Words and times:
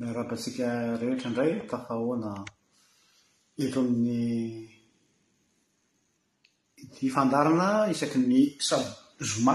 araha 0.00 0.28
batsika 0.30 0.68
rehetra 1.00 1.28
indray 1.30 1.52
tafahoana 1.70 2.30
eto 3.64 3.78
amin'ny 3.84 4.30
ty 6.94 7.04
fandarana 7.14 7.68
isaky 7.92 8.18
ny 8.28 8.36
sa 8.68 8.76
zoma 9.30 9.54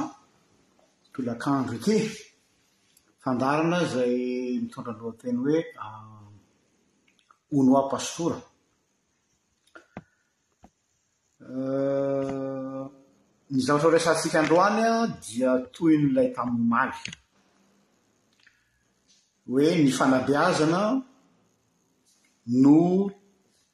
tolakandro 1.13 1.75
ety 1.79 1.97
fandarana 3.23 3.79
zay 3.93 4.15
mitondralohateny 4.63 5.37
hoe 5.43 5.59
ah, 5.83 6.25
ono 7.57 7.71
a 7.81 7.83
pastora 7.93 8.39
eh, 11.49 12.81
ny 13.51 13.59
zavatra 13.65 13.89
o 13.89 13.95
resansika 13.97 14.37
androany 14.41 14.81
an 14.93 15.01
dia 15.23 15.49
toy 15.73 15.93
nyilay 16.01 16.29
tamin'ny 16.35 16.67
maly 16.73 16.99
hoe 19.47 19.61
ny 19.83 19.91
fanabeazana 19.97 20.81
no 22.61 22.79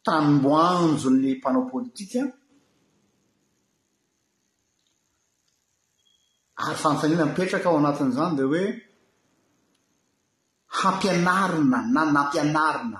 tanmboanjonny 0.07 1.31
mpanao 1.37 1.63
politika 1.73 2.19
ary 6.63 6.75
fanontaniana 6.81 7.25
mipetraka 7.29 7.67
ao 7.69 7.77
anatin'izany 7.79 8.33
da 8.39 8.43
hoe 8.51 8.63
hampianarina 10.79 11.79
na 11.95 12.01
nampianarina 12.15 12.99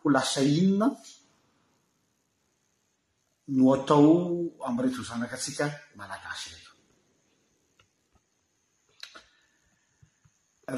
ho 0.00 0.06
lasainona 0.14 0.86
no 3.56 3.62
atao 3.74 4.12
amy 4.66 4.78
rety 4.84 4.98
h 5.00 5.04
zanaka 5.10 5.34
atsika 5.38 5.64
malagasy 5.98 6.48
ey 6.56 6.61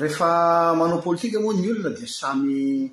rehefa 0.00 0.74
manao 0.76 0.98
politika 1.02 1.40
moa 1.40 1.54
ny 1.54 1.66
olona 1.72 1.90
dia 1.98 2.08
samy 2.18 2.90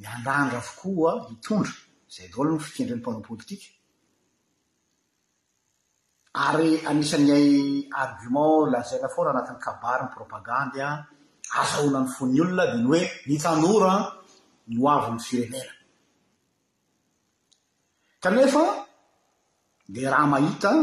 miandrandra 0.00 0.58
avokoaan 0.62 1.18
hitondra 1.30 1.72
zay 2.14 2.26
daolo 2.32 2.50
ny 2.54 2.62
fikendreny 2.66 3.02
manaopolitika 3.06 3.66
ary 6.46 6.70
anisan'ny 6.90 7.30
ay 7.38 7.48
argioment 8.02 8.64
lazaina 8.72 9.08
foana 9.14 9.30
anatin'ny 9.32 9.60
kabary 9.66 10.02
ny 10.04 10.10
propagande 10.16 10.78
an 10.90 10.98
azahoana 11.60 12.00
ny 12.04 12.08
fon'ny 12.16 12.38
olona 12.44 12.62
dia 12.70 12.76
ny 12.80 12.84
hoe 12.88 13.02
nitanoraan 13.28 14.02
noavi 14.76 15.08
ny 15.14 15.20
fienera 15.28 15.72
kanefa 18.22 18.62
dia 19.92 20.08
raha 20.12 20.26
mahitaan 20.32 20.78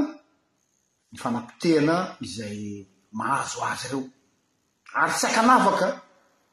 ny 1.11 1.17
fanampitehana 1.23 1.95
izay 2.25 2.59
mahazo 3.17 3.59
azy 3.71 3.87
reo 3.93 4.03
ary 4.95 5.11
tsy 5.13 5.25
akanavaka 5.27 5.99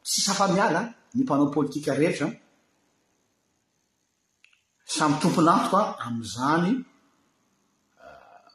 sysafamiala 0.03 0.81
ny 1.15 1.23
mpanao 1.23 1.47
pôlitika 1.55 1.95
rehetra 1.95 2.27
samy 4.85 5.15
tomponatoan 5.23 5.95
ami'izany 6.05 6.71
euh, 8.03 8.47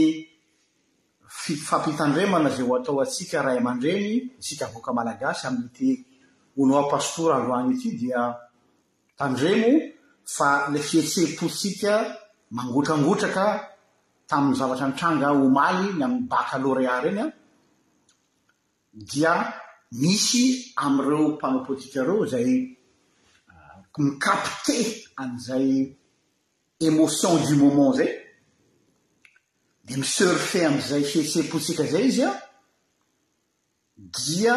ffampitandremana 1.62 2.48
zay 2.50 2.66
ho 2.66 2.72
atao 2.76 3.00
antsika 3.00 3.38
rahay 3.42 3.58
aman-dreny 3.58 4.12
sika 4.38 4.66
voka 4.72 4.92
malagasy 4.92 5.46
amiyty 5.46 6.04
onoapastora 6.62 7.34
androany 7.36 7.72
ity 7.74 7.90
dia 7.98 8.22
tandremo 9.16 9.70
fa 10.24 10.68
le 10.70 10.78
fietseposika 10.78 12.16
mangotrangotraka 12.50 13.46
tamin'ny 14.28 14.56
zavatra 14.56 14.86
nitranga 14.88 15.32
omaly 15.32 15.86
ny 15.98 16.02
amy 16.04 16.20
baka 16.30 16.56
loréa 16.62 17.00
reny 17.04 17.20
an 17.22 17.30
dia 19.10 19.34
misy 20.00 20.44
amireo 20.76 21.36
panopotikareo 21.40 22.26
zay 22.26 22.48
ah, 23.50 23.78
mikapte 23.98 24.78
anizay 25.16 25.96
émotion 26.80 27.36
du 27.44 27.56
moment 27.56 27.92
zay 27.94 28.12
dia 29.84 29.96
miserfe 29.96 30.62
amzay 30.66 31.02
fihetsepotsika 31.04 31.84
zay 31.84 32.06
izy 32.08 32.22
an 32.24 32.34
dia 33.96 34.54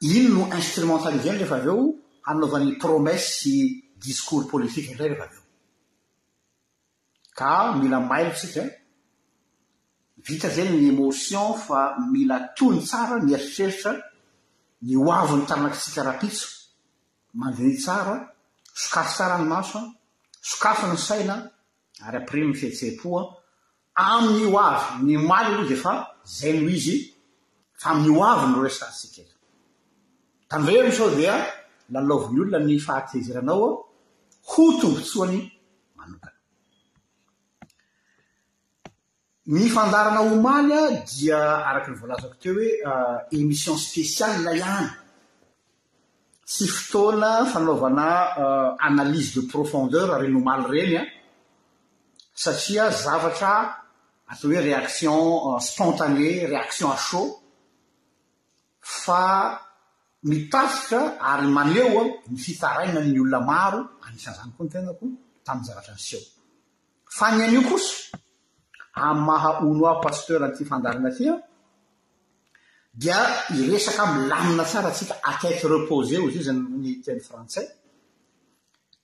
iny 0.00 0.28
no 0.34 0.44
instrumentaliveny 0.58 1.38
rehefa 1.38 1.56
aveo 1.56 1.94
anaovan'ny 2.30 2.76
promessy 2.78 3.83
diskor 4.04 4.44
pôlitikaindraky 4.50 5.16
avo 5.32 5.42
ka 7.38 7.72
mila 7.80 7.98
mailo 8.00 8.32
tsika 8.36 8.60
e. 8.62 8.80
vita 10.26 10.48
zeny 10.48 10.72
ny 10.78 10.90
emôsion 10.92 11.54
fa 11.56 11.80
mila 12.12 12.36
tony 12.56 12.80
tsara 12.86 13.16
nieritreritra 13.24 13.92
ny 14.86 14.92
oavon'ny 15.08 15.46
taranakysika 15.48 16.00
rapitso 16.08 16.48
mandiny 17.40 17.74
tsara 17.84 18.14
sokafo 18.82 19.12
sara 19.18 19.36
ny 19.40 19.46
maso 19.52 19.78
an 19.78 19.88
sokafo 20.50 20.84
ny 20.92 20.96
saina 21.08 21.34
ary 22.06 22.16
apiremony 22.20 22.56
fihetsea-poan 22.60 23.26
amin'ny 24.06 24.44
oavy 24.58 24.86
ny 25.06 25.14
malo 25.30 25.50
ro 25.58 25.64
zyfa 25.70 25.92
zay 26.36 26.52
no 26.60 26.66
izy 26.76 26.96
famoavynrne 27.80 28.70
a 31.34 31.36
lalovin' 31.92 32.40
olona 32.42 32.58
ny 32.68 32.74
fahaeranao 32.86 33.64
ao 33.68 33.72
hotootsoany 34.52 35.40
ma 35.96 36.04
nyfandarana 39.54 40.20
homaly 40.30 40.74
an 40.84 40.90
dia 41.08 41.38
araky 41.68 41.88
ny 41.90 41.98
voalazako 42.00 42.36
teo 42.42 42.52
hoe 42.58 42.70
euh, 42.90 43.18
émission 43.40 43.76
spécialy 43.88 44.40
ila 44.54 44.68
any 44.78 44.90
sy 46.54 46.64
fotoana 46.74 47.30
fanaovana 47.52 48.08
euh, 48.42 48.70
analyse 48.88 49.30
de 49.36 49.42
profondeur 49.52 50.06
reny 50.20 50.34
homaly 50.38 50.78
ireny 50.82 50.96
an 51.02 51.06
satria 52.42 52.84
zavatra 53.04 53.54
atao 54.30 54.48
hoe 54.50 54.58
réaction 54.70 55.16
euh, 55.54 55.58
spontanée 55.68 56.46
réaction 56.52 56.88
asat 56.96 57.26
fa 59.04 59.24
mitasitra 60.24 61.18
ary 61.20 61.46
maneo 61.48 62.00
a 62.00 62.04
ny 62.32 62.38
fitaraina 62.40 63.00
ny 63.04 63.16
olona 63.22 63.40
maro 63.50 63.80
anisan'izany 64.08 64.50
koa 64.56 64.64
ny 64.66 64.70
tena 64.74 64.92
ko 64.98 65.04
tamin'ny 65.46 65.66
zaratra 65.68 65.92
mis 65.98 66.10
eo 66.16 66.22
fa 67.16 67.26
ny 67.36 67.40
an'io 67.46 67.62
kosa 67.68 67.94
amy 69.06 69.20
maha 69.28 69.50
onoi 69.68 69.96
paster 70.04 70.40
an'ity 70.46 70.62
fandarana 70.70 71.08
atya 71.12 71.34
dia 73.00 73.20
iresaka 73.60 74.02
miylamina 74.14 74.64
tsara 74.70 74.88
antsika 74.90 75.14
atete 75.30 75.64
repose 75.74 76.14
o 76.22 76.26
izy 76.28 76.38
izanyny 76.42 76.92
teny 77.04 77.20
frantsay 77.28 77.66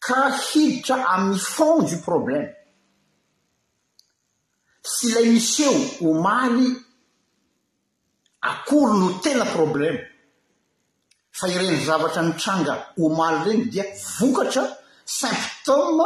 ka 0.05 0.19
hiditra 0.45 0.97
amin'y 1.15 1.41
fond 1.55 1.81
di 1.91 1.97
problèma 2.09 2.49
sy 4.93 5.05
ilay 5.09 5.27
misyeo 5.37 5.75
homaly 6.03 6.67
akory 8.51 8.95
no 9.01 9.09
tena 9.25 9.47
problèma 9.57 10.01
fa 11.41 11.49
ireny 11.55 11.77
zavatra 11.87 12.23
mitranga 12.29 12.75
omaly 13.05 13.39
regny 13.47 13.63
dia 13.73 13.85
vokatra 14.19 14.65
symptome 15.21 16.05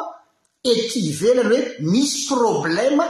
etivelany 0.72 1.50
hoe 1.65 1.72
misy 1.93 2.17
problèma 2.33 3.05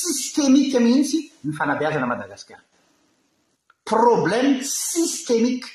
sistemike 0.00 0.78
mihitsy 0.84 1.18
myfanabeazana 1.46 2.06
madagasikara 2.12 2.62
problème 3.92 4.50
sistemike 4.90 5.68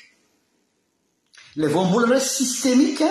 le 1.60 1.66
voambolana 1.74 2.16
hoe 2.18 2.28
sistemike 2.36 3.08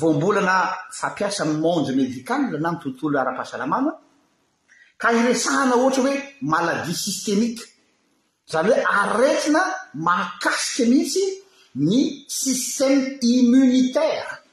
voambolana 0.00 0.56
fampiasa 0.98 1.44
monde 1.64 1.90
médikal 2.00 2.42
la 2.52 2.58
na 2.60 2.70
my 2.72 2.78
tontolo 2.82 3.16
ara-pahasalamana 3.22 3.92
ka 5.00 5.08
iresahana 5.18 5.74
ohatra 5.80 6.02
hoe 6.06 6.16
maladia 6.52 6.96
sistemike 7.04 7.62
zany 8.52 8.68
hoe 8.70 8.80
aretina 9.02 9.60
makasika 10.08 10.84
mihitsy 10.92 11.26
gny 11.76 12.24
sistème 12.28 13.18
immunitaire 13.20 14.44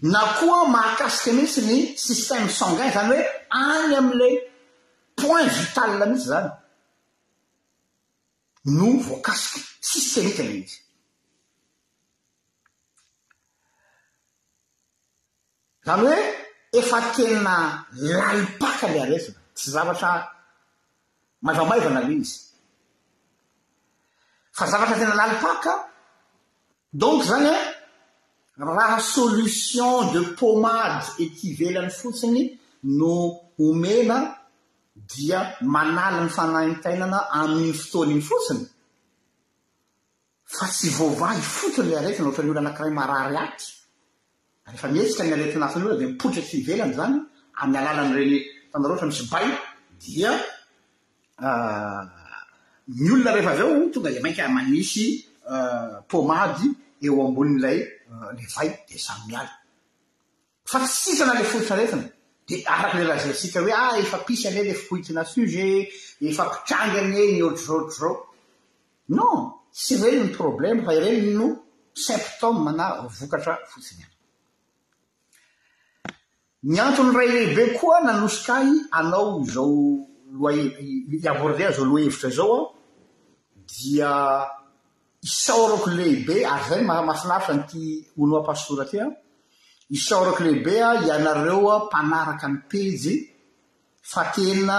na 0.00 0.20
koa 0.40 0.64
mahakasiky 0.68 1.32
mihitsy 1.36 1.60
ny 1.68 1.78
système 2.06 2.48
sangainy 2.58 2.92
zany 2.96 3.16
hoe 3.16 3.24
any 3.50 3.94
amla 4.00 4.28
point 5.20 5.48
vitala 5.58 6.06
mihitsy 6.06 6.28
zany 6.32 6.48
no 8.76 8.88
voankasike 9.08 9.60
systemike 9.90 10.42
nitsy 10.50 10.76
zany 15.86 16.02
hoe 16.08 16.16
efa 16.78 16.98
tena 17.14 17.52
lalipaka 18.10 18.86
le 18.92 18.98
aresina 19.04 19.38
tsy 19.56 19.68
zavatra 19.76 20.10
maramaivana 21.44 22.00
miitsy 22.08 22.34
fa 24.56 24.66
zavatra 24.70 24.96
tena 25.00 25.14
lalipaka 25.14 25.72
donc 26.92 27.22
zany 27.30 27.50
an 28.60 28.68
raha 28.78 28.98
solition 29.16 29.96
de 30.14 30.20
pomady 30.38 31.06
ety 31.24 31.48
velan'ny 31.58 31.90
fotsiny 32.00 32.42
no 32.98 33.12
homena 33.58 34.16
dia 35.14 35.40
manala 35.74 36.18
myfanahintainana 36.26 37.18
amin'ny 37.40 37.72
fotony 37.88 38.12
iny 38.14 38.24
fotsiny 38.30 38.64
fa 40.56 40.66
tsy 40.72 40.88
voavahy 40.98 41.40
fotiny 41.56 41.88
la 41.90 41.98
aretina 42.00 42.28
ohtrany 42.28 42.50
olo 42.52 42.60
anankira 42.62 42.96
marariaty 43.00 43.66
arehefa 44.66 44.88
mietsika 44.94 45.22
nyaretinasiny 45.28 45.82
olona 45.84 45.98
dia 46.00 46.08
mipotra 46.12 46.40
etivelany 46.44 46.92
zany 46.98 47.16
amn'ny 47.60 47.76
alalanyireny 47.80 48.34
tanara 48.70 48.90
ohatra 48.92 49.08
misy 49.10 49.24
bay 49.32 49.46
dia 50.06 50.32
euh, 51.46 52.00
ny 52.88 53.10
olona 53.12 53.32
rehefa 53.34 53.56
zao 53.56 53.88
tonga 53.92 54.10
ilay 54.10 54.22
mainka 54.22 54.48
manisy 54.48 55.24
euh, 55.50 56.02
pomady 56.08 56.70
eo 57.02 57.22
amboninilay 57.26 57.78
euh, 58.10 58.32
le 58.32 58.44
vay 58.56 58.84
di 58.88 58.98
samy 58.98 59.20
miala 59.28 59.50
fa 60.64 60.80
tssisana 60.80 61.34
ila 61.34 61.44
fototarefina 61.44 62.02
dia 62.46 62.66
araky 62.72 62.96
la 62.98 63.04
raha 63.06 63.22
zay 63.24 63.34
sika 63.34 63.60
hoe 63.60 63.72
ah 63.72 63.98
efapisy 63.98 64.48
any 64.48 64.58
e 64.58 64.64
le 64.64 64.74
fohitina 64.74 65.24
suzet 65.24 65.88
efampitrangy 66.20 66.98
any 66.98 67.16
eny 67.24 67.42
oatr'zaootr' 67.42 67.98
zao 68.00 68.16
non 69.16 69.36
tsy 69.72 69.94
reny 70.02 70.18
ny 70.22 70.34
problema 70.40 70.82
fa 70.86 70.92
ireny 70.98 71.28
no 71.38 71.46
septembe 72.06 72.60
mana 72.64 72.84
vokatra 73.18 73.54
fotsiny 73.70 74.02
any 74.02 74.10
ny 76.70 76.78
anton'ny 76.86 77.14
ray 77.18 77.28
lehibe 77.34 77.64
koa 77.78 77.98
nanosokahy 78.06 78.74
anao 78.98 79.28
zao 79.54 79.72
loaiavordeazao 80.36 81.84
loa 81.84 82.00
hevitra 82.00 82.30
zao 82.30 82.54
an 82.56 82.66
dia 83.72 84.10
isaorako 85.22 85.90
lehibe 85.96 86.46
ary 86.52 86.64
zay 86.68 86.80
ny 86.82 86.86
mmasilavitra 87.02 87.54
nyty 87.58 87.82
onoi 88.22 88.46
pastora 88.46 88.84
ty 88.90 88.96
an 89.04 89.10
isaorako 89.96 90.42
lehibe 90.46 90.74
an 90.88 90.98
ianareoan 91.08 91.82
mpanaraka 91.86 92.46
ny 92.52 92.58
pejy 92.70 93.14
fa 94.12 94.22
tena 94.34 94.76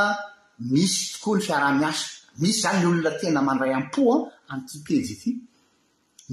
misy 0.74 0.98
tokoa 1.14 1.36
ny 1.38 1.44
fiara-miasa 1.46 2.08
misy 2.42 2.60
zany 2.64 2.80
y 2.84 2.86
olona 2.88 3.12
tena 3.22 3.40
mandray 3.48 3.74
am-po 3.78 4.04
an 4.16 4.22
anty 4.54 4.78
pejy 4.88 5.10
ity 5.16 5.32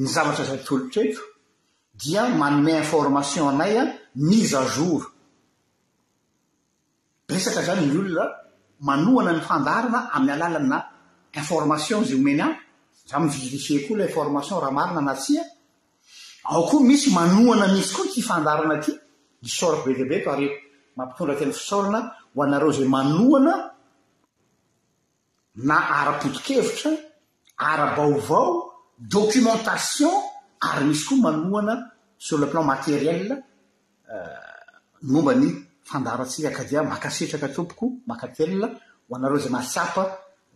ny 0.01 0.07
zavatra 0.15 0.45
zay 0.49 0.61
tolotreto 0.67 1.21
dia 2.01 2.23
manome 2.41 2.73
information 2.83 3.45
anay 3.53 3.73
an 3.83 3.89
mis 4.29 4.53
a 4.55 4.63
zour 4.75 5.03
besaka 7.29 7.61
zany 7.69 7.83
ny 7.87 7.97
olona 8.01 8.25
manohana 8.87 9.33
ny 9.33 9.41
fandarana 9.41 10.09
amin'ny 10.15 10.33
alàlana 10.33 10.79
information 11.41 12.05
zay 12.05 12.15
omeny 12.17 12.41
a 12.43 12.49
zao 13.09 13.21
mi 13.21 13.29
vivise 13.29 13.79
koa 13.87 13.97
la 13.97 14.05
information 14.07 14.61
raha 14.65 14.73
marina 14.79 15.01
na 15.01 15.15
tsia 15.15 15.43
e. 15.43 15.47
ao 16.51 16.63
koa 16.69 16.81
misy 16.89 17.11
manoana 17.17 17.67
misy 17.75 17.93
koa 17.97 18.07
ty 18.13 18.21
fandarana 18.23 18.75
aty 18.79 18.93
misorako 19.43 19.85
be 19.89 19.93
tibe 19.99 20.19
to 20.25 20.31
ary 20.33 20.49
mampitondra 20.97 21.37
teny 21.39 21.53
fisaorana 21.59 21.99
ho 22.35 22.39
anareo 22.43 22.73
zay 22.79 22.89
manoana 22.95 23.53
na 25.69 25.77
ara-potikevitra 25.99 26.91
ara-baovao 27.69 28.49
documentation 29.15 30.15
ary 30.69 30.85
misy 30.89 31.03
koa 31.09 31.17
manoana 31.25 31.75
sor 32.27 32.39
le 32.41 32.47
plan 32.47 32.65
materiel 32.65 33.31
euh, 34.11 34.45
ny 35.03 35.13
mombany 35.13 35.70
fandaroatsika 35.91 36.51
kadia 36.51 36.83
makasitraka 36.83 37.49
tompoko 37.49 37.87
maka 38.07 38.27
telna 38.37 38.67
ho 39.07 39.13
anareo 39.17 39.39
zay 39.43 39.51
masiampa 39.59 40.03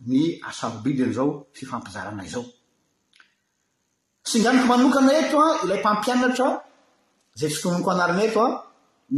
ny 0.09 0.17
asaro 0.49 0.75
bidy 0.83 1.03
a'zao 1.09 1.27
fifampizara 1.57 2.09
ana 2.11 2.23
zao 2.33 2.43
singaniko 4.29 4.65
manokana 4.71 5.11
etoan 5.21 5.51
ilay 5.63 5.79
mpampianatra 5.81 6.47
zay 7.39 7.49
tsy 7.51 7.59
tonoko 7.63 7.89
anariny 7.93 8.23
eto 8.29 8.41
a 8.45 8.49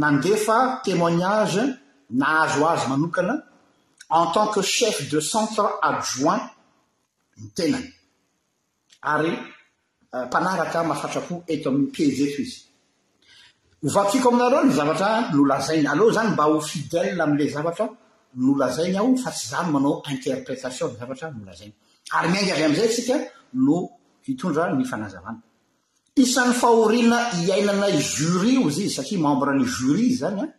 nandefa 0.02 0.56
temoignage 0.84 1.62
nahazo 2.20 2.60
azy 2.72 2.84
manokana 2.92 3.34
en 4.18 4.26
tant 4.34 4.48
que 4.52 4.62
chef 4.74 4.96
de 5.12 5.20
centre 5.30 5.66
adjoint 5.88 6.42
ny 7.40 7.46
tenany 7.56 7.86
ary 9.12 9.32
euh, 10.14 10.24
mpanarata 10.26 10.78
mahasatrapo 10.90 11.34
eto 11.52 11.66
amin'ny 11.70 11.90
piezy 11.94 12.20
eto 12.28 12.38
izy 12.46 12.60
vapiko 13.82 14.28
aminareo 14.30 14.64
ny 14.64 14.72
zavatra 14.74 15.30
no 15.32 15.44
lazainy 15.46 15.86
aleoha 15.86 16.12
zany 16.14 16.30
mba 16.32 16.44
ho 16.44 16.60
fidelia 16.60 17.22
amla 17.24 17.46
zavatra 17.48 17.86
no 18.34 18.56
lazainy 18.58 18.96
aho 18.96 19.16
fa 19.16 19.30
tsy 19.30 19.46
zany 19.54 19.70
manaoterprtatoryiig 19.72 21.72
amzaysnohitndr 22.12 24.74
nyfanazavana 24.78 25.38
isan'ny 26.22 26.54
fahorina 26.60 27.18
iainana 27.46 27.88
jory 28.16 28.52
o 28.58 28.68
ziy 28.74 28.88
satria 28.96 29.18
membrany 29.20 29.62
jry 29.64 30.08
zanyan 30.20 30.48
ah, 30.50 30.54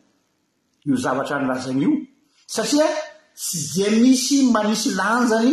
io 0.88 0.96
zvnlazainyio 0.96 1.94
satria 2.48 2.86
tsy 3.36 3.58
ze 3.74 3.90
misy 4.02 4.38
manisy 4.54 4.90
lanjany 5.00 5.52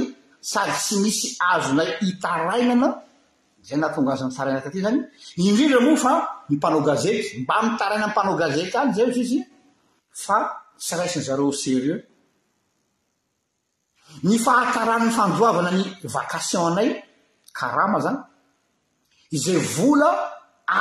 sady 0.51 0.73
tsy 0.83 0.97
misy 1.03 1.29
azonay 1.55 1.91
itarainana 2.09 2.89
zay 3.69 3.77
nahatongazany 3.83 4.31
saraynraka 4.37 4.69
aty 4.71 4.81
zany 4.87 4.99
indrindra 5.49 5.81
moa 5.87 5.99
fa 6.05 6.13
ny 6.49 6.55
mpanao 6.59 6.81
gazety 6.89 7.33
mba 7.43 7.55
mitaraina 7.67 8.07
n 8.07 8.11
mpanao 8.13 8.35
gazety 8.43 8.75
any 8.81 8.93
zay 8.97 9.03
o 9.09 9.11
izy 9.13 9.23
izy 9.27 9.39
fa 10.25 10.37
tsy 10.83 10.93
raisiny 11.01 11.23
zareo 11.29 11.51
serieux 11.63 12.01
ny 14.29 14.37
fahakaranny 14.47 15.11
fandoavana 15.19 15.71
ny 15.79 15.83
vakation 16.15 16.65
anay 16.71 16.89
karama 17.59 17.99
zany 18.05 18.19
izay 19.37 19.59
vola 19.77 20.11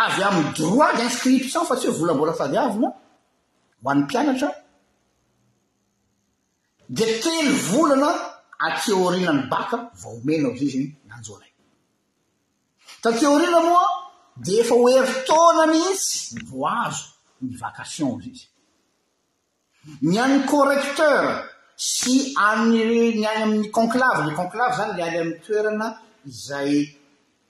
avy 0.04 0.22
amin'y 0.28 0.50
droit 0.58 0.94
d' 0.98 1.02
inscription 1.08 1.64
fa 1.70 1.74
tsy 1.78 1.86
hoe 1.88 1.98
volambola 2.02 2.32
fadiavina 2.40 2.90
moa'ny 3.84 4.02
pianatra 4.10 4.50
di 6.98 7.06
tely 7.22 7.46
volana 7.70 8.10
atea 8.66 8.96
orina 9.06 9.32
ny 9.38 9.44
baka 9.52 9.76
vaoomenao 10.02 10.52
za 10.60 10.64
y 10.68 10.70
zany 10.74 10.88
nanjoanay 11.12 11.52
satya 13.06 13.30
orina 13.30 13.60
moa 13.62 13.86
de 14.44 14.54
efa 14.64 14.76
hoery 14.76 15.06
ftona 15.16 15.64
mihitsy 15.72 16.40
voazo 16.50 17.04
ny 17.42 17.52
vacation 17.62 18.08
ozy 18.16 18.32
izy 18.34 18.48
ny 20.10 20.16
an 20.24 20.34
correcteur 20.52 21.26
sy 21.90 22.16
anyy 22.48 22.80
ny 23.20 23.26
any 23.30 23.44
amin'ny 23.44 23.70
conklave 23.78 24.26
le 24.28 24.32
conklave 24.40 24.74
zany 24.80 24.96
ley 24.98 25.04
aly 25.10 25.20
ami'ny 25.20 25.38
toerana 25.46 25.90
izay 26.32 26.74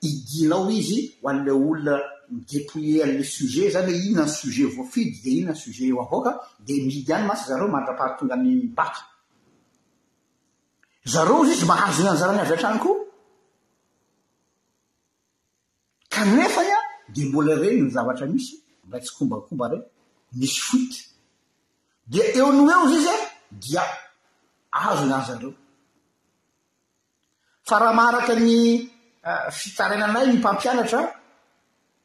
idila 0.09 0.55
ao 0.59 0.69
izy 0.79 0.99
ho 1.21 1.29
alle 1.31 1.51
olona 1.53 1.95
midepouille 2.35 3.03
an'le 3.07 3.23
sujet 3.35 3.71
zany 3.77 3.93
hoe 3.95 4.05
inona 4.11 4.27
ny 4.27 4.35
sujet 4.39 4.69
voafidy 4.75 5.23
de 5.23 5.31
inona 5.39 5.55
ny 5.55 5.63
sujet 5.63 5.87
eo 5.91 6.01
avoaka 6.03 6.31
de 6.67 6.73
miidy 6.87 7.13
any 7.13 7.25
matsy 7.29 7.47
zareo 7.49 7.71
martrapary 7.75 8.17
tonga 8.19 8.35
ammbaty 8.37 9.01
zareo 11.13 11.43
izy 11.45 11.53
izy 11.55 11.65
mahazo 11.71 12.03
nanjarany 12.03 12.41
avy 12.43 12.53
a-trany 12.57 12.79
koa 12.83 13.04
kanefa 16.15 16.61
ia 16.69 16.79
de 17.15 17.21
mbola 17.29 17.53
reny 17.61 17.77
ny 17.85 17.89
zavatra 17.95 18.25
misy 18.33 18.53
mray 18.87 19.01
tsy 19.03 19.13
kombakoba 19.17 19.65
rey 19.71 19.83
misy 20.39 20.57
foit 20.67 20.93
de 22.11 22.21
eo 22.39 22.47
no 22.57 22.63
eo 22.75 22.83
zy 22.91 22.97
iz 23.01 23.07
a 23.13 23.15
dia 23.63 23.83
azo 24.85 25.05
nahzareo 25.11 25.51
fa 27.67 27.75
raha 27.81 27.93
maaraka 27.99 28.33
ny 28.45 28.51
euh, 29.29 29.45
fitarainanay 29.59 30.25
ny 30.27 30.33
mpampianatra 30.39 30.99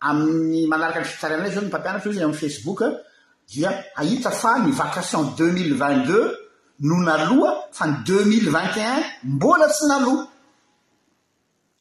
amin'ny 0.09 0.61
manaraka 0.73 1.01
ny 1.03 1.09
fitarainanay 1.13 1.53
zao 1.55 1.65
nympampianatra 1.65 2.09
o 2.11 2.15
zy 2.17 2.23
am'ny 2.27 2.39
facebookan 2.45 2.93
dia 3.51 3.71
ahita 4.01 4.31
fa 4.43 4.51
ny 4.65 4.71
vacation 4.83 5.23
deux 5.39 5.51
mille 5.57 5.75
vingt 5.83 6.03
deux 6.11 6.27
no 6.89 6.97
naloha 7.09 7.51
fa 7.77 7.85
ny 7.89 7.95
deux 8.09 8.25
mille 8.33 8.51
vingt 8.57 8.75
e 8.83 8.85
un 8.97 9.03
mbola 9.37 9.67
tsy 9.75 9.85
naloha 9.93 10.23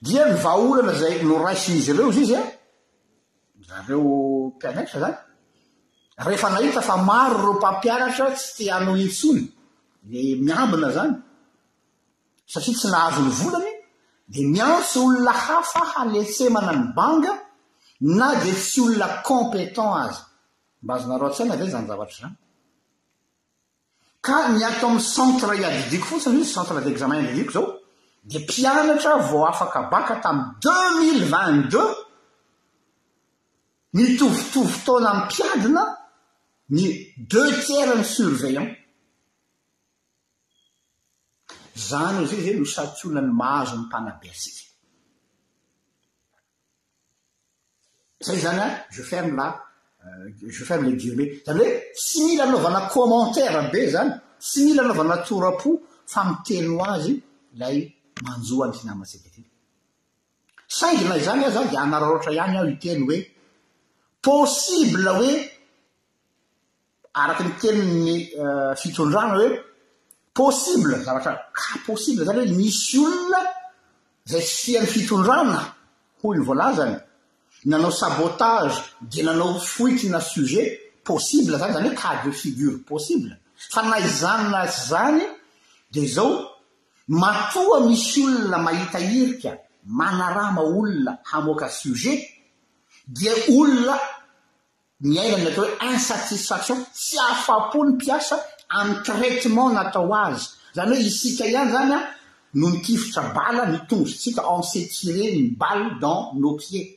nnvolana 0.02 0.94
zay 1.02 1.14
no 1.26 1.38
sinizy 1.66 1.92
ireo 1.94 2.12
zy 2.16 2.22
izy 2.26 2.36
a 2.36 3.84
zreo 3.86 4.54
mpianetra 4.56 5.00
zny 5.02 5.14
hfnailta 6.22 6.82
fa 6.90 6.96
maro 7.10 7.38
reo 7.42 7.54
mpampianatra 7.58 8.28
tsy 8.38 8.52
tiano 8.58 8.94
itsony 9.06 9.44
la 10.12 10.20
miambina 10.46 10.90
zany 10.96 11.16
satria 12.52 12.78
tsy 12.80 12.88
nahazonny 12.94 13.32
volany 13.42 13.72
di 14.34 14.42
miantso 14.54 14.98
olona 15.06 15.34
hafahalesemana 15.46 16.72
ny 16.78 16.84
banga 16.98 17.34
na 18.18 18.28
di 18.42 18.52
tsy 18.62 18.80
olona 18.86 19.08
compétant 19.28 19.94
azy 20.06 20.18
mba 20.84 20.94
azonaro 20.96 21.26
an-saina 21.28 21.56
va 21.60 21.66
zany 21.74 21.88
zavatra 21.92 22.18
zany 22.22 22.36
ka 24.22 24.48
ny 24.54 24.64
atao 24.70 24.90
ami'y 24.90 25.06
centre 25.16 25.54
iadidiako 25.62 26.06
fotsiny 26.10 26.40
izy 26.42 26.54
centre 26.56 26.80
d' 26.84 26.92
examen 26.94 27.22
adidiko 27.26 27.52
zao 27.58 27.68
de 28.30 28.40
mpianatra 28.42 29.14
vao 29.30 29.44
afaka 29.52 29.80
baka 29.94 30.16
tami' 30.24 30.48
deux 30.64 30.90
mille 31.00 31.24
vint 31.36 31.62
deux 31.72 31.92
mitovitovo 33.96 34.70
taona 34.86 35.12
amy 35.14 35.28
piadina 35.30 35.84
ny 36.76 36.84
deux 37.32 37.52
tiera 37.66 37.94
ny 37.96 38.06
surveillant 38.16 38.72
zany 41.90 42.18
e 42.22 42.24
izyaoy 42.26 42.46
zay 42.46 42.56
nosatiolany 42.60 43.32
mahazo 43.40 43.76
my 43.78 43.84
mpanabe 43.88 44.28
asika 44.34 44.64
zay 48.26 48.38
zany 48.46 48.62
a 48.66 48.68
je 48.94 49.02
fermila 49.12 49.56
Euh, 50.08 50.32
jeofamle 50.50 50.96
dimme 50.96 51.26
zany 51.46 51.60
hoe 51.60 51.82
tsy 51.96 52.24
mila 52.26 52.44
anaovana 52.44 52.82
commentaire 52.88 53.70
be 53.72 53.88
zany 53.90 54.12
tsy 54.40 54.66
mila 54.66 54.84
anaovana 54.84 55.18
tora-po 55.18 55.82
fa 56.06 56.24
mi 56.26 56.36
teno 56.46 56.84
azy 56.84 57.22
ilay 57.56 57.78
manjoany 58.24 58.74
finama-tsika 58.78 59.30
try 59.36 59.46
saindina 60.68 61.18
zany 61.20 61.44
ahy 61.46 61.52
zany 61.56 61.70
di 61.70 61.76
anaro 61.78 62.06
rohatra 62.12 62.32
ihany 62.32 62.58
aho 62.58 62.68
i 62.68 62.78
teny 62.82 63.02
hoe 63.08 63.18
possible 64.22 65.10
hoe 65.20 65.32
araky 67.14 67.44
ny 67.44 67.52
teni 67.62 67.84
ny 68.06 68.16
euh, 68.42 68.76
fitondrana 68.76 69.34
hoe 69.40 69.50
possible 70.34 70.98
zavatra 71.06 71.32
ka 71.58 71.80
possible 71.86 72.24
zany 72.26 72.40
hoe 72.46 72.58
misy 72.62 73.00
olona 73.04 73.42
zay 74.30 74.42
sy 74.42 74.56
fian'ny 74.64 74.88
fitondrana 74.88 75.60
hoy 76.22 76.38
i 76.40 76.46
volazany 76.48 76.98
nanao 77.68 77.92
sabotage 77.92 78.74
di 79.02 79.24
nanao 79.24 79.60
foitina 79.60 80.22
sujet 80.22 80.80
possible 81.04 81.58
zany 81.58 81.74
zany 81.74 81.88
hoe 81.90 81.96
car 81.96 82.24
de 82.26 82.32
figure 82.32 82.78
possible 82.92 83.34
fa 83.74 83.82
naizanona 83.84 84.62
sy 84.72 84.82
zany 84.92 85.22
de 85.94 86.06
zao 86.08 86.50
matoa 87.08 87.80
misy 87.88 88.22
olona 88.28 88.58
mahita 88.58 89.00
hirika 89.00 89.52
manarama 90.00 90.62
olona 90.62 91.18
hamoaka 91.32 91.70
sujet 91.70 92.22
di 93.16 93.28
olona 93.58 93.96
miaina 95.02 95.36
amn 95.36 95.48
atao 95.50 95.66
hoe 95.66 95.76
insatisfaction 95.92 96.80
tsy 96.94 97.18
afa-po 97.32 97.80
ny 97.86 97.94
piasa 98.02 98.36
ami'y 98.78 99.02
traitement 99.06 99.72
natao 99.78 100.14
azy 100.26 100.42
zany 100.76 100.90
hoe 100.94 101.02
isika 101.10 101.44
ihany 101.52 101.72
zany 101.76 101.94
an 101.98 102.04
no 102.60 102.66
nitifotra 102.72 103.24
bala 103.36 103.64
mitonrotsika 103.72 104.42
ence 104.56 104.80
tire 104.94 105.24
ny 105.38 105.56
bale 105.60 105.86
dans 106.02 106.32
nopie 106.42 106.97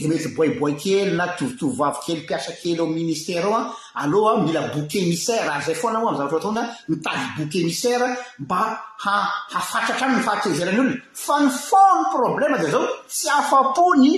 metyboaboay 0.00 0.72
kely 0.80 1.10
natovitovavkely 1.18 2.24
piasakely 2.28 2.76
aoministeraaoa 2.80 3.60
alha 4.00 4.32
mila 4.44 4.62
boket 4.74 4.94
misera 5.10 5.60
zay 5.66 5.74
foaao 5.80 6.08
amzavatrao 6.08 6.40
ataona 6.40 6.62
mitaly 6.88 7.24
bokuet 7.36 7.54
misera 7.68 8.08
mba 8.44 8.58
hahafatratra 9.04 10.06
any 10.06 10.16
ny 10.16 10.22
fahatezerany 10.26 10.78
olona 10.82 10.96
fa 11.24 11.34
ny 11.42 11.48
fony 11.68 12.00
problema 12.16 12.56
zay 12.62 12.70
zao 12.76 12.86
sy 13.18 13.26
afa-pony 13.40 14.08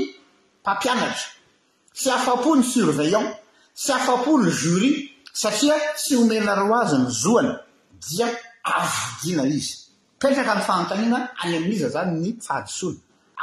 mpampianatra 0.62 1.26
sy 2.00 2.08
afa-po 2.16 2.48
ny 2.56 2.62
surveillant 2.74 3.28
tsy 3.82 3.90
afa-pony 3.98 4.44
jory 4.62 4.90
satria 5.42 5.74
sy 6.02 6.14
omena 6.22 6.54
ro 6.60 6.70
aza 6.80 6.96
ny 7.02 7.10
zoana 7.22 7.52
dia 8.08 8.26
avidina 8.74 9.42
izy 9.58 9.72
petraka 10.20 10.54
ny 10.54 10.62
fantanina 10.70 11.18
any 11.42 11.52
amin'iza 11.58 11.88
zany 11.94 12.12
ny 12.22 12.28
fahadisolo 12.46 12.96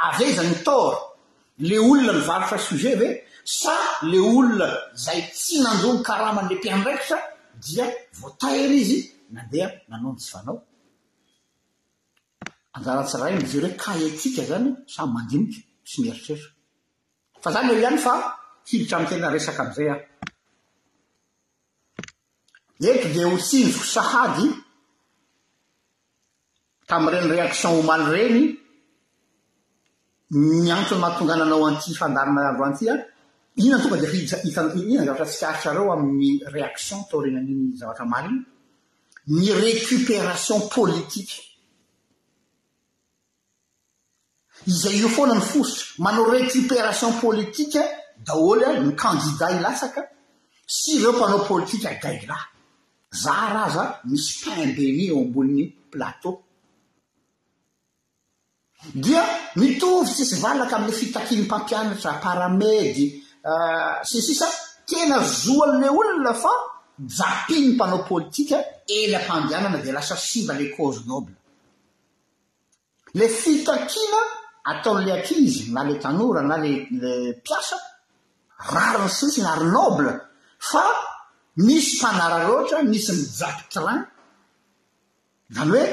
avezany 0.08 0.54
tor 0.66 1.11
le 1.58 1.78
olona 1.78 2.12
mivarotra 2.12 2.58
size 2.58 3.00
ve 3.00 3.24
sa 3.44 3.74
le 4.02 4.18
olona 4.18 4.68
zay 4.94 5.20
tsy 5.34 5.60
nandomy 5.62 6.02
karamany 6.02 6.48
le 6.50 6.56
mpianraikitra 6.56 7.18
dia 7.64 7.84
voatairy 8.20 8.76
izy 8.80 8.98
nandeha 9.34 9.68
nanao 9.88 10.12
ny 10.12 10.18
tsy 10.18 10.30
fanao 10.32 10.58
anjaratsira 12.74 13.26
iny 13.30 13.46
za 13.52 13.58
re 13.60 13.70
kayatsika 13.82 14.42
zany 14.50 14.68
samy 14.94 15.12
mandiniky 15.14 15.58
sy 15.90 15.96
mieritretra 16.02 16.50
fa 17.42 17.48
zany 17.54 17.66
eo 17.70 17.78
ihany 17.80 17.98
fa 18.06 18.12
hiditra 18.68 18.94
ami 18.98 19.06
tena 19.10 19.28
resaka 19.34 19.62
am'izay 19.62 19.88
aho 19.92 20.02
eto 22.90 23.08
di 23.14 23.20
ho 23.24 23.38
si 23.48 23.58
vosahady 23.76 24.46
tami' 26.88 27.10
reny 27.12 27.26
réaktion 27.34 27.72
omaly 27.80 28.06
reny 28.16 28.40
ni 30.32 30.70
antony 30.72 30.98
mahatongana 31.00 31.44
anao 31.44 31.66
anty 31.66 31.94
fandarina 31.94 32.48
androanity 32.48 32.88
an 32.90 32.98
ina 33.56 33.78
tonga 33.78 33.96
di 33.98 34.06
hihitainan 34.06 35.04
zavatra 35.04 35.26
tsikaritrareo 35.26 35.92
amin'ny 35.92 36.42
réaktion 36.54 37.00
atao 37.04 37.20
rena 37.24 37.38
aniny 37.38 37.76
zavatra 37.80 38.06
mar 38.12 38.24
iny 38.24 38.44
ny 39.26 39.46
récopération 39.62 40.60
politika 40.74 41.36
izay 44.70 44.96
io 45.02 45.08
foana 45.16 45.34
ny 45.34 45.40
fositra 45.52 45.84
manao 46.04 46.24
récupération 46.36 47.12
politika 47.24 47.80
daholy 48.26 48.64
a 48.70 48.80
ny 48.84 48.92
kandida 48.94 49.46
ilasaka 49.56 50.00
sy 50.76 50.88
ireo 50.96 51.12
mpanao 51.16 51.40
politika 51.50 51.88
idaiglaha 51.96 52.46
za 53.22 53.32
raha 53.54 53.70
za 53.76 53.84
misy 54.08 54.32
pimdeni 54.44 55.04
eo 55.10 55.18
amboli'ny 55.24 55.64
platea 55.90 56.32
dia 58.90 59.24
mitovy 59.54 60.06
tsisy 60.10 60.36
valaka 60.42 60.76
amla 60.76 60.92
fitakiny 60.92 61.42
mpampianatra 61.46 62.12
paramèdy 62.24 63.04
ah, 63.50 63.94
sinsisa 64.10 64.46
tena 64.88 65.16
zoan'lay 65.42 65.90
olona 66.00 66.32
fa 66.42 66.52
japiny 67.18 67.66
mpanao 67.74 68.00
politika 68.08 68.56
elampamdianana 69.00 69.78
di 69.84 69.90
lasa 69.92 70.16
simba 70.16 70.52
la 70.58 70.66
coze 70.76 71.00
noble 71.06 71.34
lay 73.14 73.28
fitakina 73.28 74.20
ataon'la 74.70 75.12
akizy 75.20 75.64
na 75.74 75.80
lay 75.88 75.98
tanora 76.04 76.42
na 76.48 76.56
lay 76.64 76.76
la 77.02 77.12
piasa 77.46 77.76
rariny 78.72 79.08
syntsy 79.18 79.40
nary 79.42 79.66
noble 79.78 80.10
fa 80.70 80.82
misy 81.66 81.96
mpanara 81.98 82.36
roatra 82.48 82.78
misy 82.92 83.12
mijapy 83.18 83.62
tran 83.72 83.98
zany 85.54 85.72
hoe 85.78 85.86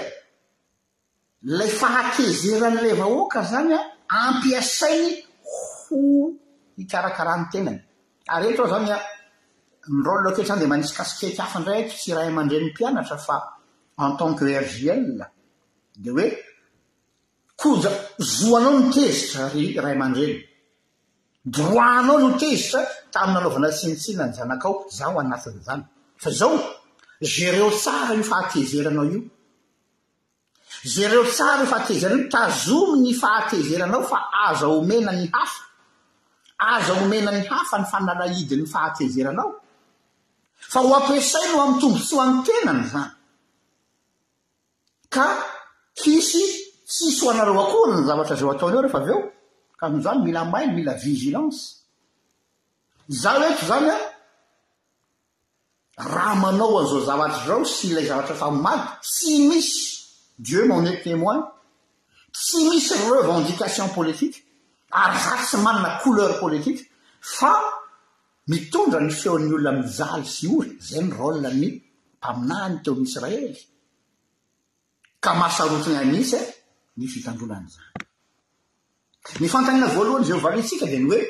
lay 1.44 1.68
fahatezeran'ilay 1.72 2.98
vahoaka 3.00 3.42
zanyan 3.48 3.82
ampiasainy 4.10 5.12
ho 5.48 5.98
hikarakarahany 6.78 7.46
tenay 7.52 7.78
ary 8.36 8.46
ehtr 8.52 8.64
ao 8.64 8.70
zanya 8.76 8.98
nrolloketra 10.00 10.54
any 10.56 10.62
di 10.62 10.66
manisy 10.74 10.94
kasikeky 11.00 11.40
afandray 11.48 11.80
hako 11.84 11.96
tsy 12.02 12.10
ray 12.18 12.28
aman-drenimpianatra 12.32 13.18
fa 13.28 13.38
entanque 14.06 14.44
ergiel 14.62 15.04
de 16.04 16.10
oe 16.18 16.28
koja 17.62 17.92
zoanao 18.36 18.72
notezitra 18.80 19.44
ry 19.54 19.64
ray 19.84 19.94
aman-dreny 19.98 20.36
droitnao 21.56 22.16
notezitra 22.26 22.82
taminy 23.14 23.38
alovana 23.40 23.70
tsinitsina 23.78 24.24
ny 24.28 24.34
zanakaoo 24.40 24.78
zereo 27.34 27.70
tsara 27.82 28.14
ny 28.20 28.24
fahatezeranao 28.30 29.06
io 29.14 29.22
ze 30.84 31.08
reo 31.08 31.24
tsara 31.24 31.64
y 31.64 31.68
fahatezeranay 31.68 32.30
tazomy 32.30 33.02
ny 33.02 33.14
fahatezeranao 33.14 34.04
fa 34.04 34.20
aza 34.48 34.68
omena 34.68 35.12
ny 35.12 35.28
hafa 35.32 35.64
aza 36.58 36.94
omena 37.04 37.32
ny 37.32 37.44
hafa 37.48 37.78
ny 37.80 37.86
fanalaidinny 37.86 38.66
fahatezeranao 38.66 39.54
fa 40.56 40.80
ho 40.80 40.94
ampisaino 40.96 41.62
aminy 41.64 41.80
tombotsy 41.82 42.16
hoany 42.16 42.44
tenany 42.46 42.84
zany 42.88 43.12
ka 45.10 45.26
hisy 46.04 46.42
siso 46.88 47.30
anareo 47.30 47.60
akora 47.60 47.96
ny 48.00 48.08
zavatra 48.08 48.36
zao 48.36 48.52
ataony 48.52 48.76
eo 48.76 48.82
refa 48.82 48.98
av 48.98 49.10
eo 49.10 49.22
ka 49.78 49.90
noo 49.90 50.02
zany 50.02 50.24
mila 50.24 50.46
maily 50.46 50.72
mila 50.74 50.94
vizilancy 50.94 51.76
za 53.10 53.34
oety 53.36 53.66
zany 53.66 53.92
a 53.92 54.00
raha 56.08 56.36
manao 56.36 56.80
han'izao 56.80 57.04
zavatra 57.06 57.46
zao 57.48 57.66
sy 57.66 57.88
ilay 57.92 58.08
zavatra 58.08 58.36
famomady 58.36 58.84
sy 59.02 59.48
misy 59.48 59.99
dieu 60.40 60.66
manet 60.68 61.04
témoin 61.04 61.40
tsy 62.32 62.58
misy 62.70 62.94
revendication 63.12 63.88
politike 63.98 64.38
ary 65.02 65.18
raty 65.30 65.46
tsy 65.46 65.58
manana 65.66 66.00
coleur 66.02 66.34
politika 66.40 66.84
fa 67.20 67.52
mitondra 68.48 69.00
eh, 69.00 69.04
ny 69.06 69.12
feon'ny 69.22 69.52
olona 69.58 69.72
mizaly 69.82 70.24
sy 70.36 70.46
ory 70.58 70.76
zay 70.88 71.04
ny 71.04 71.12
rôl 71.20 71.36
ny 71.44 71.70
mpaminahny 72.18 72.78
teo 72.84 72.94
amisraely 72.96 73.58
ka 75.24 75.32
masarotiny 75.42 75.98
amisy 76.06 76.36
a 76.38 76.42
ny 76.98 77.06
fitandronanyzany 77.14 77.90
ny 79.40 79.48
fantanina 79.54 79.88
voalohany 79.96 80.26
zaovana 80.30 80.62
tsika 80.68 80.86
de 80.94 81.00
ny 81.00 81.08
oe 81.16 81.22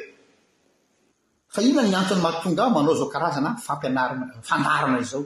fa 1.54 1.60
ihona 1.66 1.88
ny 1.90 1.98
anton'ny 2.02 2.22
matonga 2.28 2.64
ao 2.64 2.72
manao 2.78 2.96
zao 3.00 3.10
karazana 3.14 3.50
mfampianarana 3.60 4.26
mifandarana 4.38 5.00
izao 5.06 5.24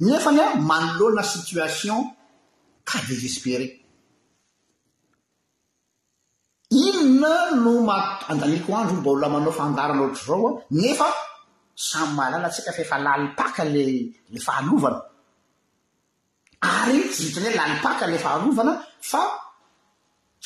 nefa 0.00 0.30
ny 0.30 0.40
a 0.42 0.48
manoloana 0.70 1.22
sitiation 1.22 1.98
ka 2.86 2.98
desespére 3.10 3.66
inona 6.70 7.32
no 7.64 7.72
ma- 7.88 8.18
andaniako 8.30 8.70
andro 8.78 8.94
i 8.98 8.98
mba 9.00 9.10
ola 9.16 9.28
manao 9.34 9.52
fandarana 9.58 10.02
ohatra 10.06 10.24
zao 10.30 10.46
an 10.48 10.54
nefa 10.82 11.08
samy 11.88 12.12
mahalala 12.16 12.46
atsika 12.50 12.70
fa 12.76 12.80
efa 12.86 12.96
lalipaka 13.06 13.62
la 13.74 13.82
la 14.34 14.40
fahalovana 14.46 15.00
ary 16.76 16.98
tsy 17.10 17.20
vitany 17.26 17.46
oe 17.48 17.54
lalipaka 17.58 18.04
lay 18.12 18.20
fahalovana 18.26 18.72
fa 19.10 19.22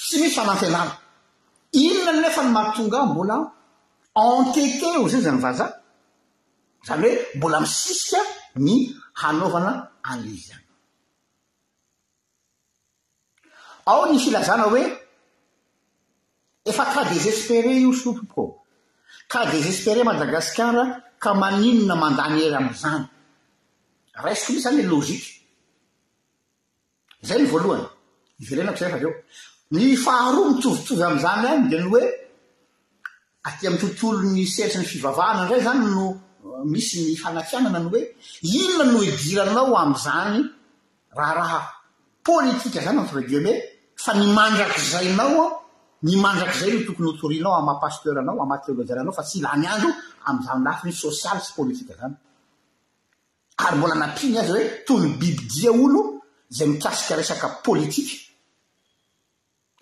tsy 0.01 0.15
misy 0.21 0.35
fanantenana 0.39 0.93
inona 1.85 2.13
nefa 2.23 2.41
ny 2.45 2.51
matongaa 2.57 3.05
mbola 3.11 3.37
entete 4.27 4.87
ho 4.97 5.09
zay 5.13 5.23
za 5.27 5.31
myvaza 5.37 5.67
zany 6.87 7.03
hoe 7.05 7.15
mbola 7.37 7.57
misisika 7.65 8.21
ny 8.57 8.95
hanavana 9.15 9.93
alyany 10.03 10.65
ao 13.87 14.07
ny 14.13 14.19
filazana 14.19 14.63
hoe 14.65 14.83
efa 16.65 16.85
ka 16.95 17.03
desespere 17.11 17.71
io 17.83 17.93
sotopo 17.93 18.45
ka 19.33 19.41
desespere 19.53 20.01
madagasikara 20.05 20.85
ka 21.23 21.31
maninona 21.41 21.95
mandany 22.03 22.39
ery 22.47 22.55
amzany 22.61 23.05
reisko 24.25 24.49
mihisy 24.53 24.65
zany 24.65 24.83
lôzika 24.91 25.29
zay 27.27 27.39
ny 27.43 27.47
voalohany 27.51 27.87
iverenakozaya 28.43 29.09
o 29.09 29.13
ny 29.75 29.85
faharoa 30.05 30.47
mitsovitovy 30.51 31.03
am'zany 31.09 31.47
any 31.51 31.65
de 31.71 31.79
ny 31.83 31.89
oe 31.97 32.05
aty 33.49 33.63
amy 33.67 33.79
tontolo 33.83 34.19
ny 34.35 34.45
sentri 34.55 34.79
ny 34.83 34.87
fivavahana 34.93 35.43
ndray 35.45 35.63
zany 35.67 35.81
no 35.95 36.05
misy 36.65 37.09
ny 37.11 37.17
fanafianana 37.17 37.79
ny 37.81 37.89
hoe 37.91 38.03
inona 38.43 38.85
no 38.93 38.99
ediranao 39.03 39.77
amzany 39.77 40.43
raharaha 41.17 41.61
politika 42.25 42.81
zany 42.83 42.99
ardimhoe 43.03 43.55
fa 44.05 44.13
nymandrakzainao 44.15 45.47
nimandrakzay 46.03 46.73
no 46.75 46.81
tokony 46.87 47.09
otorinao 47.11 47.55
amapasternao 47.61 48.43
amateoloianao 48.43 49.13
fa 49.19 49.23
tsy 49.23 49.39
ilany 49.39 49.67
andro 49.75 49.91
amzany 50.29 50.63
lati 50.67 50.93
sosialy 51.05 51.41
sy 51.43 51.53
politika 51.59 51.93
zany 52.01 52.15
arymbola 53.65 53.95
napiny 53.95 54.39
azy 54.39 54.51
hoe 54.53 54.63
tony 54.87 55.07
bibidia 55.21 55.71
olo 55.85 56.01
zay 56.57 56.67
mikasika 56.69 57.17
resakapolitika 57.19 58.15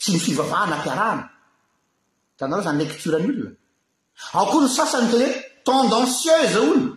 sy 0.03 0.13
ny 0.13 0.19
fivavanampiarahana 0.25 1.25
tanar 2.39 2.61
zany 2.67 2.79
lektran'lo 2.85 3.49
ao 4.37 4.47
koa 4.51 4.63
ny 4.63 4.69
sasanyteny 4.69 5.25
hoe 5.25 5.50
tendansiese 5.65 6.59
olona 6.61 6.97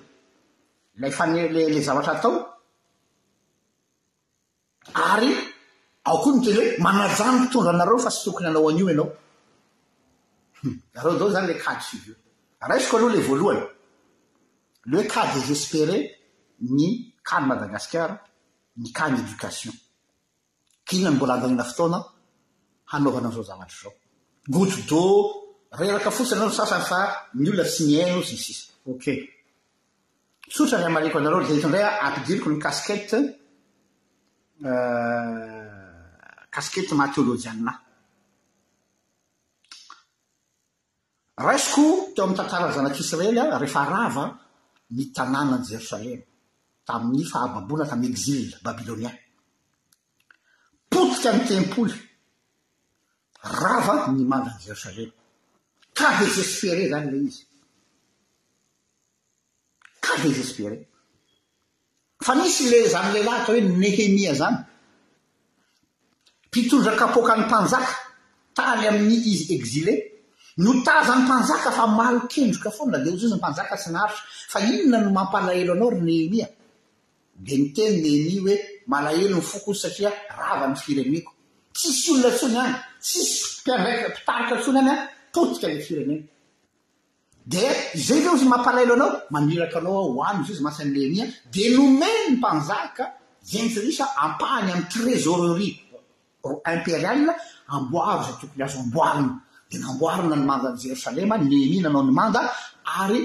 lay 1.01 1.11
fany 1.17 1.39
lla 1.53 1.81
zavatra 1.87 2.13
atao 2.17 2.35
ary 5.11 5.31
ao 6.07 6.17
ko 6.23 6.29
a 6.29 6.33
mito 6.35 6.49
za 6.55 6.59
hoe 6.61 6.69
manajany 6.85 7.37
pitondra 7.43 7.71
anareo 7.75 7.99
fa 8.05 8.09
tsy 8.13 8.21
tokony 8.25 8.47
anao 8.49 8.69
an'io 8.69 8.87
ianao 8.89 9.09
hmm, 10.61 10.77
areo 10.99 11.15
da 11.19 11.25
zany 11.33 11.47
la 11.49 11.55
kado 11.63 11.81
sivio 11.87 12.15
raisiko 12.69 12.95
aloha 12.97 13.15
la 13.15 13.21
voalohany 13.27 13.63
le 14.89 14.95
hoe 14.97 15.05
ka 15.13 15.21
désespére 15.33 15.97
ny 16.75 16.87
kany 17.27 17.45
madagasikara 17.49 18.15
ny 18.81 18.87
kany 18.97 19.13
édiocation 19.21 19.73
kinona 20.85 21.09
ny 21.11 21.15
mbola 21.15 21.33
adanina 21.35 21.63
fotona 21.69 21.99
hanaovana 22.91 23.27
aizao 23.29 23.43
zavatry 23.49 23.77
zao 23.81 23.93
goute 24.53 24.77
de 24.89 24.95
reraka 25.73 26.11
fotsiny 26.11 26.37
anao 26.37 26.49
n 26.49 26.53
sasany 26.55 26.85
fa 26.85 27.01
my 27.33 27.49
olona 27.49 27.65
sy 27.65 27.85
mian 27.87 28.13
io 28.13 28.21
ssisy 28.21 28.85
oka 28.85 29.13
tsotrany 30.49 30.85
amaleko 30.85 31.17
anareo 31.17 31.41
de 31.41 31.53
hetondray 31.55 31.81
a 31.81 32.05
ampidiriko 32.07 32.49
ny 32.49 32.59
kaskety 32.61 33.17
euh, 34.69 36.13
kaskety 36.53 36.93
mateôlôjiannay 36.93 37.77
rasoko 41.37 42.13
teo 42.13 42.23
ami'ny 42.25 42.37
tantara- 42.37 42.71
zanak'isreelyan 42.77 43.57
rehefa 43.57 43.85
rava 43.89 44.25
nitanàna 44.93 45.57
any 45.57 45.65
jerosalema 45.73 46.21
tamin'ny 46.85 47.25
fahababoana 47.25 47.89
tamin'ny 47.89 48.13
ezila 48.15 48.57
babilônia 48.67 49.11
potika 50.91 51.33
ny 51.33 51.41
tempoly 51.49 51.93
rava 53.41 54.05
nymanriny 54.13 54.61
jerosalema 54.69 55.13
ka 55.93 56.09
deespere 56.25 56.89
zanyla 56.91 57.17
izy 57.27 57.41
ka 60.03 60.13
deesperé 60.23 60.77
fa 62.25 62.33
nisy 62.35 62.63
le 62.71 62.79
zany 62.93 63.09
la 63.13 63.21
lahy 63.25 63.35
atao 63.41 63.47
hoe 63.55 63.61
nehemia 63.79 64.33
zany 64.41 64.57
mpitondrakapoaka 66.47 67.33
ny 67.37 67.43
mpa 67.45 67.57
njaka 67.67 67.93
taly 68.57 68.83
amin'ny 68.89 69.17
izy 69.31 69.45
exile 69.57 69.93
no 70.63 70.71
taza 70.87 71.13
ny 71.15 71.21
mpanjaka 71.25 71.69
fa 71.77 71.85
malo 71.97 72.19
kendroka 72.33 72.69
foanra 72.75 72.97
de 73.03 73.09
ozy 73.13 73.25
izy 73.25 73.33
ny 73.33 73.37
mpanjaka 73.41 73.75
sy 73.83 73.89
naritra 73.93 74.23
fa 74.51 74.57
inona 74.69 74.97
no 75.03 75.09
mampalahelo 75.17 75.71
anao 75.75 75.89
ry 75.93 76.01
nehemia 76.07 76.47
de 77.45 77.53
ny 77.59 77.65
teny 77.75 77.93
nehemi 78.05 78.37
hoe 78.43 78.55
malahelo 78.91 79.35
ny 79.39 79.45
foko 79.51 79.69
isy 79.73 79.81
satria 79.83 80.09
ravan'ny 80.41 80.77
firemeko 80.85 81.31
tsisy 81.77 82.07
olona 82.11 82.29
tsony 82.37 82.57
any 82.65 82.73
tsisy 83.05 83.33
mpiandraiky 83.61 84.03
mpitarika 84.11 84.53
ntsony 84.57 84.79
any 84.81 84.91
any 84.95 85.01
totsika 85.33 85.67
le 85.67 85.79
fireneny 85.85 86.21
de 87.53 87.63
zay 88.05 88.19
reo 88.23 88.35
zy 88.39 88.45
mampalailo 88.53 88.93
anao 88.93 89.11
maniraka 89.35 89.77
anao 89.79 89.95
a 89.99 90.03
hoamy 90.15 90.39
izy 90.41 90.49
ioizy 90.51 90.63
masanny 90.67 90.91
nehemia 90.95 91.25
de 91.53 91.63
nomeny 91.77 92.21
mympanjaka 92.29 93.05
zeny 93.49 93.69
tsarisa 93.73 94.05
ampahany 94.23 94.69
amiy 94.73 94.85
tresoreri 94.91 95.69
imperial 96.75 97.33
amboaro 97.73 98.21
za 98.27 98.33
tokony 98.39 98.63
azo 98.65 98.77
amboariny 98.85 99.29
de 99.69 99.75
n 99.77 99.83
amboarina 99.89 100.35
ny 100.41 100.45
mandany 100.49 100.75
jerosalema 100.81 101.35
ny 101.37 101.45
nehemia 101.51 101.81
nanao 101.83 102.03
ny 102.07 102.13
manda 102.19 102.41
ary 103.01 103.21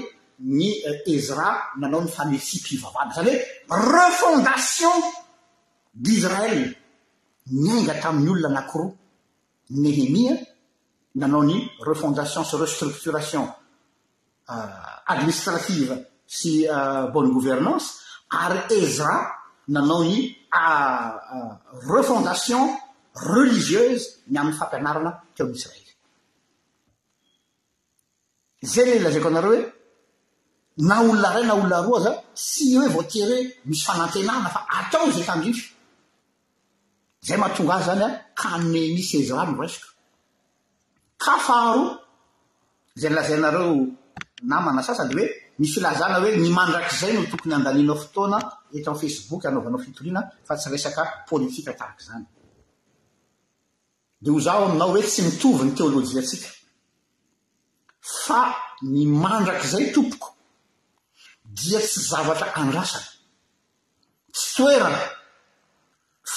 ny 0.53 0.63
eh, 0.87 1.11
ezra 1.15 1.47
nanao 1.79 2.01
ny 2.01 2.07
fanesipivavaby 2.17 3.11
zany 3.15 3.31
hoe 3.69 3.79
refondation 3.99 4.95
d'israel 6.01 6.57
nyainga 7.61 7.93
tamin'ny 8.01 8.29
olona 8.33 8.49
nakoroa 8.57 8.93
nehemia 9.81 10.35
nanao 11.15 11.43
ny 11.43 11.69
refondation 11.87 12.43
sy 12.45 12.55
restructuration 12.57 13.47
euh, 14.49 14.55
administrative 15.07 16.05
sy 16.27 16.67
euh, 16.69 17.07
bonne 17.09 17.31
gouvernance 17.31 17.97
ary 18.29 18.59
ezra 18.81 19.31
nanao 19.67 20.03
ny 20.03 20.37
euh, 20.53 21.53
refondation 21.95 22.69
relizieuse 23.15 24.19
ny 24.27 24.37
aminny 24.37 24.55
fampianarana 24.57 25.21
te 25.35 25.43
misy 25.43 25.67
raky 25.67 25.95
zay 28.63 28.85
lela 28.85 29.11
zaiko 29.11 29.27
anareo 29.27 29.51
hoe 29.53 29.73
na 30.77 30.99
olona 31.01 31.31
ray 31.33 31.45
na 31.45 31.53
olona 31.55 31.81
roa 31.81 32.01
za 32.05 32.13
sy 32.33 32.75
hoe 32.77 32.87
voatere 32.89 33.57
misy 33.65 33.85
fanantenana 33.85 34.49
fa 34.49 34.65
atao 34.69 35.11
zay 35.11 35.23
kandrisy 35.25 35.71
zay 37.25 37.37
mahatonga 37.37 37.73
azy 37.75 37.85
zany 37.89 38.01
a 38.01 38.25
kane 38.41 38.87
misy 38.93 39.17
ezra 39.23 39.45
mirasky 39.45 39.88
kafaro 41.19 41.99
zay 42.95 43.09
nylazainareo 43.11 43.75
namana 44.47 44.83
sasa 44.83 45.03
le 45.03 45.13
hoe 45.13 45.29
misy 45.59 45.73
filazana 45.75 46.15
hoe 46.21 46.31
ny 46.43 46.49
mandrak'izay 46.57 47.11
no 47.17 47.21
tokony 47.31 47.53
andanianao 47.57 47.97
fotoana 48.03 48.37
eto 48.75 48.87
ami'ny 48.91 48.99
facebooky 49.01 49.45
anaovanao 49.49 49.83
fitorina 49.85 50.21
fa 50.47 50.53
tsy 50.59 50.67
resaka 50.73 51.01
politika 51.29 51.71
tarak' 51.79 52.01
zany 52.07 52.25
dia 54.21 54.31
ho 54.33 54.39
zaho 54.47 54.61
aminao 54.67 54.89
hoe 54.95 55.03
tsy 55.11 55.21
mitovi 55.27 55.63
ny 55.67 55.71
teôlôjia 55.77 56.19
atsika 56.23 56.49
fa 58.25 58.39
ny 58.93 59.03
mandrak'izay 59.23 59.85
tompoko 59.95 60.29
dia 61.59 61.79
tsy 61.87 61.99
zavatra 62.11 62.47
andrasany 62.61 63.07
tsy 64.35 64.47
toerana 64.55 65.01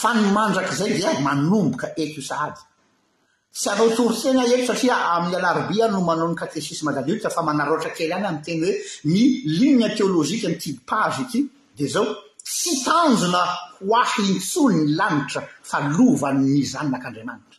fa 0.00 0.08
ny 0.18 0.22
mandrak'izay 0.38 0.90
di 0.96 1.02
a 1.10 1.12
manomboka 1.26 1.86
eto 2.04 2.18
isaady 2.24 2.62
tsy 3.54 3.68
aro 3.72 3.88
torytena 3.96 4.42
eto 4.48 4.62
satria 4.68 4.96
aminy 5.16 5.36
alarbia 5.36 5.86
no 5.88 5.98
manaony 6.08 6.34
kateismalik 6.40 7.20
fa 7.34 7.40
aatrakely 7.52 8.10
any 8.18 8.26
amteny 8.32 8.62
oe 8.68 8.72
linteôlôka 9.60 10.50
tidaoky 10.62 11.40
de 11.78 11.84
ao 12.00 12.06
sy 12.56 12.72
tanjona 12.86 13.42
hoahintsonny 13.88 14.82
lanitra 14.98 15.40
fa 15.70 15.78
lovanny 15.96 16.62
zanak'ramanitra 16.72 17.58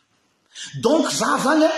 donk 0.84 1.04
za 1.20 1.30
zanya 1.46 1.70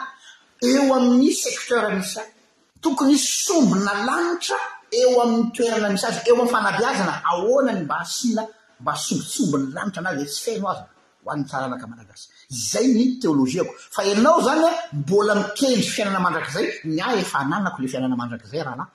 eo 0.70 0.94
amin'ny 0.96 1.28
sekteur 1.36 1.92
misy 1.94 2.20
azy 2.24 2.32
tokony 2.82 3.18
sombona 3.20 4.06
lanitra 4.08 4.56
eo 5.00 5.20
aminny 5.22 5.52
toerana 5.56 5.90
misy 5.92 6.08
azy 6.08 6.22
eoam 6.30 6.48
fanabazana 6.48 7.14
aonayahs 7.32 8.14
mba 8.82 8.94
sombosombony 9.06 9.66
anira 9.82 10.12
nzatsyfanoazkaa 10.16 12.31
zay 12.52 12.88
ny 12.94 13.20
teoloziako 13.20 13.72
fa 13.96 14.02
anao 14.12 14.42
zanya 14.42 14.70
mbola 15.02 15.34
mikendry 15.36 15.84
fiainana 15.94 16.20
mandrakzay 16.26 16.68
ny 16.86 17.00
ah 17.02 17.16
efa 17.22 17.40
ananakole 17.44 17.88
fiainana 17.88 18.16
mandrakzay 18.22 18.62
raha 18.68 18.76
la 18.82 18.86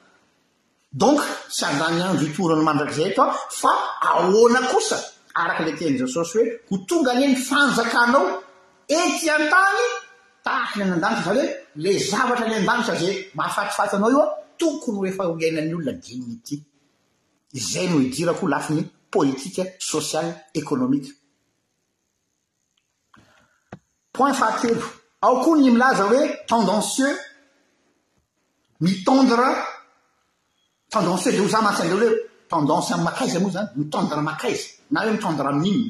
donk 1.01 1.21
tsy 1.55 1.64
andanyanro 1.69 2.27
torano 2.37 2.62
mandrakzay 2.69 3.07
atoa 3.11 3.29
fa 3.61 3.71
aoana 4.09 4.61
kosa 4.73 4.99
araky 5.40 5.62
le 5.66 5.73
tenza 5.79 6.07
sosy 6.14 6.37
hoe 6.38 6.47
ho 6.69 6.75
tonga 6.88 7.11
anyeny 7.14 7.37
fanjakanao 7.49 8.27
ety 8.99 9.27
an-tany 9.37 9.83
tainy 10.47 10.83
any 10.85 10.92
andana 10.95 11.19
zany 11.25 11.25
hoe 11.27 11.42
le 11.83 11.90
zavatra 12.11 12.47
ny 12.51 12.55
an-danta 12.61 12.92
ze 13.01 13.11
mahafatifatanao 13.38 14.11
io 14.14 14.21
a 14.25 14.29
tokony 14.59 14.97
hoefa 15.01 15.23
o 15.31 15.35
ainan'ioo 15.47 15.81
la 15.88 15.92
genity 16.05 16.55
zay 17.71 17.87
no 17.90 17.97
idirako 18.07 18.45
lafinny 18.55 18.85
politika 19.14 19.62
sosialy 19.92 20.33
ekonomika 20.61 21.09
poin 24.16 24.33
fatelo 24.35 24.81
ao 25.20 25.42
koao 25.44 25.57
ny 25.57 25.68
imlaza 25.68 26.05
hoe 26.09 26.26
tendansiex 26.48 27.16
mitendre 28.81 29.48
tendansie 30.90 31.33
de 31.33 31.40
ho 31.40 31.48
za 31.48 31.61
mase 31.61 31.85
tendanse 32.50 32.94
ay 32.94 33.00
makaizy 33.00 33.38
mo 33.38 33.50
zany 33.55 33.68
mitendr 33.76 34.18
makaizy 34.29 34.66
na 34.90 35.00
oe 35.05 35.12
mitendra 35.12 35.48
aminim 35.50 35.83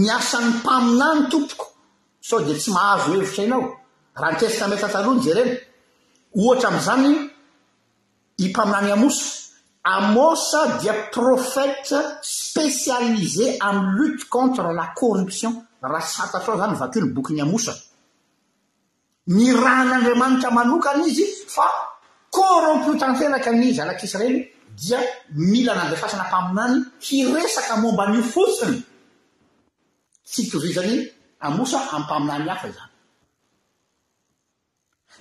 miasan'ny 0.00 0.50
mpaminany 0.60 1.28
tompoko 1.30 1.66
sao 2.20 2.40
di 2.46 2.54
tsy 2.60 2.70
mahavoevitrainao 2.70 3.62
raha 4.20 4.32
ntresika 4.32 4.64
masatalohany 4.68 5.22
za 5.26 5.32
reny 5.38 5.52
oatra 6.44 6.68
am'zany 6.72 7.10
impaminany 8.44 8.88
amoso 8.96 9.26
amosa 9.94 10.60
dia 10.80 10.94
profète 11.16 11.96
spécialise 12.22 13.44
amy 13.68 13.86
lote 13.98 14.24
contre 14.34 14.68
la 14.80 14.86
corruption 15.00 15.67
raha 15.82 16.00
santatro 16.02 16.52
ao 16.52 16.58
zany 16.58 16.74
vakio 16.78 17.02
ny 17.04 17.12
boki 17.14 17.32
ny 17.34 17.42
amosa 17.42 17.74
ny 19.26 19.52
rahan'andriamanitra 19.52 20.50
manokany 20.50 21.04
izy 21.06 21.24
fa 21.46 21.64
corompiio 22.30 22.98
tany 22.98 23.16
fenaky 23.18 23.48
an'zy 23.48 23.78
alakisraely 23.80 24.42
dia 24.80 24.98
mila 25.34 25.74
na 25.74 25.82
andrafasana 25.86 26.24
mpaminany 26.28 26.76
hiresaka 27.06 27.76
momba 27.76 28.08
nio 28.10 28.22
fotsiny 28.22 28.82
tsikoovizany 30.30 30.94
amosa 31.46 31.78
amympaminany 31.92 32.48
hafa 32.50 32.66
izany 32.72 32.92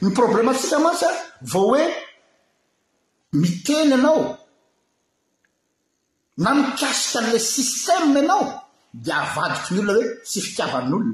ny 0.02 0.10
problemaatsika 0.18 0.80
mantsya 0.80 1.10
vao 1.52 1.68
hoe 1.70 1.84
miteny 3.42 3.94
anao 4.00 4.24
na 6.44 6.50
mikasika 6.56 7.20
an'ila 7.22 7.40
sisteme 7.40 8.20
anao 8.26 8.67
diavadito 8.94 9.74
ny 9.74 9.80
olona 9.80 9.94
hoe 9.98 10.08
tsy 10.26 10.40
fitiavan'olona 10.46 11.12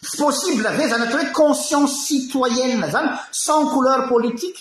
tsy 0.07 0.14
possible 0.22 0.66
ave 0.72 0.85
zany 0.92 1.02
ata 1.07 1.14
hoe 1.18 1.29
conscience 1.42 1.92
citoyene 2.07 2.87
zany 2.94 3.09
sans 3.44 3.62
couleur 3.72 4.00
politiqe 4.12 4.61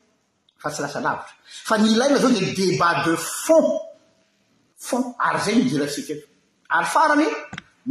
ts 0.69 0.77
lasalrfa 0.85 1.75
nlaina 1.79 2.17
zao 2.23 2.29
de 2.31 2.43
debat 2.57 2.97
de 3.05 3.13
fon 3.17 3.67
fon 4.87 5.03
ary 5.27 5.39
zay 5.45 5.57
dirase 5.69 6.01
ry 6.09 6.15
farany 6.93 7.27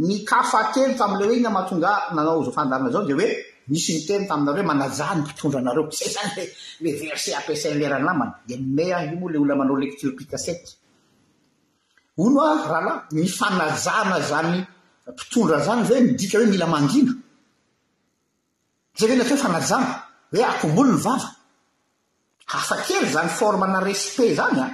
ny 0.07 0.15
kafakely 0.29 0.93
tamile 0.99 1.23
hoe 1.27 1.35
ina 1.39 1.49
mahatonga 1.55 1.91
nanao 2.15 2.39
zo 2.45 2.51
fandanazao 2.57 3.03
de 3.07 3.13
oe 3.19 3.27
misy 3.71 3.89
miteny 3.97 4.23
taminarhe 4.29 4.63
manaanyiondraay 4.71 6.09
zanyee 6.15 6.47
apseraalamaaoea 7.39 8.99
ny 13.17 13.23
fanajana 13.39 14.17
zany 14.31 14.55
mpitondra 15.13 15.57
zany 15.67 15.81
ze 15.89 15.95
midika 16.07 16.35
hoe 16.39 16.47
mila 16.53 16.67
mandina 16.73 17.13
zay 18.97 19.07
oe 19.11 19.15
nath 19.19 19.33
fanajana 19.43 19.89
hoe 20.31 20.43
akomolo 20.51 20.91
ny 20.93 20.97
vava 21.05 21.27
afakely 22.51 23.07
zany 23.11 23.29
formana 23.29 23.79
respe 23.79 24.35
zany 24.35 24.59
a 24.59 24.63
ah. 24.65 24.69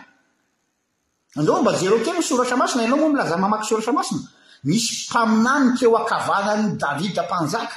aneo 1.39 1.61
mba 1.61 1.71
jero 1.81 1.97
teny 2.05 2.21
soratra 2.27 2.57
masina 2.61 2.83
anao 2.87 2.97
moa 3.01 3.09
mlazay 3.13 3.39
mamaky 3.43 3.65
soratra 3.69 3.93
masina 3.99 4.21
misy 4.67 4.93
mpaminany 5.09 5.67
teo 5.77 5.93
akavanany 6.01 6.63
davida 6.81 7.21
mpanjaka 7.27 7.75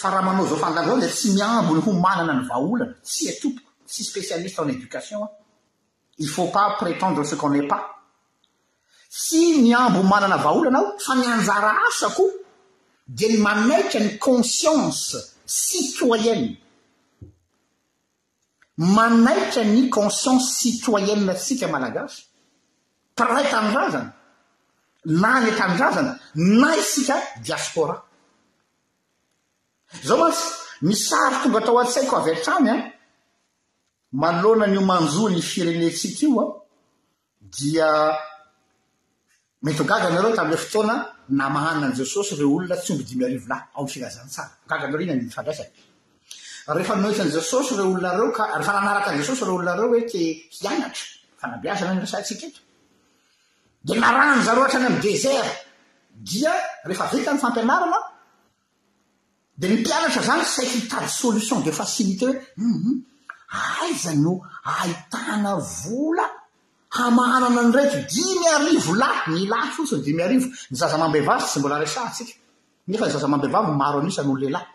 haoiyiasabnyhomananany 0.00 2.42
vaolana 2.50 2.84
sy 3.12 3.22
took 3.40 3.56
syspéialiste 3.94 4.58
en 4.62 4.70
édcation 4.74 5.20
i 6.18 6.26
faut 6.26 6.48
pas 6.48 6.74
prétendre 6.78 7.22
ce 7.24 7.34
quonest 7.36 7.68
pas 7.68 7.94
hiny 9.30 9.74
ambo 9.74 10.02
manana 10.02 10.34
avaa 10.34 10.52
olo 10.58 10.68
anao 10.70 10.86
fa 11.04 11.14
ny 11.14 11.26
anjara 11.34 11.70
asako 11.88 12.24
di 13.06 13.26
n 13.32 13.36
manaika 13.46 13.98
ny 14.00 14.18
conscience 14.18 15.16
citoyene 15.46 16.50
manaika 18.78 19.62
ny 19.64 19.88
conscience 19.88 20.46
citoyenea 20.60 21.34
tsika 21.34 21.66
malagasy 21.68 22.18
piratanrazana 23.16 24.12
na 25.20 25.40
ny 25.40 25.50
ntanrazana 25.52 26.12
na 26.34 26.68
isika 26.82 27.14
diaspora 27.44 27.96
zao 30.06 30.18
matsy 30.22 30.44
misary 30.88 31.36
tonga 31.42 31.58
atao 31.60 31.78
a-tsaiko 31.82 32.14
avetrany 32.20 32.68
an 32.74 32.80
malona 34.12 34.66
nyio 34.66 34.80
manjony 34.80 35.40
firenentsika 35.42 36.26
io 36.26 36.40
a 36.42 36.64
dia 37.38 38.14
mety 39.62 39.80
o 39.80 39.84
gaganareo 39.84 40.34
tamile 40.36 40.56
fotoana 40.56 41.06
namahaa 41.28 41.74
n' 41.80 41.94
jesosy 41.94 42.34
reo 42.36 42.56
olona 42.56 42.76
tsy 42.76 42.92
obdioay 42.92 43.38
aososylod 51.74 53.98
arano 54.08 54.42
zare 54.44 54.58
ohatra 54.60 54.78
any 54.80 54.86
ami 54.86 54.98
desert 55.00 55.52
dia 56.28 56.52
rehefa 56.84 57.06
vekany 57.12 57.38
fampianarana 57.42 57.98
de 59.60 59.66
ni 59.68 59.76
mpianatra 59.80 60.22
zany 60.28 60.44
sai 60.44 60.66
fitady 60.72 61.08
solution 61.22 61.58
de 61.66 61.70
facilité 61.80 62.26
hoe 62.58 62.68
mhm, 62.74 62.96
aiza 63.48 64.12
no 64.14 64.40
ahitana 64.64 65.52
vola 65.56 66.26
hamanana 66.96 67.48
ny 67.64 67.72
raiky 67.76 68.00
dimy 68.12 68.46
arivo 68.56 68.92
lah 69.02 69.16
ny 69.32 69.40
lay 69.50 69.68
fotsiny 69.76 70.00
dimy 70.04 70.22
arivo 70.22 70.46
ny 70.70 70.74
zaza 70.80 70.96
mambevazy 71.02 71.46
tsy 71.48 71.58
mbola 71.60 71.78
resatsika 71.84 72.32
nefa 72.88 73.04
ny 73.06 73.12
zaza 73.14 73.28
mambevavy 73.32 73.72
maro 73.80 73.98
anisan'olo 74.00 74.38
lehlahy 74.42 74.68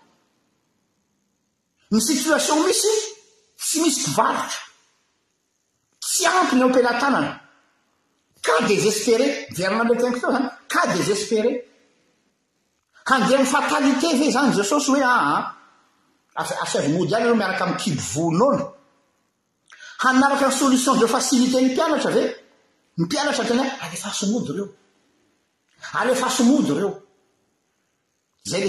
ny 1.92 2.00
sitiation 2.08 2.60
misy 2.68 2.94
tsy 3.62 3.78
misy 3.84 4.00
mpivaritra 4.04 4.62
tsy 6.04 6.22
ampy 6.40 6.56
ny 6.58 6.64
opelatanana 6.70 7.32
ka 8.46 8.54
desespere 8.70 9.26
vierana 9.56 9.84
mle 9.86 9.96
tempota 10.02 10.28
zany 10.34 10.48
ka 10.74 10.82
desespére 10.96 11.52
handeha 13.10 13.38
mn' 13.42 13.52
fatalite 13.56 14.08
ve 14.20 14.28
zany 14.36 14.50
jesosy 14.58 14.90
hoe 14.92 15.04
aa 15.08 15.18
ah, 15.18 15.30
ah? 15.38 15.44
svnody 16.40 17.12
iany 17.12 17.24
aloha 17.24 17.38
miaraka 17.40 17.64
am 17.68 17.74
kibovonaony 17.82 18.62
anarotra 20.10 20.48
ny 20.50 20.56
solition 20.62 20.96
de 21.02 21.06
facilité 21.08 21.58
ny 21.62 21.70
pianatrae 21.76 22.36
pianatraoye 23.10 23.60
in 23.84 23.90
de 26.08 26.14
faiaaooan'olon 28.52 28.60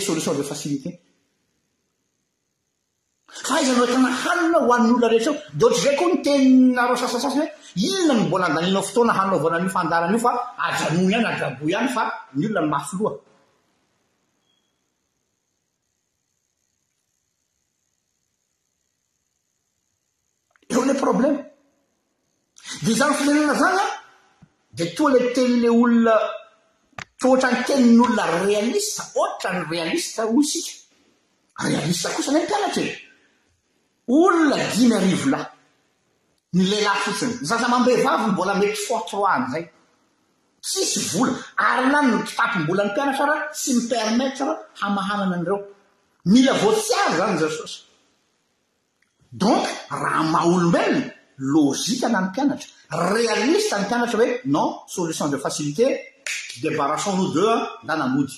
eeteodhat 5.17 5.85
ray 5.85 5.97
koa 5.99 6.11
nteraaasy 6.13 7.33
hoe 7.37 7.47
iona 7.87 8.15
nmbola 8.21 8.45
andaninao 8.49 8.85
fotona 8.89 9.13
annao 9.23 9.39
voanfandara'io 9.45 10.21
fa 10.25 10.31
arano 10.65 11.03
any 11.17 11.27
adrabo 11.31 11.63
any 11.81 11.89
fa 11.97 12.03
ny 12.39 12.43
olona 12.47 12.61
ny 12.63 12.69
mafloa 12.75 13.13
le 20.83 20.95
problèma 20.95 21.39
de 22.83 22.93
zany 22.93 23.15
fizanana 23.17 23.55
zany 23.55 23.77
an 23.83 23.89
de 24.73 24.85
to 24.97 25.09
le 25.09 25.19
tenile 25.35 25.69
olona 25.69 26.17
toatra 27.21 27.51
e. 27.51 27.55
ny 27.55 27.63
tenin'olona 27.67 28.25
realiste 28.47 29.03
oatra 29.21 29.51
ny 29.53 29.63
realista 29.71 30.23
osika 30.37 30.73
realista 31.69 32.09
kosa 32.15 32.33
nye 32.33 32.41
m 32.41 32.45
mpianatra 32.45 32.83
oe 32.87 32.97
olona 34.27 34.57
dina 34.77 34.99
rivolay 35.01 35.47
ny 36.57 36.63
leilay 36.71 36.99
fotsiny 37.05 37.33
zaza 37.49 37.69
mambevavy 37.69 38.27
mbola 38.31 38.55
mety 38.55 38.79
fontroany 38.89 39.45
zay 39.53 39.65
tsisy 40.63 40.99
vola 41.13 41.35
ary 41.67 41.87
lany 41.93 42.09
nopitapym-bola 42.13 42.83
ny 42.85 42.91
mpianatra 42.93 43.25
ra 43.31 43.37
tsy 43.55 43.71
mipermetre 43.77 44.51
hamahanana 44.81 45.35
andreo 45.39 45.59
mila 46.33 46.53
vo 46.63 46.71
tsi 46.73 46.93
ary 47.05 47.15
zany 47.21 47.37
za 47.41 47.49
sosy 47.59 47.81
donc 49.41 49.67
raha 50.03 50.23
maha 50.33 50.47
olomeny 50.55 50.99
lozika 51.53 52.09
na 52.09 52.19
amy 52.19 52.29
mpianatra 52.31 52.69
réaliste 53.13 53.75
ny 53.79 53.85
mpianatra 53.85 54.17
hoe 54.21 54.29
non 54.55 54.69
solution 54.87 55.27
de 55.33 55.37
facilité 55.45 55.85
débarration 56.63 57.13
noo 57.17 57.33
de 57.35 57.43
a 57.53 57.55
da 57.87 57.93
namondy 57.97 58.37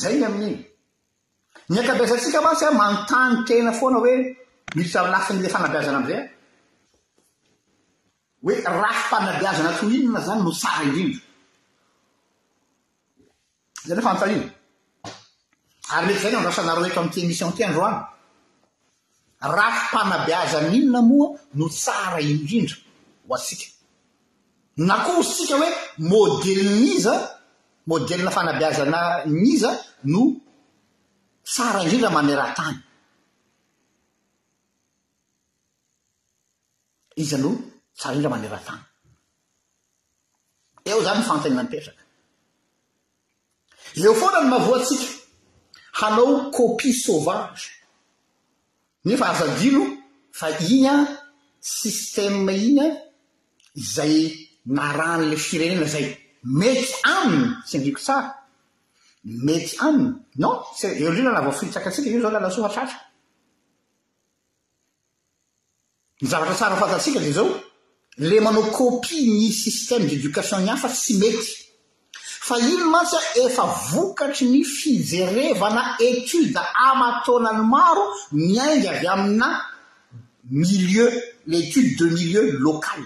zayny 0.00 0.22
amin'iny 0.28 0.56
ny 1.72 1.76
akabiazatsika 1.80 2.38
matsy 2.46 2.64
a 2.68 2.78
manotany 2.80 3.34
tena 3.48 3.72
foana 3.78 3.98
hoe 4.04 4.14
misyalasinyla 4.76 5.48
fanabiazana 5.54 5.98
amzay 6.00 6.18
a 6.20 6.22
hoe 8.44 8.54
rafa 8.82 9.16
mpanabiazana 9.22 9.76
toinana 9.78 10.20
zany 10.28 10.40
nosara 10.44 10.82
indrindra 10.86 11.20
zany 13.86 14.00
e 14.02 14.06
fantanny 14.08 14.40
ary 15.94 16.06
mety 16.06 16.18
zay 16.20 16.34
o 16.34 16.38
anrasanareo 16.40 16.82
oeto 16.84 17.00
amity 17.00 17.22
emission 17.22 17.52
ty 17.52 17.64
androany 17.64 17.98
rahafa 19.40 20.00
mpanabeazan' 20.04 20.74
inona 20.74 21.02
moa 21.02 21.28
no 21.54 21.66
tsara 21.68 22.20
inoindrindra 22.20 22.76
ho 23.28 23.34
atsika 23.34 23.66
na 24.86 24.94
koasytsika 25.04 25.54
hoe 25.60 25.70
môdelin'iza 26.12 27.14
môdelina 27.88 28.30
fanabeazana 28.36 29.00
n'iza 29.40 29.70
no 30.12 30.20
tsara 31.52 31.78
indrindra 31.82 32.10
manerantany 32.16 32.78
iza 37.22 37.36
no 37.42 37.50
tsara 37.96 38.12
inrindra 38.14 38.30
maneran-tany 38.34 38.82
eo 40.90 40.98
zany 41.06 41.22
fantaina 41.28 41.60
amipetraka 41.60 42.02
zeo 44.02 44.14
foana 44.20 44.40
ny 44.40 44.48
mavoaatsika 44.52 45.17
hanao 46.00 46.50
kopie 46.50 46.92
savage 46.92 47.62
nefa 49.04 49.26
azadilo 49.28 49.84
fa 50.32 50.46
ina 50.70 50.92
sisteme 51.60 52.52
ina 52.68 52.84
zay 53.74 54.32
narany 54.66 55.24
la 55.32 55.36
firenena 55.36 55.86
zay 55.94 56.06
mety 56.60 56.88
aminy 57.18 57.48
tsy 57.66 57.74
andriko 57.78 58.00
tsara 58.04 58.30
mety 59.46 59.74
aminy 59.86 60.12
non 60.42 60.56
s 60.78 60.84
eo 60.84 61.10
ndrano 61.12 61.28
na 61.30 61.36
la 61.38 61.46
va 61.46 61.52
fiitsaka 61.58 61.88
atsika 61.88 62.08
io 62.10 62.22
zao 62.22 62.30
lalasoahatratra 62.34 63.00
nyzavatra 66.22 66.54
tsara 66.58 66.76
fantatsika 66.80 67.20
zay 67.24 67.34
zao 67.38 67.48
ley 68.28 68.40
manao 68.44 68.64
kopie 68.76 69.26
ny 69.38 69.50
système 69.62 70.04
d'ediocation 70.08 70.58
any 70.60 70.70
hafa 70.70 70.88
tsy 70.88 71.12
mety 71.22 71.67
fa 72.48 72.56
ino 72.60 72.84
mantsy 72.90 73.16
a 73.16 73.20
efa 73.44 73.64
vokatry 73.92 74.46
ny 74.48 74.62
fijerevana 74.64 75.82
etude 76.06 76.62
amataonany 76.88 77.62
maro 77.74 78.04
miaingavy 78.32 79.06
amina 79.14 79.48
milieu 80.50 81.08
etude 81.56 81.92
de 81.98 82.06
milieu 82.16 82.46
local 82.66 83.02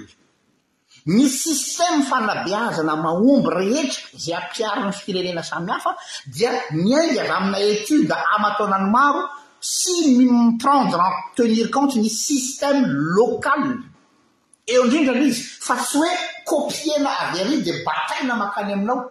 ny 1.14 1.26
sisteme 1.42 2.04
fanabeazana 2.10 2.94
mahomby 3.04 3.50
rehetra 3.58 4.06
zay 4.24 4.34
ampiarin'ny 4.38 4.92
firerena 5.02 5.42
samy 5.50 5.70
hafa 5.74 5.90
dia 6.36 6.50
miaingavy 6.84 7.32
amina 7.38 7.58
etude 7.70 8.14
amataonany 8.36 8.86
maro 8.96 9.22
sy 9.60 9.96
mmprendre 10.18 11.02
en 11.08 11.14
tenir 11.36 11.66
comte 11.74 11.96
ny 11.98 12.08
systeme 12.26 12.84
localy 13.18 13.72
eo 14.72 14.84
indrindra 14.84 15.14
ny 15.14 15.26
izy 15.26 15.42
fa 15.66 15.74
tsy 15.76 15.96
hoe 15.98 16.10
copiena 16.48 17.10
avyri 17.24 17.62
de 17.66 17.72
bataina 17.86 18.34
mankany 18.40 18.72
aminao 18.74 19.10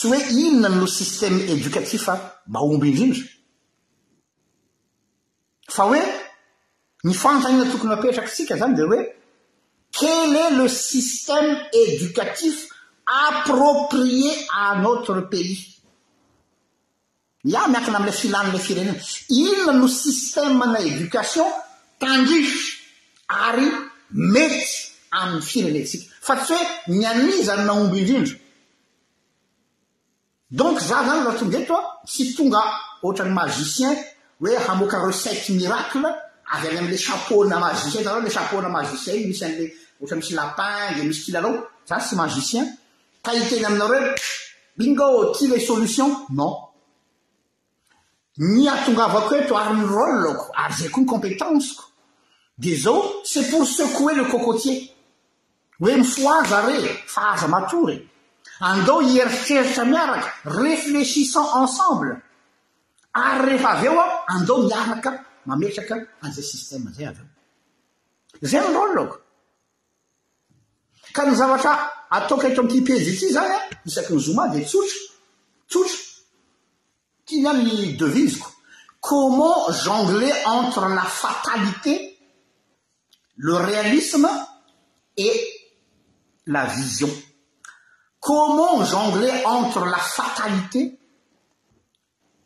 tsy 0.00 0.08
hoe 0.08 0.20
inona 0.48 0.68
no 0.70 0.86
système 0.86 1.40
édocatif 1.50 2.08
a 2.08 2.16
maomby 2.48 2.88
indrindra 2.90 3.20
fa 5.74 5.82
hoe 5.90 6.00
ny 7.04 7.12
fantanina 7.22 7.66
tokony 7.70 7.90
mapetrakytsika 7.90 8.54
zany 8.56 8.74
de 8.76 8.82
hoe 8.84 9.00
quel 9.98 10.36
est 10.36 10.52
le 10.60 10.66
système 10.68 11.52
édocatif 11.84 12.56
approprie 13.28 14.30
ànotre 14.68 15.20
pays 15.32 15.58
ia 17.44 17.68
miakina 17.68 17.98
amlay 18.00 18.16
filanyla 18.22 18.58
firenena 18.66 18.94
inona 19.28 19.72
no 19.80 19.88
système 20.04 20.64
na 20.72 20.80
édocation 20.90 21.46
tandriry 22.00 22.56
ary 23.46 23.66
mety 24.34 24.70
amin'y 25.20 25.42
firenentsika 25.50 26.04
fa 26.26 26.34
tsy 26.38 26.54
hoe 26.54 26.64
ny 26.94 27.04
anizanynaomby 27.12 27.98
indrindra 28.00 28.38
donc 30.50 30.78
za 30.80 31.04
zany 31.04 31.24
rahatongetoa 31.24 32.00
tsy 32.06 32.34
tonga 32.36 32.62
ohatrany 33.02 33.32
magicien 33.32 33.96
oe 34.42 34.56
aokeey 34.70 35.64
aleapl 36.54 36.94
ypndmsaosy 40.00 42.14
maicien 42.20 42.64
aiteny 43.28 43.64
aminare 43.68 43.98
bigotyesoion 44.78 46.10
nonanaavako 46.38 49.30
he 49.36 49.40
toarinyrôlaoko 49.50 50.44
ary 50.62 50.74
zay 50.78 50.88
koa 50.92 51.00
nycompétanseko 51.02 51.84
de 52.58 52.70
zao 52.84 53.02
c'e 53.24 53.40
pour 53.50 53.66
secouer 53.76 54.14
le 54.14 54.24
côcôtie 54.32 54.76
oe 55.80 55.96
mifoazare 56.00 56.78
fahaza 57.14 57.48
matory 57.48 57.96
andeo 58.60 59.00
eritreritra 59.00 59.84
miaraka 59.84 60.28
réflécissant 60.44 61.48
ensemble 61.54 62.22
ary 63.14 63.40
rehefa 63.48 63.70
avy 63.70 63.86
eo 63.86 64.00
a 64.00 64.24
andeo 64.34 64.56
miaraka 64.68 65.24
mametaka 65.46 65.94
azay 66.24 66.44
sistème 66.44 66.92
zay 66.92 67.06
av 67.06 67.16
eo 67.20 67.26
zay 68.48 68.60
anrolloko 68.60 69.16
ka 71.14 71.24
ny 71.26 71.34
zavatra 71.36 71.72
ataoka 72.10 72.48
hitoamkipeditsy 72.48 73.28
zany 73.34 73.52
an 73.56 73.64
isaky 73.86 74.12
nyzomade 74.14 74.58
tsotra 74.68 74.98
tsotra 75.70 75.98
tiny 77.26 77.48
any 77.48 77.96
deviseko 77.98 78.48
comment 79.00 79.68
jangler 79.84 80.36
entre 80.52 80.86
la 80.88 81.06
fatalité 81.22 81.94
le 83.36 83.54
réalisme 83.54 84.28
et 85.16 85.34
la 86.46 86.66
vision 86.66 87.08
comment 88.20 88.84
jongle 88.84 89.30
entre 89.46 89.84
la 89.86 89.96
fatalité 89.98 90.98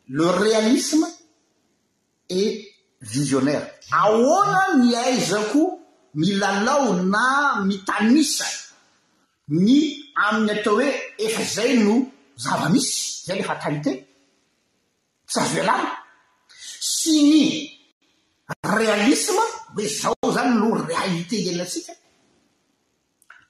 le 0.07 0.27
réalisme 0.27 1.05
et 2.29 2.71
visionnaire 3.01 3.69
ahona 3.91 4.61
ny 4.77 4.95
aizako 5.07 5.79
milalao 6.15 6.93
na 7.03 7.61
mitanisa 7.67 8.45
ny 9.49 9.77
amin'ny 10.23 10.51
atao 10.59 10.73
hoe 10.77 10.87
efa 11.17 11.43
zay 11.55 11.71
no 11.83 11.97
zava-misy 12.43 13.25
zay 13.25 13.37
le 13.39 13.43
fatalité 13.43 13.91
s 15.27 15.37
avy 15.37 15.59
oialàna 15.59 15.91
sy 16.93 17.15
ny 17.31 17.43
réalisme 18.79 19.43
le 19.75 19.83
zao 19.87 20.27
zany 20.35 20.51
no 20.61 20.67
réalité 20.91 21.35
elinatsika 21.49 21.93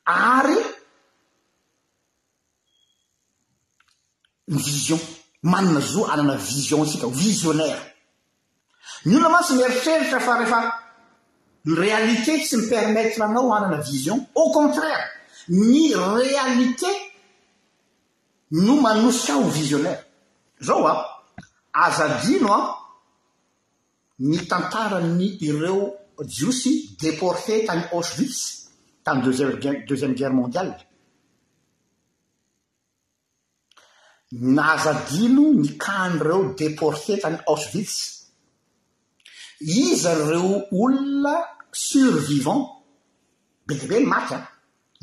ary 0.05 0.57
ny 4.48 4.58
vision 4.58 5.00
manana 5.43 5.80
zo 5.82 6.06
anana 6.12 6.36
vision 6.54 6.82
atsika 6.84 7.06
o 7.08 7.10
visionaira 7.24 7.82
ny 9.06 9.12
olona 9.16 9.30
matsy 9.36 9.54
mieritreritra 9.60 10.20
fa 10.20 10.34
rehefa 10.39 10.60
réalité 11.84 12.34
tsy 12.43 12.56
mipermetre 12.58 13.22
anao 13.24 13.54
anana 13.58 13.78
vision 13.89 14.20
au 14.36 14.52
contraire 14.58 15.04
ny 15.50 15.96
réalité 15.96 16.91
no 18.66 18.74
manosika 18.86 19.34
o 19.38 19.43
visionaire 19.60 20.02
zao 20.68 20.88
a 20.88 20.93
azadino 21.86 22.52
a 22.54 22.60
ny 24.20 24.38
tantarany 24.50 25.38
ireo 25.48 25.96
jiosy 26.34 26.74
déporté 27.02 27.54
tany 27.68 27.84
aoshvits 27.91 28.39
tany 29.04 29.20
edeuxième 29.22 30.14
guerre 30.14 30.34
mondiale 30.34 30.78
nazadilo 34.41 35.43
nikanyireo 35.61 36.53
deporté 36.57 37.13
tany 37.23 37.38
aoshvits 37.47 37.97
izanyireo 39.59 40.53
olona 40.81 41.33
survivant 41.88 42.65
be 43.65 43.73
debe 43.81 43.95
ny 43.99 44.05
maty 44.13 44.33
a 44.38 44.39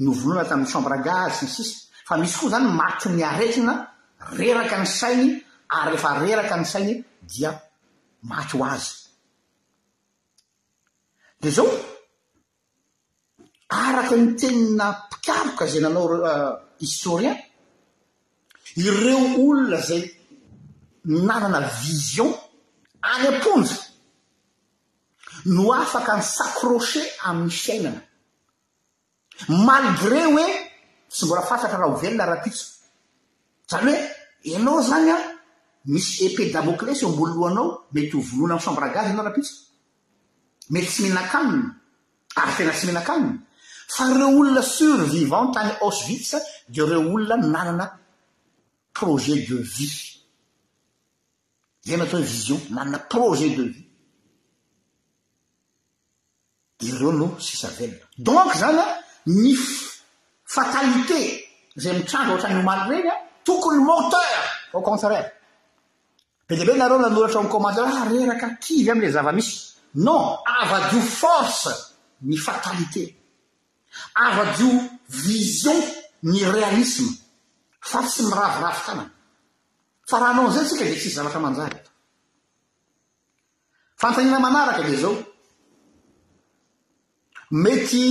novoloana 0.05 0.49
tamin'ny 0.51 0.71
chambregazy 0.73 1.35
sisisy 1.47 1.75
fa 2.09 2.15
misy 2.21 2.35
koa 2.41 2.51
zany 2.55 2.69
maty 2.81 3.07
ny 3.17 3.23
aretina 3.33 3.75
reraka 4.39 4.77
ny 4.83 4.89
sainy 5.01 5.27
ary 5.77 5.91
rehefa 5.93 6.09
reraka 6.23 6.55
ny 6.61 6.67
sainy 6.73 6.95
dia 7.31 7.51
maty 8.31 8.53
ho 8.59 8.65
azy 8.75 8.89
de 11.41 11.49
zao 11.57 11.69
araky 13.83 14.15
ny 14.23 14.27
teina 14.41 14.85
mpikavoka 15.07 15.65
zay 15.71 15.81
nanao 15.83 16.07
eh, 16.13 16.53
historian 16.87 17.37
ireo 18.75 19.19
olona 19.47 19.81
zay 19.81 20.03
nanana 21.05 21.69
vision 21.83 22.33
any 23.11 23.27
am-ponja 23.29 23.77
no 25.47 25.73
afaka 25.83 26.13
ny 26.19 26.23
sacroche 26.37 27.03
amin'y 27.29 27.51
fiainana 27.51 28.01
malgre 29.67 30.21
hoe 30.35 30.45
tsy 31.11 31.25
mbola 31.25 31.43
fasatra 31.43 31.79
raha 31.79 31.93
ovelona 31.93 32.25
rahapitso 32.27 32.65
zaany 33.71 33.87
hoe 33.93 33.99
ianao 34.49 34.81
zany 34.91 35.11
an 35.11 35.23
misy 35.93 36.27
epe 36.27 36.51
daboklesy 36.55 37.05
o 37.05 37.09
ambola 37.11 37.33
lohanao 37.39 37.69
mety 37.95 38.15
hovoloana 38.17 38.55
amiy 38.55 38.65
sambragazy 38.67 39.09
ianao 39.11 39.25
rahapitso 39.27 39.55
mety 40.73 40.89
tsy 40.93 41.01
mihinakaminy 41.03 41.63
ary 42.41 42.53
fena 42.57 42.73
tsy 42.73 42.85
mihinankaniny 42.87 43.31
fa 43.95 44.03
ireo 44.13 44.29
olona 44.39 44.63
survivant 44.79 45.51
tany 45.55 45.71
aosevitsa 45.85 46.39
de 46.75 46.79
ireo 46.83 47.01
olona 47.15 47.37
nanana 47.55 47.87
projet 48.93 49.41
de 49.47 49.57
vie 49.57 50.19
zay 51.87 51.97
matao 51.97 52.21
vision 52.21 52.61
manana 52.71 52.99
projet 52.99 53.51
de 53.51 53.65
vie 53.65 53.87
ireo 56.89 57.13
no 57.13 57.27
sisavela 57.41 58.07
donc 58.19 58.55
zany 58.61 58.79
a 58.85 58.87
ny 59.27 59.53
fatalité 60.57 61.21
zay 61.77 61.97
mitranbo 61.99 62.33
ohatranyomaly 62.35 62.97
regnya 62.97 63.15
tokony 63.45 63.81
moteur 63.91 64.41
ao 64.75 64.83
contraire 64.83 65.31
be 66.49 66.55
de 66.57 66.65
be 66.65 66.77
nareo 66.77 66.99
nanoratra 67.03 67.41
o 67.41 67.49
komandea 67.49 68.05
reraka 68.11 68.49
kivy 68.63 68.91
amle 68.91 69.11
zava-misy 69.15 69.57
non 70.07 70.37
ava-dio 70.61 71.01
forse 71.01 71.71
ny 72.29 72.37
fatalité 72.49 73.05
ava-dio 74.15 74.71
vision 75.25 75.79
ny 76.23 76.41
réalisme 76.45 77.22
fa 77.89 77.99
tsy 78.07 78.23
miravoravo 78.29 78.81
tana 78.87 79.05
fa 80.11 80.17
raha 80.23 80.33
nao 80.37 80.47
'izay 80.49 80.65
tsika 80.69 80.85
dea 80.85 80.99
tsyy 81.01 81.15
zavatra 81.17 81.41
manjara 81.45 81.77
etoo 81.79 81.93
fantanina 84.03 84.39
manaraka 84.45 84.83
de 84.89 84.97
zao 85.03 85.15
mety 87.65 88.05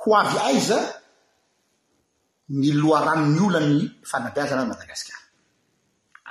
ho 0.00 0.10
avy 0.20 0.38
aiza 0.50 0.78
niloha 2.60 3.00
ranony 3.06 3.40
ola 3.46 3.60
ny 3.70 3.78
fadabiazana 4.10 4.62
ny 4.64 4.68
madagasikara 4.72 5.18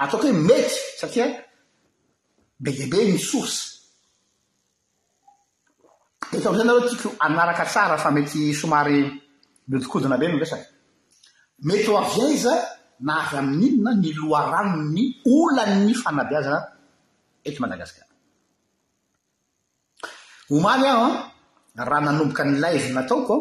ataoko 0.01 0.23
hoe 0.27 0.33
mety 0.49 0.75
satria 0.99 1.25
bedebe 2.63 2.99
ny 3.11 3.17
sosy 3.29 3.57
etao 6.35 6.55
zay 6.57 6.65
nareo 6.67 6.83
tiako 6.89 7.09
anaraka 7.25 7.63
tsara 7.71 7.95
fa 8.03 8.09
mety 8.15 8.39
somary 8.61 8.97
miodikodina 9.67 10.19
be 10.21 10.27
ny 10.27 10.37
resaky 10.43 10.67
mety 11.65 11.87
ho 11.89 11.97
avy 11.97 12.21
aiza 12.31 12.53
naahy 13.07 13.37
amin'inona 13.41 13.91
ny 14.01 14.07
loha 14.17 14.41
rano 14.53 14.77
ny 14.95 15.03
olan'ny 15.35 15.93
fanabiazana 16.03 16.61
eto 17.47 17.57
madagasika 17.63 18.03
homaly 20.49 20.85
aho 20.93 21.07
an 21.79 21.85
raha 21.89 22.01
nanomboka 22.05 22.43
ny 22.49 22.55
laivi 22.63 22.89
nataokoa 22.97 23.39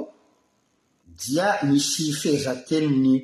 dia 1.21 1.47
misy 1.69 2.05
fiheza-teniny 2.21 3.15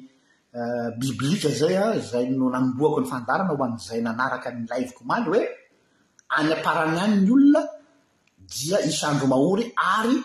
eh, 0.59 0.87
bibilika 0.99 1.49
zay 1.61 1.75
an 1.85 1.93
zay 2.11 2.25
no 2.39 2.47
namboako 2.55 2.99
ny 3.03 3.07
fandarana 3.13 3.51
ho 3.57 3.65
an'izay 3.67 4.01
nanaraka 4.07 4.49
ny 4.57 4.63
laiviko 4.73 5.01
omaly 5.05 5.25
hoe 5.29 5.43
any 6.37 6.51
aparany 6.57 6.99
any 7.07 7.17
ny 7.25 7.31
olona 7.37 7.61
dia 8.53 8.79
isandro 8.91 9.27
mahory 9.33 9.65
ary 9.97 10.17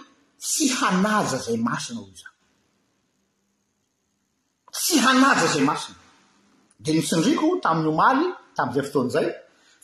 tsy 0.44 0.64
hanaja 0.80 1.38
zay 1.46 1.58
masina 1.68 2.00
ho 2.04 2.08
zany 2.20 2.36
tsy 4.82 4.98
hanaza 5.06 5.48
zay 5.54 5.62
masina 5.70 5.98
de 6.84 6.90
mitsindriko 6.98 7.46
tamin'ny 7.64 7.90
homaly 8.00 8.26
tam'zay 8.58 8.84
foton'izay 8.90 9.28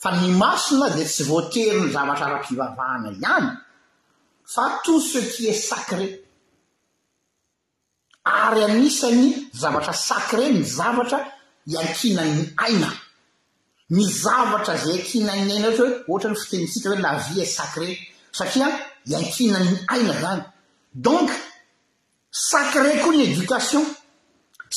fa 0.01 0.09
ny 0.19 0.25
masina 0.43 0.87
de 0.97 1.03
tsy 1.13 1.23
voatery 1.29 1.77
ny 1.81 1.87
zavatra 1.95 2.27
raha-fivavahana 2.33 3.09
ihany 3.17 3.49
fa 4.53 4.63
tot 4.83 4.99
ce 5.09 5.19
qui 5.33 5.43
et 5.51 5.59
sacre 5.69 5.99
ary 8.45 8.61
anisany 8.69 9.27
zavatra 9.61 9.93
sacre 10.07 10.45
ny 10.55 10.61
zavatra 10.77 11.19
hiankinanny 11.71 12.43
aina 12.65 12.89
ny 13.97 14.03
zavatra 14.23 14.75
za 14.83 14.89
ankina 14.97 15.33
ny 15.35 15.49
aina 15.55 15.69
zy 15.77 15.81
hoe 15.81 15.91
ohatra 16.11 16.29
ny 16.31 16.37
fitenisika 16.43 16.87
hoe 16.89 16.99
lavi 17.05 17.41
e 17.43 17.45
sacre 17.57 17.87
satria 18.37 18.67
iankinanny 19.11 19.73
aina 19.93 20.13
zany 20.23 20.41
donc 21.07 21.29
sacre 22.49 22.91
koa 23.03 23.13
ny 23.17 23.21
edication 23.29 23.83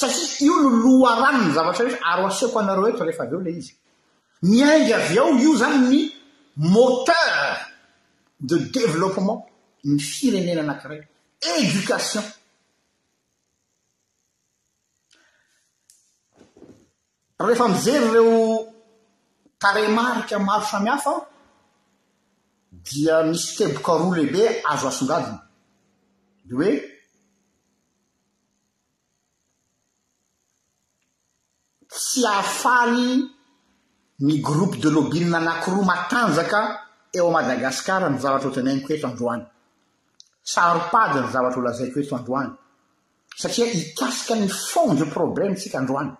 satria 0.00 0.38
io 0.46 0.56
no 0.62 0.68
loha 0.84 1.14
ranony 1.20 1.52
zavatra 1.56 1.88
r 1.90 1.96
ar 2.12 2.20
asiako 2.28 2.58
anareo 2.62 2.84
oeto 2.88 3.04
refa 3.08 3.24
avy 3.24 3.34
eo 3.36 3.40
ley 3.46 3.56
izy 3.62 3.72
miaingy 4.48 4.92
av 4.96 5.12
o 5.24 5.26
io 5.44 5.52
zany 5.60 5.76
ny 5.88 6.00
moteur 6.74 7.44
de 8.48 8.56
développement 8.78 9.40
ny 9.90 9.96
firenena 10.10 10.62
anakira 10.66 10.96
éducation 11.60 12.24
rehefa 17.44 17.68
mijery 17.68 18.10
reo 18.16 18.36
taremarika 19.62 20.38
maro 20.48 20.66
samihafa 20.72 21.14
dia 22.90 23.16
misy 23.28 23.48
tebokaroa 23.56 24.16
lehibe 24.16 24.44
azo 24.72 24.88
asongadiny 24.88 25.38
i 26.50 26.54
oe 26.60 26.74
tsy 31.96 32.26
ahafaly 32.26 33.24
ny 34.20 34.34
groupe 34.40 34.76
de 34.82 34.88
lobilina 34.96 35.38
ananki 35.40 35.70
roa 35.74 35.86
matanjaka 35.92 36.58
eo 37.16 37.26
ay 37.28 37.34
madagasikara 37.38 38.06
ny 38.10 38.18
zavatra 38.22 38.48
ho 38.48 38.54
teneiniko 38.56 38.90
eto 38.96 39.06
androany 39.10 39.44
saropady 40.52 41.16
ny 41.20 41.28
zavatra 41.34 41.60
o 41.60 41.66
lazaiko 41.66 41.96
eto 42.02 42.14
androany 42.18 42.52
satria 43.40 43.66
hikasika 43.76 44.34
ny 44.40 44.46
fonge 44.70 45.04
problèma 45.16 45.54
tsika 45.60 45.76
androany 45.82 46.12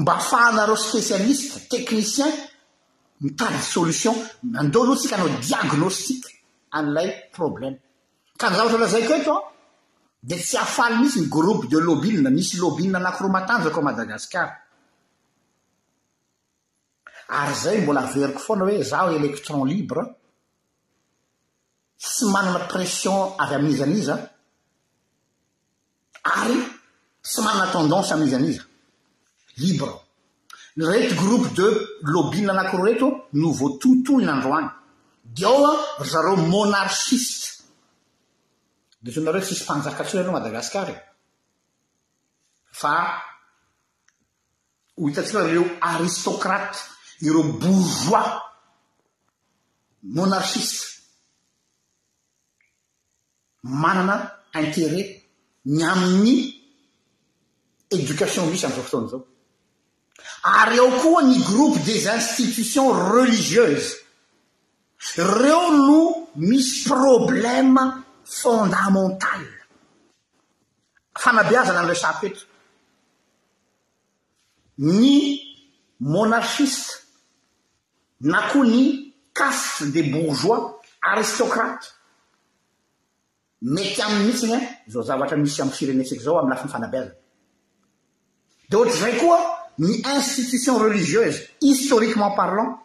mba 0.00 0.12
ahafahanareo 0.14 0.76
spesialiste 0.86 1.56
teknisien 1.70 2.32
mitady 3.22 3.60
solition 3.74 4.16
mandeo 4.52 4.82
aloha 4.82 4.98
tsika 5.00 5.14
anao 5.16 5.30
diagnostik 5.48 6.22
an'ilay 6.76 7.08
problèma 7.36 7.78
ka 8.40 8.46
ny 8.50 8.54
zavatra 8.56 8.78
olazaiko 8.78 9.12
eto 9.20 9.32
a 9.38 9.42
de 10.20 10.36
tsy 10.36 10.56
afaly 10.56 10.96
misy 10.98 11.20
ny 11.20 11.28
groupe 11.28 11.66
de 11.68 11.78
lobile 11.80 12.30
misy 12.30 12.56
lobie 12.58 12.94
anaki 12.96 13.22
ro 13.22 13.28
matanjako 13.28 13.80
madagasikar 13.82 14.48
ary 17.38 17.54
zay 17.62 17.78
mbola 17.82 18.00
averiko 18.02 18.38
foana 18.40 18.64
hoe 18.64 18.82
zao 18.82 19.08
electron 19.14 19.64
libre 19.68 20.02
sy 21.96 22.24
manana 22.32 22.66
pression 22.66 23.18
avy 23.42 23.54
amin'iza 23.54 23.84
an'iza 23.84 24.14
ary 26.38 26.58
tsy 27.22 27.40
manana 27.44 27.70
tendanse 27.72 28.10
ami'iza 28.14 28.36
an'iza 28.36 28.62
libre 29.62 29.92
reto 30.88 31.14
groupe 31.22 31.48
de 31.58 31.66
lobie 32.12 32.50
ananko 32.50 32.76
reo 32.76 32.84
reto 32.86 33.08
no 33.38 33.48
va 33.58 33.66
totolon 33.80 34.28
androany 34.34 34.68
de 35.34 35.42
eoa 35.48 35.72
zareo 36.10 36.36
monarshiste 36.54 37.57
desonareo 39.04 39.42
sisy 39.48 39.64
mpanjaka 39.64 40.00
atsonareo 40.04 40.32
madagasikar 40.36 40.88
fa 42.80 42.94
o 45.00 45.06
hitantsika 45.08 45.42
rleo 45.46 45.64
aristocraty 45.90 46.78
ireo 47.26 47.42
bourgois 47.62 48.42
monarshiste 50.16 50.82
manana 53.82 54.16
intéret 54.60 55.08
ny 55.76 55.82
amin'ny 55.92 56.36
éducation 57.96 58.44
misy 58.50 58.66
amzao 58.66 58.82
fotony 58.86 59.08
zao 59.12 59.20
ary 60.60 60.76
ao 60.82 60.90
koa 61.02 61.22
ny 61.28 61.36
groupe 61.50 61.78
des 61.88 62.02
institutions 62.18 62.94
religieuses 63.14 63.88
r 65.38 65.42
eo 65.52 65.64
no 65.86 65.98
misy 66.48 66.80
problèma 66.90 67.84
fondamentale 68.28 69.48
fanabeazana 71.16 71.80
an 71.82 71.88
resaapetra 71.88 72.44
ny 74.78 75.40
monarchiste 76.14 76.92
na 78.20 78.42
koa 78.52 78.64
ny 78.66 78.82
castre 79.34 79.86
des 79.92 80.02
bourgois 80.04 80.76
aristocrate 81.02 81.86
mety 83.62 84.02
aminy 84.02 84.22
mihitsy 84.24 84.46
gnya 84.46 84.58
e, 84.86 84.90
zao 84.92 85.02
zavatra 85.02 85.36
misy 85.36 85.62
amy 85.62 85.72
firenensaky 85.72 86.22
zao 86.22 86.38
am 86.38 86.48
lafi 86.50 86.66
ny 86.66 86.72
fanabeazany 86.72 87.16
de 88.70 88.76
ohatra 88.76 89.00
zay 89.00 89.16
koa 89.18 89.38
ny 89.78 89.94
institution 90.16 90.78
religieuse 90.82 91.40
historiquement 91.62 92.36
parlant 92.36 92.76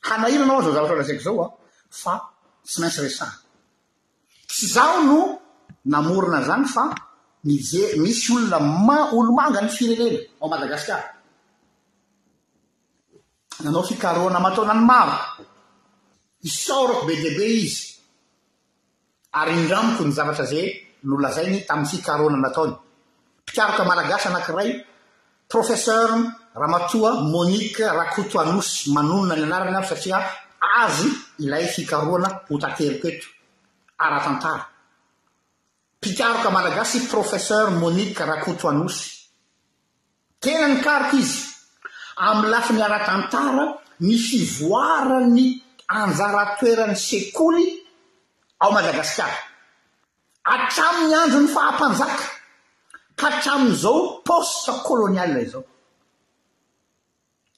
hanaila 0.00 0.44
anao 0.44 0.62
zao 0.62 0.72
zavatra 0.74 0.94
olansaiky 0.94 1.22
zao 1.24 1.42
a 1.42 1.44
ah, 1.46 1.52
fa 1.90 2.12
tsy 2.64 2.80
maintsy 2.80 3.00
resany 3.04 3.47
tsy 4.48 4.66
zaho 4.66 5.02
no 5.06 5.40
namorina 5.84 6.42
zany 6.44 6.64
fa 6.66 6.84
mie 7.44 7.80
misy 8.02 8.32
olona 8.32 8.58
ma- 8.58 9.08
olomanga 9.18 9.60
ny 9.62 9.70
firenela 9.76 10.20
ao 10.40 10.48
madagasikar 10.52 11.02
nanao 13.64 13.84
fikaroana 13.90 14.40
mataona 14.46 14.74
ny 14.78 14.82
maro 14.90 15.16
isaorako 16.48 17.02
be 17.08 17.14
deabe 17.22 17.46
izy 17.64 17.80
ary 19.38 19.52
indramoko 19.58 20.02
ny 20.06 20.12
zavatra 20.16 20.44
za 20.52 20.58
nolazainy 21.08 21.58
tamin'y 21.68 21.90
fikaroana 21.92 22.38
nataony 22.44 22.74
mpitiaraka 23.42 23.82
malagasy 23.90 24.26
anankiray 24.30 24.70
professeur 25.52 26.10
ramatoa 26.62 27.10
mônike 27.32 27.84
rakoto 27.98 28.36
anosy 28.42 28.74
manonona 28.94 29.34
ny 29.36 29.44
anarany 29.48 29.76
aby 29.78 29.88
satria 29.90 30.18
azy 30.82 31.08
ilay 31.44 31.64
fikaroana 31.74 32.28
hotateriko 32.48 33.06
eto 33.12 33.28
ara-tantara 33.98 34.66
mpikaroka 35.98 36.50
malagasy 36.50 37.00
professeur 37.10 37.70
môniqe 37.70 38.22
rakotoanosy 38.24 39.10
tena 40.40 40.68
ny 40.68 40.76
karoka 40.84 41.16
izy 41.18 41.42
amy 42.16 42.46
lafiny 42.48 42.82
ara-tantara 42.82 43.64
ny 44.00 44.14
fivoarany 44.28 45.46
anjara 45.98 46.44
toeran'ny 46.60 46.96
sekoly 47.08 47.66
ao 48.62 48.70
madagasikara 48.72 49.36
atrami'ny 50.52 51.14
anro 51.22 51.40
ny 51.42 51.48
fahampanjaka 51.54 52.26
ka 53.18 53.26
atramin'izao 53.32 53.98
poste 54.26 54.70
colônial 54.86 55.34
izao 55.44 55.64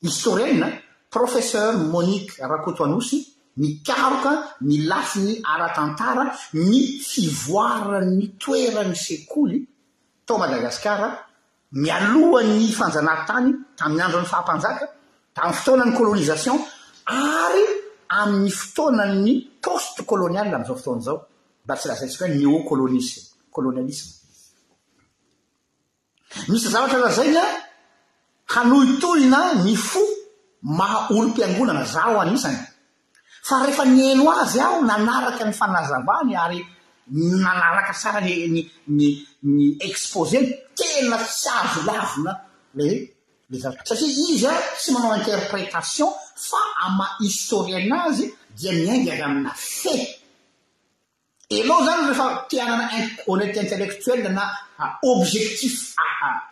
izy 0.06 0.18
torenina 0.24 0.68
professeur 1.12 1.74
moniqe 1.92 2.40
rakotoanosy 2.52 3.18
mikaroka 3.56 4.48
milafinny 4.60 5.40
aratantara 5.54 6.30
ny 6.54 6.98
fivoarany 7.06 8.22
toeran'ny 8.38 8.94
sekoly 8.96 9.58
tao 10.26 10.38
madagasikara 10.38 11.08
mialohan'ny 11.82 12.64
fanjanahntany 12.78 13.48
tamin'nyandro 13.78 14.18
n'ny 14.20 14.28
fahampanjaka 14.32 14.86
da 15.34 15.40
am'y 15.42 15.54
fotoanan'ny 15.56 15.92
kôlônisation 15.98 16.56
ary 17.06 17.64
amin'ny 18.20 18.50
fotoanany 18.74 19.32
poste 19.64 20.00
colonial 20.10 20.48
am'zao 20.58 20.76
fotoana 20.76 21.02
zao 21.06 21.18
ba 21.66 21.74
tsy 21.76 21.88
lazatsika 21.88 22.26
h 22.26 22.28
neo 22.28 22.62
l 22.62 23.00
olônialisa 23.58 24.06
misy 26.48 26.68
zavatra 26.70 26.98
lazaignya 26.98 27.44
hanohitoina 28.54 29.40
ny 29.64 29.76
fo 29.76 30.00
mah 30.62 31.10
olom-piangonana 31.10 31.84
zao 31.84 32.16
anisany 32.20 32.56
fa 33.42 33.56
rehefa 33.64 33.84
nyano 33.86 34.30
azy 34.42 34.58
aho 34.64 34.76
nanaraka 34.88 35.44
ny 35.48 35.52
fanazavany 35.60 36.32
ary 36.42 36.60
nanaraka 37.42 37.92
sara 38.02 38.20
ny 38.20 38.70
ny 38.88 39.76
expose 39.88 40.36
tena 40.78 41.16
tsy 41.18 41.48
azo 41.60 41.80
lavina 41.86 42.32
le 42.78 42.86
le 43.50 43.58
za 43.62 43.70
satria 43.72 44.06
izy 44.32 44.46
a 44.46 44.52
tsy 44.78 44.90
manao 44.92 45.16
interpretation 45.18 46.10
fa 46.48 46.60
ama 46.86 47.06
historianaazy 47.22 48.26
dia 48.58 48.72
miaingry 48.80 49.22
amina 49.26 49.50
fe 49.80 49.92
aloo 51.56 51.80
zany 51.86 52.02
rehefa 52.08 52.26
tianana 52.50 52.84
inhonety 52.98 53.58
intellektuel 53.62 54.20
na 54.36 54.44
objectifa 55.12 56.02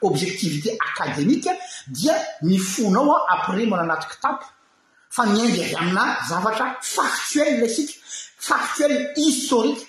objectivité 0.03 0.70
akademika 0.89 1.51
dia 1.97 2.14
mifonao 2.43 3.12
a 3.18 3.26
après 3.34 3.66
mona 3.70 3.82
anaty 3.82 4.07
ky 4.11 4.16
tapo 4.22 4.47
fa 5.11 5.24
miaindry 5.26 5.62
avy 5.64 5.74
amina 5.74 6.04
zavatra 6.28 6.76
factuella 6.80 7.68
sika 7.68 7.94
factuel 8.48 9.12
historike 9.16 9.84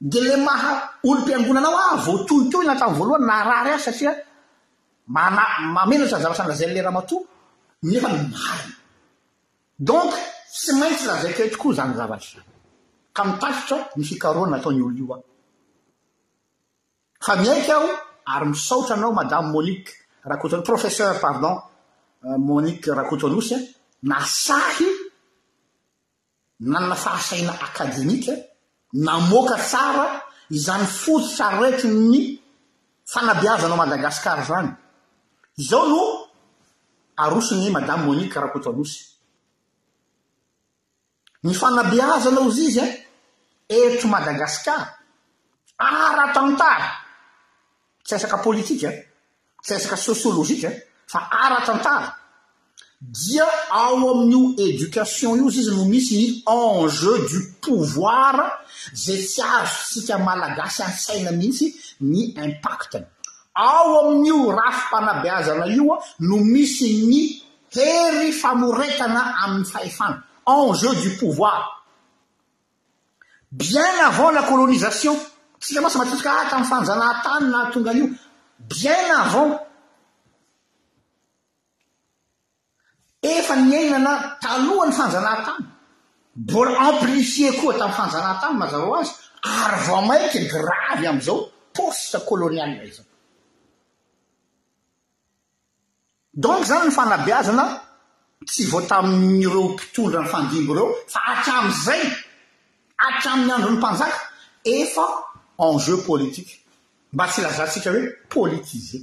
de 0.00 0.20
le 0.20 0.36
maha 0.36 0.92
olom-piangonanao 1.04 1.76
a 1.76 1.82
ah, 1.92 1.96
voatohitoy 2.04 2.64
na 2.66 2.74
taminy 2.76 2.98
voalohany 2.98 3.26
na 3.26 3.42
ra 3.48 3.64
ryaz 3.64 3.82
satria 3.84 4.12
mana-mamenatra 5.14 6.18
zavatra 6.22 6.44
nylazany 6.44 6.74
le 6.74 6.80
rahamato 6.86 7.16
nefa 7.90 8.08
ny 8.12 8.18
mariny 8.34 8.74
donk 9.88 10.12
sy 10.60 10.70
maintsy 10.80 11.04
lazakeytokoa 11.06 11.74
zany 11.78 11.92
zavatra 11.98 12.40
an 12.40 12.44
ka 13.16 13.22
mitasitra 13.24 13.76
mifikaroany 13.96 14.50
nataony 14.50 14.82
olo 14.84 14.96
io 15.00 15.06
a 15.14 15.16
fa 17.24 17.32
miaiky 17.42 17.72
aho 17.76 17.88
ary 18.32 18.46
misaotra 18.52 18.94
anao 18.96 19.12
madame 19.20 19.48
moniqe 19.54 19.92
rakoto 20.30 20.56
professeur 20.68 21.14
pardon 21.26 21.54
euh, 22.26 22.36
moniqe 22.48 22.88
rakotonosy 22.98 23.54
a 23.56 23.58
nasahy 24.02 24.88
nanna 26.60 26.94
fahasaina 26.96 27.52
akademika 27.52 28.32
namoaka 28.92 29.56
tsara 29.56 30.22
izany 30.50 30.86
foty 30.86 31.28
tsara 31.34 31.58
raiky 31.60 31.88
ny 32.10 32.40
fanabeazanao 33.12 33.76
madagasikara 33.76 34.42
zany 34.48 34.70
izao 35.60 35.84
no 35.92 36.00
arosi 37.22 37.54
nny 37.54 37.70
madamy 37.72 38.04
mônika 38.06 38.40
rakotolosy 38.44 38.98
ny 41.44 41.52
fanabeazanao 41.60 42.48
izy 42.50 42.64
izy 42.68 42.80
an 42.82 42.88
eh, 42.88 43.76
ertro 43.84 44.08
madagasikara 44.08 44.86
aratantara 45.78 46.88
tsy 48.04 48.14
esaka 48.14 48.38
pôlitikan 48.44 48.92
eh. 48.92 49.04
tsy 49.64 49.74
esaka 49.76 49.96
sôsiôlôzika 49.96 50.68
eh. 50.72 50.78
fa 51.06 51.20
aratantara 51.30 52.19
dia 53.02 53.46
ao 53.70 53.96
amin'io 54.10 54.54
éducation 54.58 55.38
io 55.38 55.50
zay 55.50 55.62
izy 55.64 55.70
no 55.74 55.84
misy 55.88 56.42
enjeu 56.46 57.16
du 57.30 57.38
pouvoir 57.64 58.36
zay 58.94 59.20
tsy 59.24 59.40
azo 59.58 59.88
sika 59.90 60.18
malagasi 60.18 60.82
an-tsaina 60.82 61.30
mihitsy 61.32 61.66
ny 62.10 62.20
impactny 62.48 63.04
ao 63.54 63.88
amin'io 64.00 64.50
rafampanabeazana 64.50 65.64
ioa 65.76 65.96
no 66.28 66.36
misy 66.52 66.90
ny 67.10 67.22
hery 67.74 68.32
famoretana 68.42 69.22
amin'ny 69.44 69.64
fahefana 69.72 70.18
enjeu 70.52 70.94
du 71.02 71.10
pouvoir 71.18 71.82
bien 73.52 73.90
avant 74.04 74.30
la 74.30 74.42
colônisation 74.42 75.16
tsika 75.60 75.80
matsy 75.80 75.98
matotsoka 75.98 76.32
ataminny 76.42 76.66
ah, 76.68 76.70
fanjanatany 76.72 77.48
na 77.48 77.70
tonga 77.72 77.90
an'io 77.90 78.08
bien 78.68 79.02
avant 79.16 79.58
efa 83.38 83.54
ny 83.56 83.74
ainana 83.78 84.12
talohan'ny 84.42 84.92
fanjanah 84.98 85.36
tamy 85.46 85.64
mbola 86.42 86.72
amplifie 86.88 87.50
koa 87.60 87.72
tami'ny 87.80 87.96
fanjanah 88.00 88.34
tamy 88.42 88.56
mazava 88.62 88.84
ho 88.86 88.94
azy 89.00 89.12
ary 89.58 89.78
vao 89.86 90.02
maiky 90.08 90.40
gravy 90.52 91.06
am'izao 91.12 91.38
poste 91.76 92.18
colônial 92.28 92.70
nay 92.76 92.90
zao 92.96 93.06
donc 96.42 96.64
zany 96.70 96.86
ny 96.88 96.92
fanabeazana 96.96 97.64
tsy 98.48 98.62
vo 98.70 98.78
tamiyreo 98.90 99.64
mpitondra 99.68 100.20
ny 100.22 100.28
fandimbo 100.32 100.70
ireo 100.74 100.88
fa 101.12 101.20
atramizay 101.32 102.02
atrami'ny 103.06 103.52
andro 103.52 103.70
'ny 103.70 103.78
mpanjaka 103.78 104.20
efa 104.76 105.04
enjeu 105.66 105.96
politike 106.10 106.54
mba 107.12 107.24
tsy 107.30 107.38
lazahntsika 107.42 107.90
hoe 107.94 108.02
politize 108.34 108.98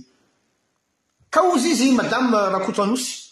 ka 1.33 1.39
ozy 1.51 1.69
izy 1.73 1.91
madame 1.99 2.35
rakotanosy 2.55 3.26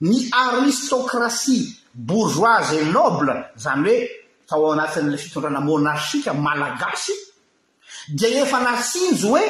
ny 0.00 0.30
aristokrasie 0.32 1.76
bourgoise 1.94 2.72
et 2.74 2.84
noble 2.90 3.32
zany 3.58 3.88
hoe 3.88 4.08
tao 4.48 4.72
anatin'ilay 4.72 5.18
fitondrana 5.18 5.60
monarshika 5.60 6.32
malagasy 6.32 7.12
di 8.08 8.26
efa 8.40 8.60
naasinjo 8.64 9.28
hoe 9.28 9.44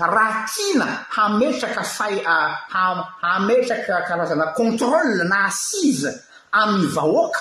raha 0.00 0.46
tiana 0.48 0.86
hametraka 1.16 1.84
say 1.84 2.22
hahametraka 2.72 4.02
karazana 4.08 4.46
controle 4.56 5.24
na 5.28 5.44
asize 5.46 6.08
amin'ny 6.52 6.86
vahoaka 6.88 7.40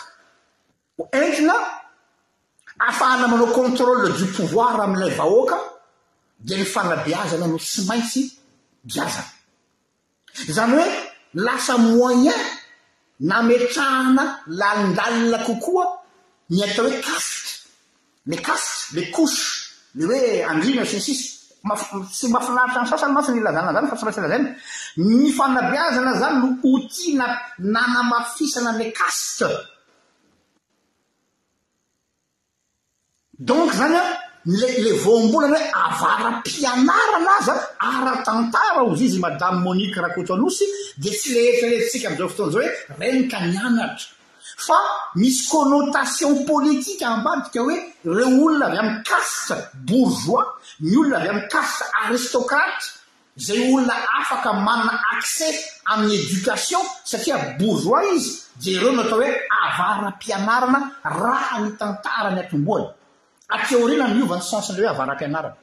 o 1.00 1.08
entina 1.14 1.54
ahafahana 2.80 3.28
manao 3.28 3.48
contrôle 3.56 4.08
do 4.20 4.26
pouvoir 4.36 4.76
ami'ilay 4.82 5.16
vahoaka 5.16 5.58
di 6.40 6.56
ny 6.60 6.66
fanabeazana 6.66 7.46
anho 7.46 7.60
sy 7.60 7.86
maintsy 7.88 8.22
biazana 8.84 9.32
zany 10.52 10.74
hoe 10.80 11.11
lasa 11.34 11.78
moyin 11.78 12.34
nametrahana 13.20 14.44
landalina 14.60 15.38
kokoa 15.48 15.86
nyatao 16.50 16.86
hoe 16.90 17.02
kaste 17.02 17.52
le 18.26 18.38
kaste 18.38 18.94
le 18.96 19.02
kose 19.12 19.44
le 19.96 20.06
hoe 20.06 20.44
andriny 20.46 20.84
sy 20.86 20.96
ny 20.98 21.02
sisy 21.02 21.28
mafsy 21.64 22.28
mahafinaritra 22.28 22.82
ny 22.84 22.90
sasany 22.90 23.14
masy 23.16 23.30
ny 23.32 23.38
ilazana 23.42 23.72
zany 23.74 23.88
fa 23.90 23.96
tsy 23.96 24.06
matsy 24.06 24.20
ilazaina 24.20 24.50
ny 24.98 25.30
fanabiazana 25.38 26.12
zany 26.22 26.36
no 26.42 26.48
oty 26.74 27.14
na 27.18 27.26
nanamafisana 27.60 28.70
anile 28.70 28.92
kaste 28.92 29.48
donc 33.40 33.72
zany 33.80 33.96
a 33.98 34.04
nlle 34.46 34.94
voam-bolana 35.04 35.58
hoe 35.58 35.74
avaram-pianarana 35.86 37.32
aza 37.40 37.54
ara-tantara 37.94 38.82
ozy 38.90 39.04
izy 39.06 39.20
madame 39.20 39.60
monique 39.64 40.00
rakotoanosy 40.02 40.64
de 41.04 41.10
tsy 41.10 41.30
le 41.34 41.40
eitralerintsika 41.50 42.08
am'izao 42.08 42.30
fotoana 42.30 42.52
zao 42.54 42.62
hoe 42.66 42.70
renika 43.00 43.38
mianatra 43.52 44.08
fa 44.66 44.78
misy 45.20 45.44
connotation 45.52 46.32
politike 46.46 47.06
ambadyke 47.06 47.60
hoe 47.66 47.76
reo 48.16 48.30
olona 48.46 48.66
avy 48.68 48.78
ami'y 48.82 49.04
kaste 49.12 49.56
borgeois 49.88 50.48
ny 50.80 50.94
olona 51.00 51.18
avy 51.18 51.28
ami'ny 51.30 51.48
kaste 51.54 51.84
aristocrate 52.04 52.84
zay 53.46 53.60
olona 53.74 53.94
afaka 54.20 54.54
manana 54.54 54.94
accès 55.14 55.56
ami'ny 55.94 56.14
édication 56.16 56.82
satria 57.06 57.38
bourgois 57.60 58.10
izy 58.18 58.32
de 58.64 58.70
ireo 58.72 58.92
no 58.92 59.02
atao 59.02 59.20
hoe 59.22 59.32
avaram-pianarana 59.68 60.80
raha 61.22 61.56
ny 61.64 61.70
tantara 61.80 62.30
ny 62.36 62.40
atomboany 62.42 62.88
ateorina 63.58 64.08
miovany 64.08 64.42
sansin'le 64.42 64.82
hoe 64.86 64.90
avarampianarana 64.94 65.56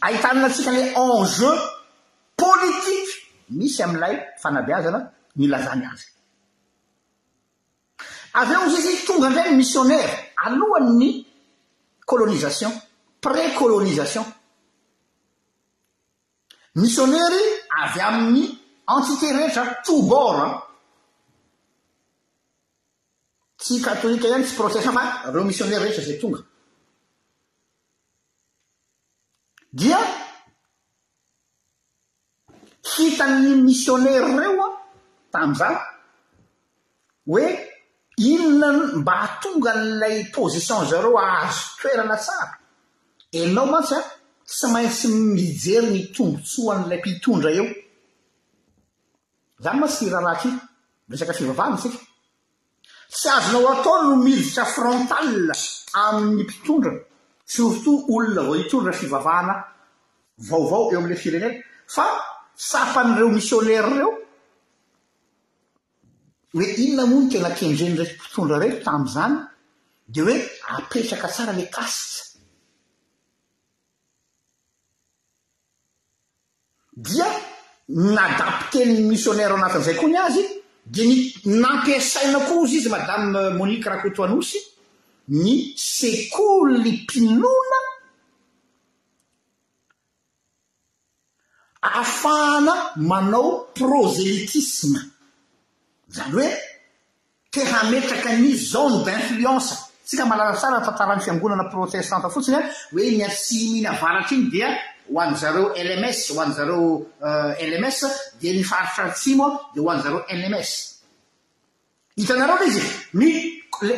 ahitanna 0.00 0.46
antsika 0.48 0.70
la 0.72 0.82
enjeu 1.04 1.54
politiqe 2.42 3.12
misy 3.58 3.82
amilay 3.82 4.14
fanabeazana 4.42 5.00
milazany 5.36 5.84
azy 5.90 6.06
avy 8.38 8.52
eo 8.54 8.68
zayzy 8.72 8.92
tonga 9.06 9.28
ndray 9.30 9.50
ny 9.50 9.56
missionnaire 9.56 10.12
alohany'ny 10.44 11.10
colônisation 12.10 12.72
précolônisation 13.26 14.24
missionnairy 16.80 17.42
avy 17.84 17.98
amin'ny 18.08 18.44
antité 18.94 19.26
rehetra 19.36 19.64
tobort 19.84 20.65
tsy 23.66 23.80
katolika 23.80 24.28
ihany 24.28 24.44
tsy 24.46 24.54
protesan 24.56 24.94
fa 24.98 25.02
reo 25.34 25.44
missionaire 25.48 25.82
rehetra 25.84 26.04
zay 26.08 26.16
tonga 26.20 26.38
dia 29.78 29.98
hitany 32.92 33.48
missionnaire 33.66 34.28
reoa 34.40 34.68
tam'izany 35.32 35.78
hoe 37.30 37.46
ilona 38.30 38.68
mba 39.00 39.12
atonga 39.26 39.72
n'lay 39.84 40.16
position 40.36 40.80
zareo 40.90 41.18
ahazo 41.26 41.62
toerana 41.80 42.16
tsara 42.24 42.48
anao 43.40 43.66
mantsy 43.72 43.94
a 43.98 44.02
tsy 44.54 44.66
maintsy 44.74 45.06
mijery 45.34 45.88
mitonotsoan'ilay 45.94 46.98
mpitondra 47.00 47.50
eo 47.58 47.66
zany 49.64 49.78
ma 49.80 49.86
syraharahaky 49.96 50.50
resaky 51.10 51.34
fivavavitsika 51.38 51.98
tsy 53.08 53.28
azona 53.28 53.58
o 53.58 53.66
atao 53.72 54.02
no 54.08 54.16
miditra 54.16 54.64
frontale 54.64 55.52
amin'ny 55.94 56.42
mpitondra 56.42 56.92
surtout 57.44 58.04
olona 58.10 58.42
vao 58.42 58.54
hitondra 58.58 58.92
fivavahana 58.92 59.54
vaovao 60.48 60.90
eo 60.92 60.98
amin'la 61.00 61.20
firenela 61.22 61.54
fa 61.94 62.04
sapan'ireo 62.70 63.30
missionairy 63.36 63.90
ireo 63.94 64.10
hoe 66.54 66.66
inona 66.84 67.06
moa 67.10 67.20
ny 67.22 67.30
tenakendreny 67.32 67.96
reympitondra 67.96 68.58
re 68.60 68.68
tami''izany 68.86 69.34
dia 70.12 70.24
hoe 70.24 70.38
apetraka 70.76 71.28
tsara 71.34 71.52
ila 71.52 71.66
kasita 71.76 72.18
dia 77.06 77.28
nadapiteny 78.14 78.94
missionaira 79.12 79.54
o 79.54 79.58
anatin'izay 79.58 79.96
koa 80.00 80.10
ny 80.12 80.20
azy 80.26 80.44
di 80.88 81.04
ny 81.42 81.56
nampisaina 81.60 82.38
koizy 82.46 82.76
izy 82.78 82.88
madame 82.88 83.50
mônique 83.58 83.88
raha 83.90 84.02
kotoanosy 84.02 84.58
ny 85.28 85.74
sekol 85.74 86.70
ny 86.78 86.86
mpinoana 87.02 87.78
aafahana 91.90 92.74
manao 93.10 93.50
prozelitisme 93.74 95.00
zany 96.08 96.32
hoe 96.34 96.48
terahametraka 97.50 98.38
ny 98.38 98.54
zone 98.54 99.02
d'influence 99.04 99.70
tsika 100.06 100.24
malalatsara 100.30 100.78
ny 100.78 100.86
fantaran'ny 100.86 101.24
fiangonana 101.24 101.66
protestante 101.74 102.30
fotsiny 102.30 102.56
a 102.58 102.62
hoe 102.94 103.10
ny 103.16 103.24
asimy 103.26 103.78
iny 103.82 103.88
avaratra 103.90 104.36
iny 104.38 104.50
dia 104.54 104.68
hoanzareo 105.14 105.74
lms 105.84 106.30
ho 106.34 106.40
anzareo 106.42 107.06
eh, 107.58 107.72
lms 107.78 108.06
di 108.40 108.58
nyfaritratsimoa 108.58 109.60
de 109.74 109.80
ho 109.80 109.90
anzareo 109.90 110.24
lms 110.30 110.94
hitanareo 112.16 112.56
na 112.58 112.64
izy 112.64 112.80
ny 113.14 113.30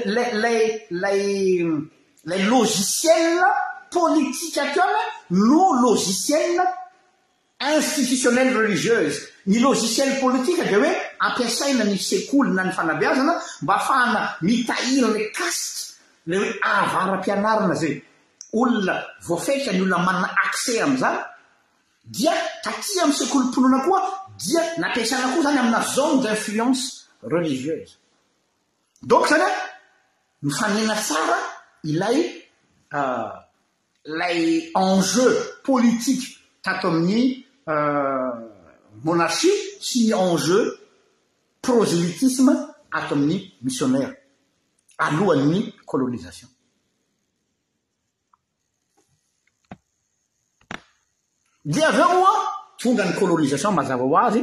la 0.05 0.33
lay 0.33 0.81
lay 0.91 1.63
lay 2.25 2.43
logiciele 2.45 3.45
politike 3.91 4.61
ateona 4.61 4.99
no 5.31 5.73
logiciel 5.83 6.61
institutionnel 7.77 8.55
religieuse 8.59 9.23
ny 9.47 9.59
loziciel 9.61 10.21
politika 10.21 10.65
di 10.65 10.75
hoe 10.75 10.95
ampiasaina 11.19 11.85
ny 11.85 11.99
sekoli 11.99 12.51
na 12.51 12.65
ny 12.65 12.73
fanabeazana 12.73 13.43
mba 13.63 13.75
afahana 13.75 14.35
mitahira 14.41 15.09
ilay 15.09 15.31
taste 15.33 15.95
ley 16.27 16.41
oe 16.41 16.53
avaram-pianarina 16.63 17.75
zay 17.75 18.03
olona 18.53 18.95
voaferita 19.27 19.73
ny 19.73 19.83
olona 19.83 19.99
manna 19.99 20.29
akcès 20.45 20.81
amzany 20.85 21.19
dia 22.05 22.33
tatya 22.65 23.01
amiy 23.05 23.17
sekolopoloina 23.19 23.79
koa 23.87 24.01
dia 24.43 24.61
nampiasana 24.81 25.27
koa 25.35 25.43
zany 25.47 25.59
amina 25.61 25.81
zone 25.95 26.15
d'influence 26.23 26.83
religieuse 27.33 27.95
donc 29.11 29.25
zany 29.31 29.43
a 29.49 29.51
mifannena 30.45 30.95
tsara 31.07 31.39
ilay 31.91 32.19
euh, 32.99 33.31
lay 34.19 34.41
enjeu 34.85 35.33
politike 35.67 36.29
tato 36.65 36.89
amin'ny 36.91 37.23
euh, 37.71 38.33
monarchie 39.05 39.53
sy 39.87 39.99
ny 40.09 40.15
enjeu 40.15 40.63
prozelitisme 41.63 42.53
ato 42.91 43.15
amin'ny 43.15 43.39
missionnaire 43.63 44.13
alohanny 44.99 45.75
colonisation 45.87 46.49
de 51.75 51.85
aveo 51.85 52.09
oa 52.25 52.35
tonga 52.81 53.05
ny 53.05 53.12
colônisation 53.21 53.73
mazava 53.77 54.03
ho 54.05 54.16
azy 54.16 54.43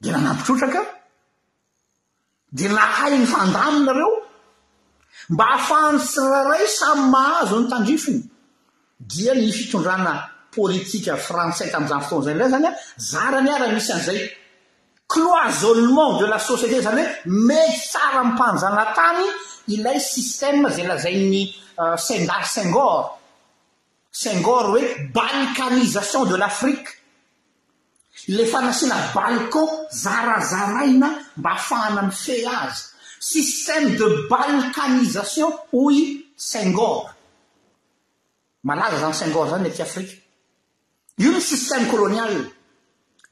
de 0.00 0.08
nanampitrotraka 0.10 0.82
de 2.56 2.66
nahay 2.76 3.12
ny 3.18 3.26
fandaminareo 3.32 4.10
mba 5.32 5.44
hahafahanosiraray 5.50 6.66
samy 6.78 7.02
mahazo 7.14 7.56
ny 7.60 7.66
tandrifo 7.72 8.12
dia 9.10 9.34
ny 9.34 9.52
fitondrana 9.58 10.12
politika 10.56 11.12
français 11.28 11.68
tamzany 11.72 12.02
fotoanazay 12.08 12.38
ray 12.42 12.50
zany 12.54 12.68
a 12.68 12.72
zarany 13.10 13.50
a 13.54 13.58
raha 13.60 13.74
misy 13.76 13.92
an'izay 13.96 14.20
cloisonement 15.12 16.12
de 16.20 16.26
la 16.32 16.38
société 16.48 16.78
zany 16.86 17.02
hoe 17.02 17.14
mety 17.48 17.78
tsara 17.90 18.20
mpanjana 18.30 18.84
tany 18.96 19.24
ilay 19.74 20.00
sistema 20.12 20.68
zay 20.76 20.86
lazay 20.90 21.16
ny 21.32 21.42
euh, 21.82 21.96
sendar 22.06 22.44
sangor 22.54 23.17
sangor 24.22 24.64
hoe 24.70 24.82
balkanisation 25.14 26.24
de 26.28 26.34
l'afrique 26.36 26.88
le 28.36 28.44
fanasina 28.52 28.96
balcon 29.14 29.68
zarazaraina 29.92 31.08
mba 31.36 31.50
afahana 31.58 32.00
amy 32.02 32.10
feaza 32.24 32.74
système 33.20 33.86
de 33.98 34.06
balkanisation 34.30 35.50
hoi 35.72 35.98
sangor 36.36 37.02
malaza 38.64 38.98
zany 39.02 39.14
sangôr 39.20 39.46
zany 39.52 39.62
le 39.64 39.70
ati 39.70 39.82
afrika 39.88 40.14
io 41.24 41.30
ny 41.34 41.40
système 41.50 41.86
colônial 41.92 42.34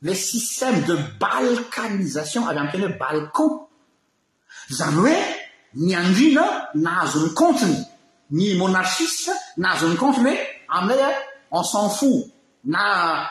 le 0.06 0.14
système 0.14 0.78
de 0.88 0.94
balkanisation 1.24 2.42
avy 2.48 2.58
am 2.60 2.70
teny 2.72 2.82
hoe 2.86 2.98
balcon 3.04 3.52
zany 4.78 4.96
hoe 5.00 5.16
ny 5.84 5.96
andrina 6.02 6.46
nahazon'ny 6.84 7.34
continy 7.42 7.78
ny 8.38 8.46
monarchiste 8.60 9.32
nahazon'ny 9.62 9.96
continy 10.04 10.30
oe 10.36 10.54
amiaya 10.68 11.08
euh, 11.08 11.12
en 11.50 11.62
cen 11.64 11.90
fo 11.90 12.30
na 12.64 13.30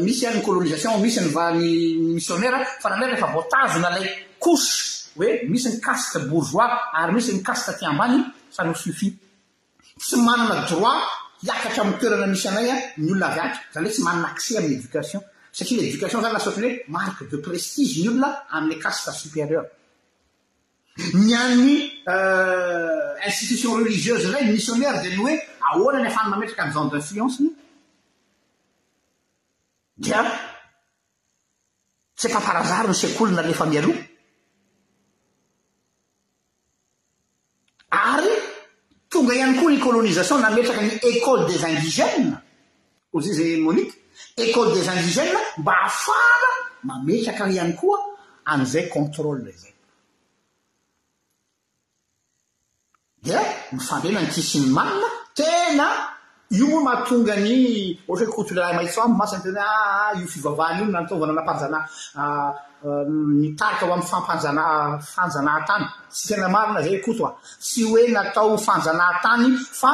misy 0.00 0.26
any 0.26 0.42
olônisation 0.44 0.98
misy 1.00 1.20
y 1.20 1.28
v 1.28 2.12
missionair 2.14 2.64
fanaarefa 2.82 3.30
oatazona 3.36 3.90
layose 3.90 5.10
oe 5.18 5.44
misy 5.48 5.68
ny 5.68 5.80
atebourgois 5.82 6.70
ary 7.02 7.12
misynyatetamban 7.14 8.26
aoufisy 8.58 9.12
manana 10.16 10.66
droit 10.66 11.00
iakatra 11.46 11.82
amy 11.84 11.98
toerana 12.00 12.26
misy 12.26 12.48
aaya 12.48 12.74
ny 12.98 13.10
olonaak 13.12 13.54
za 13.72 13.80
le 13.80 13.88
tsy 13.90 14.02
mananaacèsamiydcation 14.02 15.22
satria 15.52 15.82
education 15.86 16.22
zany 16.22 16.32
lahasotra 16.32 16.60
ny 16.60 16.68
hoe 16.68 16.82
marqe 16.88 17.30
de 17.30 17.36
prestige 17.36 18.02
ny 18.02 18.08
olona 18.08 18.46
amin'y 18.50 18.80
ate 18.84 19.12
supérieur 19.14 19.64
ny 21.14 21.34
any 21.34 21.92
euh, 22.08 23.14
institution 23.26 23.76
religieuse 23.76 24.26
zay 24.30 24.44
missionnaire 24.50 25.02
de 25.02 25.16
no 25.16 25.24
oe 25.28 25.38
aoana 25.72 26.00
ny 26.00 26.06
afahany 26.08 26.30
mametraka 26.30 26.62
ny 26.66 26.72
janda 26.74 26.98
fianceny 27.08 27.50
dia 30.02 30.20
tsy 32.16 32.26
apamparazary 32.28 32.88
ny 32.88 32.94
sik'olona 32.94 33.42
lehefa 33.42 33.66
mialo 33.66 33.92
ary 37.90 38.32
tonga 39.10 39.32
iany 39.34 39.54
koa 39.60 39.70
ny 39.70 39.78
colônisation 39.86 40.38
nametraka 40.40 40.82
ny 40.82 40.90
école 41.10 41.46
des 41.48 41.60
indigène 41.70 42.30
ozay 43.14 43.34
zay 43.38 43.56
monike 43.64 43.94
écôle 44.36 44.72
des 44.74 44.88
indigène 44.88 45.36
mba 45.58 45.72
ahafara 45.80 46.52
mametraka 46.84 47.50
iany 47.50 47.72
koa 47.80 47.98
an'izay 48.44 48.86
contrôley 48.88 49.52
zay 49.62 49.75
ia 53.26 53.40
mifandena 53.72 54.20
ny 54.22 54.26
kisiny 54.30 54.66
marina 54.70 55.08
tena 55.34 55.86
io 56.50 56.66
moa 56.70 56.82
mahatonga 56.86 57.34
ny 57.42 57.98
ohatra 58.08 58.26
hoe 58.26 58.32
koto 58.34 58.54
le 58.54 58.60
raha 58.60 58.74
mahitso 58.78 59.02
masayten 59.20 59.58
ah, 59.58 60.12
io 60.14 60.26
fivavahan' 60.26 60.78
io 60.80 60.86
natovana 60.86 61.32
na-panjanah 61.34 61.84
ah, 62.22 62.52
mitarika 63.08 63.82
ah, 63.82 63.86
ao 63.88 63.94
amny 63.94 64.06
fampanjana 64.06 64.62
fanjanahtany 65.02 65.84
sy 66.08 66.28
tena 66.28 66.48
marina 66.48 66.82
zay 66.82 67.00
koto 67.02 67.26
a 67.26 67.32
sy 67.58 67.82
hoe 67.84 68.06
natao 68.14 68.54
fanjanah 68.58 69.20
tany 69.22 69.56
fa 69.58 69.90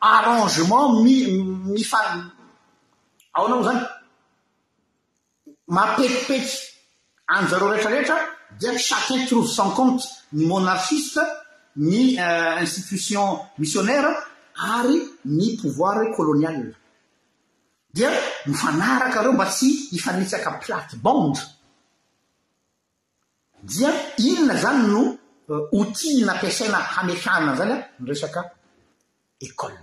arrangement 0.00 1.02
mimifa 1.02 1.98
ao 3.34 3.46
anao 3.46 3.62
zany 3.66 3.82
mapekipeky 5.66 6.52
anjareo 7.26 7.72
retrarehetra 7.72 8.18
dia 8.60 8.78
chacin 8.78 9.26
trouve 9.26 9.48
cen 9.50 9.74
conte 9.74 10.04
ny 10.32 10.46
monarsiste 10.46 11.20
ny 11.78 12.18
euh, 12.20 12.58
institution 12.60 13.40
missionaira 13.58 14.12
ary 14.56 15.00
ny 15.26 15.56
povoir 15.62 16.12
coloniale 16.16 16.74
dia 17.94 18.10
nyfanaraka 18.46 19.22
reo 19.22 19.32
mba 19.32 19.46
tsy 19.46 19.68
hifanetsaka 19.92 20.58
plate 20.58 20.96
bande 21.02 21.40
dia 23.62 23.90
inona 24.18 24.56
zany 24.56 24.86
no 24.88 25.18
euh, 25.50 25.62
otil 25.80 26.26
nampiasaina 26.26 26.78
hamesana 26.78 27.56
zany 27.56 27.72
an 27.72 27.82
ny 28.00 28.08
resaka 28.10 28.42
ecole 29.40 29.78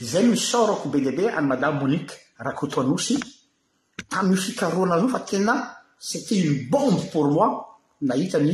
zay 0.00 0.26
misorako 0.26 0.88
be 0.88 0.98
diabe 1.00 1.26
any 1.30 1.46
madame 1.46 1.78
moniqe 1.78 2.12
rakotonosy 2.38 3.16
amfikaroana 4.10 4.94
azao 4.94 5.08
fa 5.08 5.20
tena 5.20 5.54
cete 5.98 6.32
uny 6.34 6.66
bonde 6.70 7.10
pour 7.12 7.30
moi 7.30 7.73
nahita 8.02 8.38
ny 8.40 8.52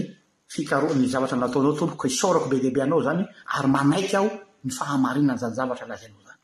fikaroon'ny 0.54 1.08
zavatra 1.08 1.36
nataonao 1.38 1.72
tomboko 1.78 2.04
hisaorako 2.10 2.46
be 2.50 2.56
diabe 2.64 2.80
anao 2.86 3.00
zany 3.06 3.22
ary 3.56 3.68
manaiky 3.74 4.14
aho 4.18 4.28
ny 4.64 4.70
fahamarinany 4.78 5.38
zanyzavatra 5.42 5.86
lazy 5.90 6.04
anao 6.06 6.22
zany 6.28 6.40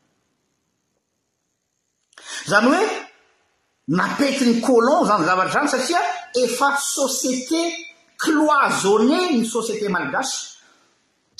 zany 2.49 2.65
hoe 2.73 2.85
napetyny 3.97 4.55
colon 4.65 5.01
zany 5.09 5.23
zavatra 5.29 5.51
zany 5.55 5.67
satria 5.73 6.01
efa 6.43 6.67
sociéte 6.95 7.61
cloisone 8.23 9.17
ny 9.35 9.43
societe 9.53 9.87
malgasy 9.95 10.35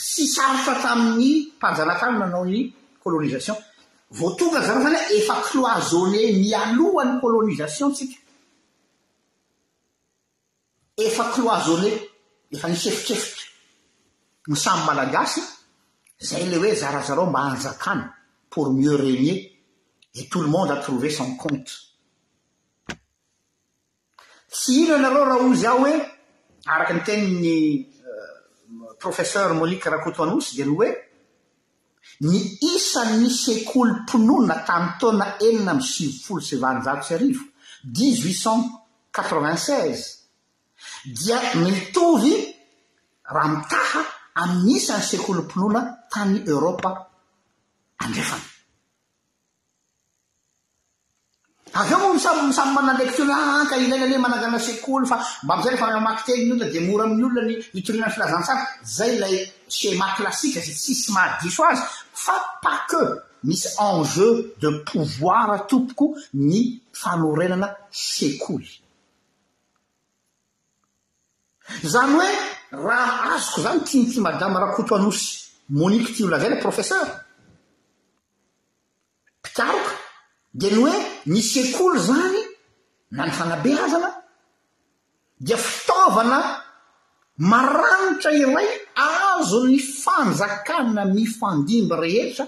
sy 0.10 0.24
sarotra 0.36 0.76
tamin'ny 0.84 1.30
mpanjanataly 1.58 2.14
nanao 2.22 2.46
ny 2.52 2.60
kolônisation 3.04 3.58
vo 4.18 4.28
tonga 4.38 4.60
ny 4.62 4.66
zavatra 4.68 4.86
zany 4.90 5.00
efa 5.18 5.36
cloisone 5.48 6.22
my 6.42 6.50
alohan'ny 6.64 7.16
colônisation 7.24 7.90
tsika 7.96 8.18
efa 11.06 11.24
cloisole 11.34 11.92
efa 12.52 12.68
nisy 12.70 12.88
efitrefitra 12.90 13.46
ny 14.50 14.56
samy 14.64 14.82
malagasy 14.88 15.42
zay 16.28 16.44
le 16.52 16.58
hoe 16.62 16.72
zarazarao 16.82 17.26
mba 17.32 17.40
anjakana 17.52 18.06
pour 18.52 18.66
mieux 18.78 18.96
renier 19.04 19.38
e 20.16 20.22
tot 20.30 20.42
lo 20.44 20.50
monde 20.54 20.72
a 20.74 20.78
trouve 20.84 21.10
sans 21.18 21.36
comte 21.44 21.72
tsy 24.56 24.72
ino 24.82 24.94
anareo 25.00 25.26
raha 25.30 25.40
ozy 25.48 25.66
aho 25.70 25.80
hoe 25.84 25.94
araky 26.74 26.94
ny 26.94 27.02
teni'ny 27.08 27.56
euh, 28.10 28.36
professeur 29.04 29.48
mônique 29.60 29.88
rakotoanosy 29.94 30.50
di 30.58 30.64
ny 30.64 30.72
hoe 30.78 30.90
ny 32.30 32.36
isany 32.74 33.12
misy 33.22 33.50
ekolompinonina 33.60 34.56
tamin'y 34.68 34.96
taona 35.00 35.26
enina 35.48 35.72
amiy 35.74 35.90
simy 35.96 36.14
folo 36.26 36.42
sy 36.48 36.56
vanjarotsy 36.64 37.14
arivo 37.18 37.44
dix 37.96 38.14
huit 38.24 38.40
cent 38.44 38.62
quatrevingt 39.16 39.64
seize 39.70 40.06
dia 41.14 41.40
mitovy 41.56 42.34
raha 43.24 43.48
mitaha 43.58 44.02
aminisy 44.44 44.92
ay 44.92 45.02
sekolypolona 45.10 45.82
tany 46.12 46.44
erôpa 46.54 46.90
andrefany 48.04 48.46
aveo 51.80 51.98
mo 52.02 52.10
msamsamby 52.14 52.74
manalekitn 52.78 53.30
aka 53.32 53.40
ah, 53.40 53.72
ah, 53.80 53.84
ilaila 53.86 54.06
l 54.08 54.14
managana 54.26 54.60
sekoly 54.68 55.06
fa 55.12 55.18
ma 55.48 55.54
mzay 55.58 55.72
rehefaamakiteny 55.72 56.42
n 56.44 56.52
olona 56.56 56.68
de 56.74 56.80
mora 56.88 57.04
ami'ny 57.08 57.24
olona 57.26 57.42
ny 57.50 57.56
itrina 57.80 58.10
filazantsaa 58.16 58.58
zay 58.98 59.12
lay 59.22 59.36
ema 59.90 60.08
klasika 60.18 60.60
za 60.68 60.74
tsisy 60.80 61.12
mahadiso 61.16 61.62
azy 61.72 61.82
fa 62.24 62.36
paqe 62.64 63.02
misy 63.48 63.68
enjeu 63.90 64.34
de 64.62 64.70
pouvoira 64.88 65.56
tompoko 65.70 66.06
ny 66.34 66.58
fanorenana 67.02 67.68
sekoly 67.92 68.68
zany 71.84 72.14
hoe 72.16 72.30
raha 72.86 73.34
azoko 73.36 73.62
zany 73.62 73.80
tianyti 73.84 74.20
madama 74.20 74.60
raha 74.60 74.74
koto 74.76 74.96
anosy 74.96 75.26
monique 75.70 76.14
ty 76.16 76.24
o 76.24 76.28
lazana 76.28 76.56
professeura 76.66 77.12
mpitiariko 79.40 79.92
de 80.60 80.68
ny 80.74 80.78
oe 80.88 80.96
nysekolo 81.34 81.98
zany 82.08 82.40
na 83.16 83.22
ny 83.28 83.32
fanabeazana 83.38 84.10
dia 85.46 85.58
fitaovana 85.58 86.40
maranitra 87.52 88.32
iray 88.42 88.70
azo 89.10 89.58
ny 89.68 89.78
fanjakana 90.04 91.02
mifandimba 91.16 91.96
rehetra 92.04 92.46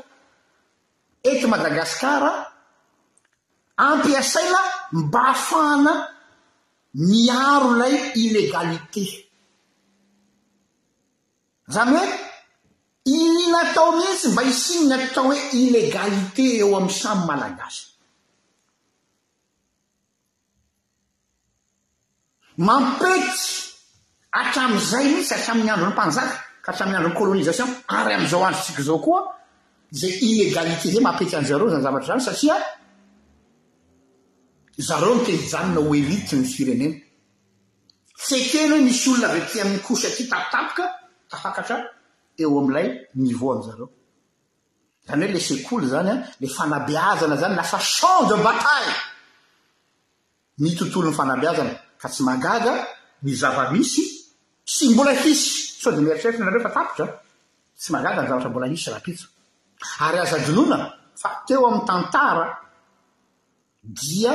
eto 1.31 1.45
madagasikara 1.53 2.31
ampiasaina 3.87 4.59
mba 4.97 5.21
afahana 5.33 5.93
miaro 6.93 7.75
ilay 7.75 8.11
ilegalité 8.15 9.05
zany 11.69 11.91
hoe 11.93 12.09
inina 13.05 13.73
tao 13.73 13.91
mhiitsy 13.97 14.27
mba 14.29 14.43
isinin 14.43 14.91
atao 14.93 15.23
hoe 15.23 15.37
ilegalité 15.61 16.45
eo 16.61 16.77
amy 16.77 16.89
samy 17.01 17.21
malagasy 17.27 17.81
mampety 22.67 23.43
hatramiizay 24.37 25.05
mihtsy 25.15 25.33
atramin'ny 25.37 25.71
andro 25.73 25.87
ny 25.89 25.93
mpanjaka 25.93 26.33
ka 26.63 26.69
atramin'ny 26.71 26.97
androny 26.97 27.17
kôlônisation 27.19 27.69
ary 27.97 28.13
am'izao 28.17 28.43
androtsika 28.47 28.81
zao 28.87 28.99
koa 29.05 29.21
za 29.91 30.07
ilegalité 30.31 30.87
zay 30.93 31.03
mampety 31.07 31.33
an'zareo 31.37 31.69
zany 31.71 31.83
zavatra 31.85 32.07
zany 32.17 32.21
satria 32.25 32.55
zareo 34.79 35.15
mitenijanona 35.15 35.79
oelity 35.89 36.35
ny 36.35 36.45
firenena 36.47 36.95
seten 38.15 38.71
hoe 38.71 38.81
misy 38.81 39.09
olona 39.09 39.33
rety 39.33 39.59
aminny 39.61 39.79
kosy 39.83 40.07
aty 40.07 40.23
tatapoka 40.31 40.85
afakatra 41.31 41.77
eo 42.39 42.59
amlayniv 42.59 43.41
zany 45.09 45.21
hoe 45.23 45.31
lese 45.33 45.61
koly 45.67 45.87
zany 45.91 46.09
an 46.09 46.23
la 46.39 46.47
fanabeazana 46.57 47.35
zany 47.41 47.55
lasa 47.55 47.77
cande 47.97 48.35
batalle 48.43 48.93
ny 50.59 50.69
tontolony 50.79 51.15
fanabeazana 51.15 51.73
ka 52.01 52.07
tsy 52.09 52.21
magaga 52.23 52.73
ny 53.23 53.31
zavamisy 53.35 54.03
sy 54.65 54.85
mbola 54.93 55.11
hisy 55.11 55.87
o 55.87 55.91
deryazaonaa 55.91 56.55
teo 61.47 61.67
amiy 61.67 61.85
tantara 61.87 62.45
dia 63.83 64.33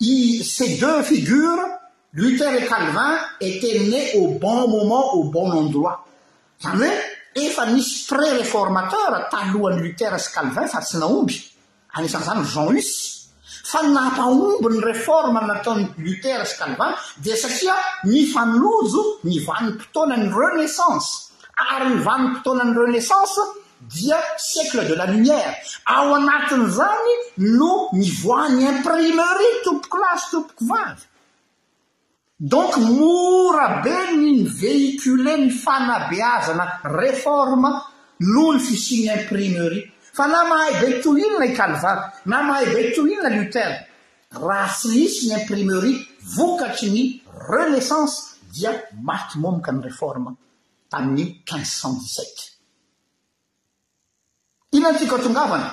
i 0.00 0.42
ces 0.44 0.78
deux 0.80 1.02
figures 1.02 1.66
lutere 2.14 2.56
et 2.62 2.68
calvin 2.70 3.18
etemne 3.40 4.00
au 4.22 4.38
bon 4.38 4.68
moment 4.68 5.12
au 5.14 5.24
bon 5.34 5.50
endroit 5.52 6.04
zany 6.62 6.86
hoe 6.86 7.44
efa 7.46 7.66
misy 7.74 8.06
pré 8.08 8.30
réformateur 8.38 9.10
talohan'ny 9.30 9.82
lutera 9.82 10.18
sy 10.18 10.30
calvin 10.32 10.66
fa 10.70 10.80
tsy 10.80 10.96
naomby 11.02 11.34
anisan'zanyjean 11.98 12.70
us 12.78 13.23
fanataombo 13.64 14.68
ny 14.68 14.80
reforme 14.80 15.40
nataony 15.40 15.88
lutera 16.04 16.44
s 16.44 16.54
calvany 16.60 16.94
di 17.16 17.32
satria 17.42 17.74
ny 18.04 18.26
fanojo 18.32 19.02
ny 19.24 19.40
vanmpotoanany 19.46 20.28
renaissance 20.40 21.32
ary 21.72 21.94
ny 21.96 22.00
vanympotoanany 22.04 22.72
renaissance 22.76 23.40
dia 23.80 24.16
siècle 24.36 24.84
de 24.86 24.94
la 24.96 25.06
lumière 25.06 25.56
ao 25.84 26.14
anatiny 26.14 26.66
zany 26.76 27.12
no 27.56 27.88
ny 27.92 28.04
voany 28.22 28.60
imprimerie 28.68 29.52
topoklasse 29.64 30.28
tompoko 30.30 30.64
vavy 30.68 31.02
donc 32.38 32.76
mora 32.76 33.80
be 33.84 33.96
ny 34.12 34.44
vehicule 34.60 35.36
ny 35.36 35.50
fanabeazana 35.50 36.80
reforme 37.00 37.68
noho 38.20 38.52
ny 38.52 38.60
fisiny 38.60 39.08
imprimerie 39.16 39.93
fa 40.16 40.26
na 40.32 40.40
mahay 40.50 40.70
bektoloinona 40.80 41.48
kalvary 41.58 42.02
namahay 42.32 42.66
bektolo 42.74 43.10
inona 43.12 43.30
luter 43.38 43.70
raha 44.46 44.70
syisy 44.80 45.22
nyimprimeri 45.30 45.92
vokatry 46.36 46.88
ny 46.94 47.02
relaissanse 47.52 48.16
dia 48.54 48.70
maty 49.08 49.34
momoka 49.42 49.70
ny 49.72 49.80
réforme 49.88 50.30
tamin'ny 50.90 51.26
quinze 51.48 51.74
cent 51.80 51.94
dix 52.00 52.12
set 52.16 52.36
ina 54.76 54.88
ny 54.92 54.98
tiko 54.98 55.16
atongavana 55.18 55.68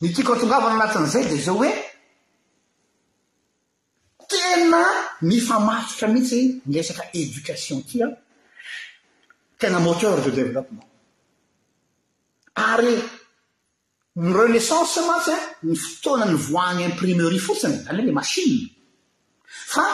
ny 0.00 0.08
tiako 0.14 0.32
atongavana 0.36 0.74
anatin'zay 0.78 1.24
de 1.30 1.36
zao 1.46 1.58
oe 1.62 1.70
te 4.30 4.42
mifamatotra 5.28 6.06
mihitsy 6.14 6.40
miresak 6.66 7.00
édcation 7.20 7.78
tya 7.88 8.06
tena 9.60 9.78
moteur 9.80 10.14
de 10.24 10.30
développement 10.40 10.86
ryny 12.54 13.02
renaissanse 14.16 14.98
mantsyan 15.06 15.38
ny 15.66 15.74
fotoanany 15.76 16.36
voagnyimprimeri 16.50 17.38
fotsiny 17.46 17.76
zayl 17.86 18.12
main 18.12 18.24
fa 19.72 19.84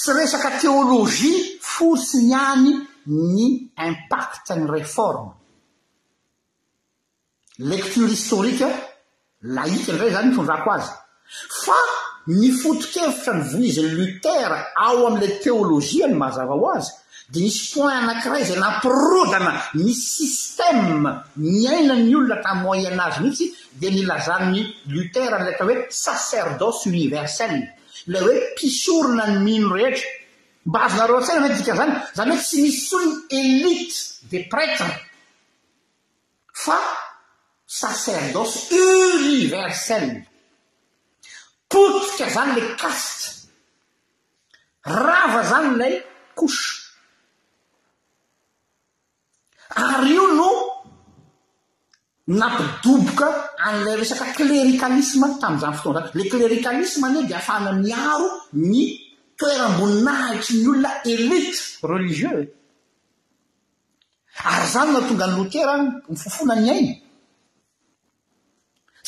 tsy 0.00 0.10
resaka 0.18 0.48
teôlôzia 0.60 1.38
footsiny 1.74 2.32
any 2.52 2.72
ny 3.08 3.70
impacte 3.76 4.50
ny 4.56 4.66
reforme 4.68 5.32
lecture 7.58 8.06
historika 8.10 8.68
laika 9.42 9.74
indray 9.92 10.10
zany 10.12 10.28
myfondrako 10.30 10.68
azy 10.72 10.90
fa 11.64 11.78
ny 12.38 12.50
fotokevitra 12.60 13.32
ny 13.34 13.44
voizin'ny 13.52 13.90
lutera 14.00 14.58
ao 14.84 15.06
ami'ila 15.08 15.38
theologiany 15.44 16.14
mazava 16.22 16.54
ho 16.60 16.66
azy 16.76 16.92
di 17.32 17.40
misy 17.42 17.66
point 17.72 17.96
anankiray 18.02 18.44
zay 18.48 18.58
nampirodana 18.60 19.52
nys 19.82 19.98
sisteme 20.16 21.10
ny 21.36 21.66
aina 21.74 21.94
ny 22.04 22.14
olona 22.18 22.36
tamn 22.44 22.60
moyenage 22.66 23.20
mihitsy 23.22 23.46
di 23.80 23.88
nilazannny 23.94 24.60
luteranyleta 24.92 25.64
hoe 25.64 25.76
sacerdoce 26.02 26.86
universell 26.92 27.56
ilay 28.06 28.22
hoe 28.26 28.36
mpisorona 28.52 29.24
ny 29.32 29.38
mino 29.44 29.68
rehetra 29.76 30.08
mba 30.68 30.78
azonareoa-tsana 30.84 31.40
mety 31.44 31.56
dika 31.60 31.74
zany 31.80 31.92
zany 32.18 32.30
oe 32.34 32.40
tsy 32.44 32.56
misy 32.62 32.80
sony 32.88 33.10
elite 33.40 33.98
de 34.30 34.38
pretre 34.52 34.88
fa 36.64 36.76
sacerdoce 37.78 38.80
universelle 39.12 40.16
potyfika 41.70 42.26
zany 42.36 42.50
le 42.56 42.62
caste 42.80 43.26
rava 45.04 45.42
zany 45.50 45.68
lay 45.80 45.94
kose 46.38 46.68
ary 49.86 50.12
io 50.14 50.24
no 50.38 50.50
nampidoboka 52.40 53.28
an'ilay 53.66 53.96
resaka 54.02 54.26
clérikalisme 54.36 55.26
tami'zany 55.40 55.76
fotoana 55.76 56.00
zany 56.06 56.14
le 56.18 56.24
klérikalisme 56.32 57.04
an 57.08 57.18
e 57.18 57.20
de 57.28 57.34
afana 57.40 57.70
miaro 57.82 58.28
ny 58.70 58.84
toerambonnahitry 59.38 60.56
ny 60.60 60.66
olona 60.72 60.92
elite 61.12 61.54
reliieux 61.90 62.44
ary 64.50 64.66
zany 64.72 64.90
na 64.92 65.00
tonga 65.08 65.24
any 65.26 65.36
lotera 65.40 65.74
mifofona 66.10 66.54
ny 66.60 66.68
aina 66.74 66.94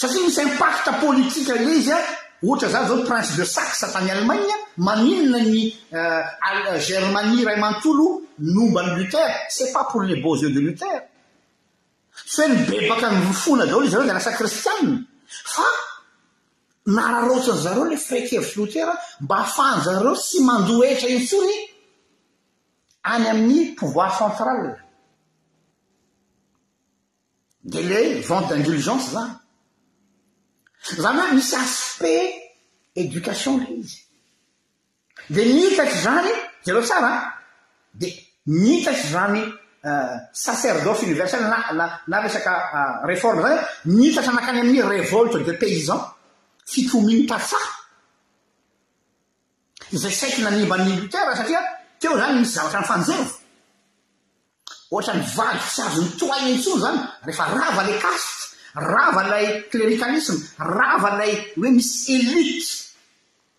satria 0.01 0.23
misy 0.27 0.41
impastre 0.49 0.91
politika 1.05 1.53
ly 1.65 1.71
izy 1.79 1.91
a 1.97 2.01
oatra 2.49 2.69
zany 2.75 2.87
zao 2.89 3.01
prince 3.09 3.37
de 3.39 3.45
saxa 3.57 3.87
tany 3.93 4.11
allemagne 4.15 4.55
maninona 4.87 5.39
ny 5.53 5.63
euh, 5.99 6.25
euh, 6.49 6.79
germanie 6.89 7.45
ray 7.47 7.59
mantolo 7.65 8.07
nomba 8.55 8.81
ny 8.83 8.93
lotere 9.01 9.31
cest 9.55 9.73
pas 9.75 9.85
pour 9.91 10.03
les 10.09 10.17
beaux 10.23 10.37
zeux 10.41 10.53
de 10.55 10.61
loutere 10.61 10.99
tsy 12.31 12.41
hoe 12.43 12.49
nybebaka 12.53 13.07
yfofona 13.19 13.65
daolo 13.67 13.87
izaoe 13.87 14.07
galasa 14.11 14.33
kristiana 14.39 14.97
fa 15.55 15.67
nararotrinyzareo 16.87 17.85
la 17.85 17.97
fretevisy 17.97 18.53
lotera 18.61 18.95
mba 19.21 19.35
ahafahnyzareo 19.37 20.15
sy 20.15 20.39
mandohetra 20.41 21.09
iy 21.09 21.21
tsony 21.27 21.55
any 23.13 23.25
amin'ny 23.29 23.75
pouvoir 23.79 24.11
centrale 24.19 24.77
de 27.65 27.81
le 27.85 28.21
vente 28.21 28.49
d'indulgence 28.51 29.11
zany 29.13 29.33
zany 31.21 31.35
misy 31.35 31.55
aspect 31.57 32.35
education 32.97 33.61
l 33.61 33.75
izy 33.85 34.01
de 35.31 35.45
mitatry 35.55 35.99
zany 36.05 36.33
zareo 36.67 36.83
tsara 36.83 37.13
de 37.93 38.09
mitatry 38.47 39.05
zany 39.13 39.43
euh, 39.85 40.17
sacerdoce 40.33 41.03
universell 41.05 41.43
nanana 41.45 42.21
resaky 42.25 42.49
euh, 42.49 43.05
reforme 43.05 43.43
zany 43.45 43.61
misatra 43.85 44.31
anakany 44.33 44.61
amin'y 44.65 44.81
revolte 44.83 45.39
de 45.45 45.53
paysan 45.53 46.01
zay 49.93 50.13
sai 50.13 50.39
nanimbalitera 50.43 51.35
satria 51.37 51.61
teo 51.99 52.17
zany 52.19 52.41
misy 52.41 52.53
zavatra 52.57 52.79
ny 52.83 52.87
fanjevo 52.89 53.25
ohatrany 54.93 55.23
vady 55.37 55.61
sy 55.75 55.81
azonny 55.87 56.11
toantsoo 56.19 56.77
zany 56.83 57.03
rehefa 57.27 57.45
ravalay 57.47 57.97
kast 57.99 58.55
ravalay 58.95 59.47
klerikalisme 59.71 60.39
rava 60.77 61.11
lay 61.21 61.33
hoe 61.59 61.71
misy 61.77 62.11
elite 62.17 62.71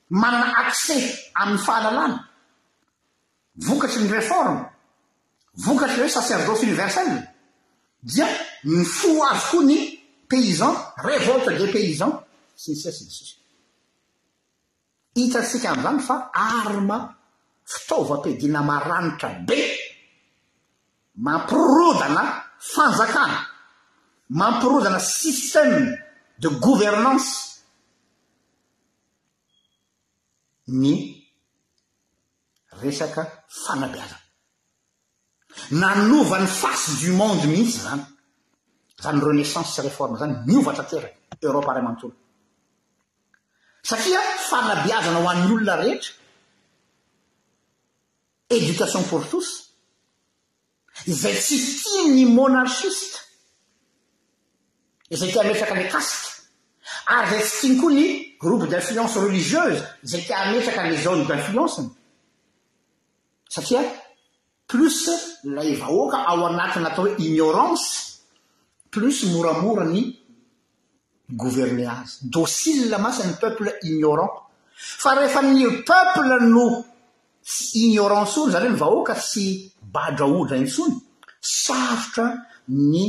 manana 0.09 0.47
akcès 0.63 1.03
ami'ny 1.41 1.59
fahalalana 1.65 2.17
vokatry 3.67 3.99
ny 4.03 4.09
reforme 4.17 4.59
vokatra 5.65 6.03
oe 6.03 6.09
sacerdoce 6.17 6.63
universel 6.67 7.09
dia 8.13 8.27
ny 8.63 8.85
fo 8.97 9.09
azo 9.31 9.39
fo 9.49 9.57
ny 9.69 9.77
paysan 10.29 10.71
revolte 11.05 11.51
des 11.59 11.71
paysans 11.75 12.15
sinsess 12.63 12.97
hitatsika 15.19 15.67
am'zany 15.73 15.99
fa 16.09 16.15
arma 16.59 16.97
fitaovampidina 17.73 18.59
maranitra 18.69 19.29
be 19.47 19.59
mampirodana 21.25 22.23
fanjakana 22.73 23.39
mampirodana 24.39 24.99
système 25.19 25.75
de 26.41 26.47
gouvernance 26.63 27.29
ny 30.81 30.91
resaka 32.81 33.21
fanabiazana 33.63 34.25
nanovan'ny 35.81 36.47
face 36.61 36.87
du 37.01 37.09
monde 37.19 37.43
mihitsy 37.51 37.79
zany 37.85 38.03
zany 39.03 39.19
renaissance 39.29 39.69
sy 39.75 39.81
reforme 39.87 40.15
zany 40.21 40.33
miovatanteraky 40.47 41.17
europa 41.49 41.73
ray 41.75 41.83
amantsola 41.85 42.15
satria 43.83 44.19
fanabeazana 44.49 45.19
ho 45.19 45.27
an'n'olona 45.31 45.73
rehetra 45.81 46.11
education 48.57 49.03
portouse 49.09 49.53
zay 51.05 51.35
tsy 51.39 51.57
ti 51.83 51.95
ny 52.15 52.23
monarchiste 52.37 53.17
zay 55.19 55.29
ti 55.31 55.37
ametraka 55.39 55.75
la 55.79 55.85
kasike 55.93 56.29
ary 57.15 57.27
zay 57.31 57.41
tsy 57.43 57.55
tiny 57.61 57.75
koa 57.81 57.93
ny 57.97 58.05
groupe 58.43 58.69
dinflience 58.73 59.19
religieuse 59.25 59.83
zay 60.03 60.21
ti 60.27 60.33
ametraka 60.41 60.81
le 60.89 60.95
jane 61.03 61.25
dinflienceny 61.31 61.89
satria 63.55 63.81
plus 64.71 64.99
lay 65.55 65.71
vahoaka 65.81 66.17
ao 66.29 66.41
anatiny 66.47 66.85
atao 66.87 67.03
hoe 67.05 67.15
ignorance 67.25 67.85
plus 68.91 69.17
moramora 69.33 69.85
ny 69.85 70.01
gverner 71.35 71.87
azy 71.89 72.17
dosile 72.21 72.97
masa 72.97 73.27
ny 73.27 73.33
peuple 73.39 73.71
ignorant 73.81 74.31
fa 74.73 75.13
rehefa 75.15 75.41
ny 75.41 75.59
peuple 75.87 76.35
no 76.53 76.65
sy 77.41 77.87
ignoranttsolo 77.87 78.51
zany 78.53 78.65
e 78.67 78.71
ny 78.71 78.79
vahoaka 78.81 79.13
tsy 79.21 79.45
badraodra 79.93 80.57
intsony 80.61 80.95
savotra 81.59 82.25
ny 82.91 83.01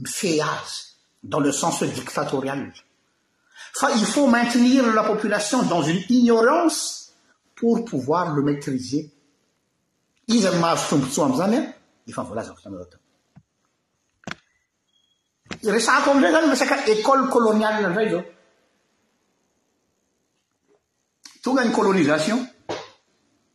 mife 0.00 0.32
azy 0.56 0.74
dans 1.22 1.40
le 1.44 1.52
senshe 1.52 1.84
dictatorial 1.98 2.60
i 2.68 2.72
fa 3.80 3.88
i 4.00 4.04
faut 4.04 4.28
maintenir 4.28 4.82
la 4.94 5.02
population 5.10 5.62
dans 5.62 5.82
uny 5.82 6.04
ignorance 6.08 7.14
pour 7.56 7.84
pouvoir 7.84 8.34
le 8.34 8.42
maîtriser 8.42 9.02
izy 10.28 10.46
any 10.46 10.60
maharo 10.60 10.80
tsompotsoa 10.86 11.26
amzany 11.26 11.58
an 11.58 11.66
e 12.08 12.12
fa 12.12 12.22
volazavata 12.22 12.96
resako 15.62 16.10
amidray 16.12 16.32
zany 16.32 16.48
resaka 16.50 16.86
école 16.86 17.28
colônial 17.28 17.90
ndray 17.90 18.08
zao 18.10 18.22
tonga 21.42 21.64
ny 21.64 21.72
côlônisation 21.72 22.46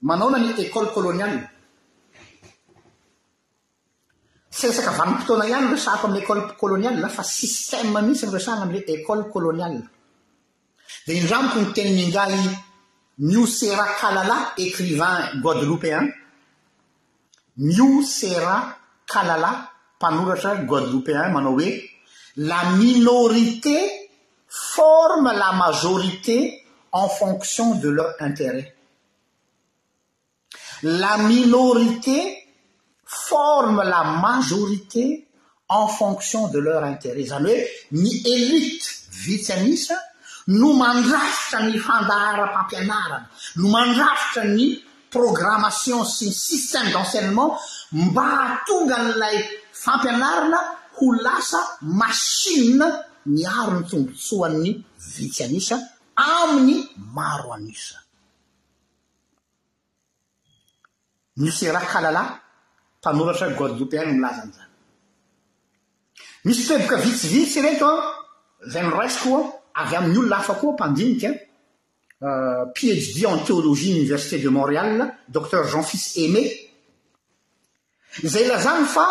manao 0.01 0.29
na 0.29 0.39
ny 0.39 0.51
école 0.57 0.91
côlônial 0.93 1.49
sy 4.49 4.67
rsaka 4.67 4.91
vanimpotona 4.91 5.47
ihany 5.47 5.65
y 5.67 5.71
resako 5.71 6.07
amny 6.07 6.19
écôle 6.19 6.55
colônial 6.59 6.99
lafa 6.99 7.23
systèm 7.23 7.93
mihitsy 8.01 8.25
ny 8.25 8.33
resany 8.33 8.61
amra 8.61 8.77
école 8.87 9.29
colônial 9.31 9.75
da 11.07 11.13
indramiko 11.13 11.59
ny 11.59 11.73
teninyngay 11.73 12.35
miosera 13.19 13.85
kalala 14.01 14.53
écrivain 14.57 15.39
goadloupéen 15.41 16.11
mio 17.57 18.01
sera 18.03 18.77
kalala 19.07 19.69
mpanoratra 19.99 20.55
goadlopéen 20.65 21.31
manao 21.31 21.55
oe 21.55 21.92
la 22.38 22.63
minorité 22.77 24.09
forme 24.47 25.31
la 25.31 25.51
majorité 25.53 26.63
en 26.91 27.07
fonction 27.07 27.75
de 27.75 27.89
leur 27.89 28.13
intérêtla 28.19 28.69
minrité 31.19 32.47
formela 33.05 34.03
marité 34.21 35.27
efonction 35.71 36.47
de 36.49 36.59
leur 36.59 36.84
intérêtzanyoe 36.84 37.65
ny 37.91 38.21
élite 38.25 38.86
vity 39.11 39.51
amis 39.53 39.88
no 40.47 40.73
mandrafitra 40.73 41.63
ny 41.67 41.77
fandaharapampianarana 41.77 43.29
no 43.57 43.69
mandrafitra 43.69 44.45
ny 44.47 44.84
programmation 45.09 46.03
sy 46.05 46.34
système 46.34 46.91
d'enseignement 46.91 47.57
mba 47.91 48.25
atongan'lay 48.57 49.38
fampianarana 49.71 50.59
ho 50.99 51.11
lasa 51.13 51.59
machie 51.81 52.77
miaro 53.25 53.79
ny 53.79 53.83
tombotsoan'ny 53.89 54.71
vitsy 55.15 55.43
anisa 55.43 55.79
amin'ny 56.15 56.75
maro 57.13 57.53
anisa 57.53 57.95
misy 61.37 61.67
raha 61.71 61.87
kalalay 61.91 62.29
mpanoratra 62.99 63.49
godeloupen 63.57 64.11
milazanyzany 64.17 64.73
misy 66.45 66.61
toeboka 66.67 66.95
vitsivitsy 67.03 67.61
retoa 67.65 67.97
za 68.71 68.79
nyraisy 68.83 69.17
koa 69.23 69.41
avy 69.81 69.95
amin'ny 69.95 70.17
olona 70.17 70.37
afa 70.37 70.53
koa 70.59 70.73
mpandiniky 70.73 71.29
pegd 72.75 73.23
en 73.25 73.37
téologie 73.45 73.95
université 73.99 74.37
de 74.39 74.49
montréal 74.49 74.91
docter 75.27 75.63
jean 75.71 75.83
fils 75.89 76.05
ema 76.23 76.43
zay 78.31 78.45
lazany 78.47 78.85
fa 78.95 79.07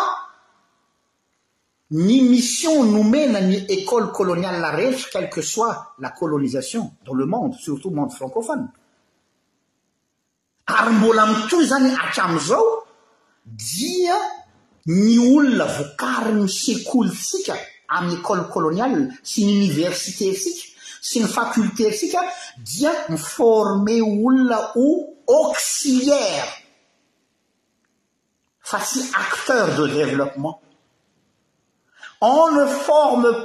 ny 1.93 2.21
mission 2.27 2.89
nomena 2.91 3.39
ny 3.39 3.65
école 3.69 4.11
colonial 4.11 4.59
rehetra 4.75 5.09
quel 5.11 5.29
que 5.29 5.41
soit 5.43 5.93
la 5.99 6.09
colonisation 6.09 6.91
dans 7.05 7.13
le 7.13 7.27
monde 7.27 7.53
surtout 7.53 7.91
monde 7.91 8.11
francophone 8.11 8.71
ary 10.65 10.93
mbola 10.95 11.27
mitoy 11.27 11.67
zany 11.67 11.91
atramizao 12.03 12.83
dia 13.45 14.15
ny 14.87 15.19
olona 15.19 15.65
voakary 15.65 16.33
mysekolotsika 16.41 17.55
ami'y 17.87 18.15
école 18.15 18.49
colonial 18.49 19.13
sy 19.21 19.45
ny 19.45 19.51
université 19.53 20.33
tsika 20.33 20.65
sy 21.01 21.19
ny 21.19 21.27
faculté 21.27 21.87
atsika 21.91 22.19
dia 22.57 22.91
my 23.09 23.17
forme 23.17 24.01
olona 24.01 24.71
o 24.75 25.13
aoxiliaire 25.29 26.53
fa 28.61 28.79
tsy 28.81 28.99
acteur 29.13 29.77
de 29.77 29.87
développement 29.93 30.59
f 32.23 32.89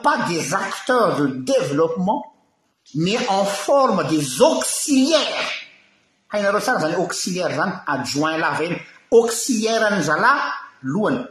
pas 0.03 0.27
des 0.29 0.53
acteurs 0.55 1.17
de 1.19 1.27
développement 1.27 2.33
mais 2.95 3.17
en 3.29 3.45
forme 3.45 4.07
des 4.09 4.27
auxiliaires 4.41 5.53
hainare 6.33 6.61
sra 6.63 6.79
zany 6.83 6.95
auxiliaire 7.03 7.53
zany 7.59 7.73
adjoint 7.95 8.37
laven 8.39 8.75
auxiliaire 9.11 9.91
ny 9.91 10.01
zala 10.03 10.55
loan 10.83 11.27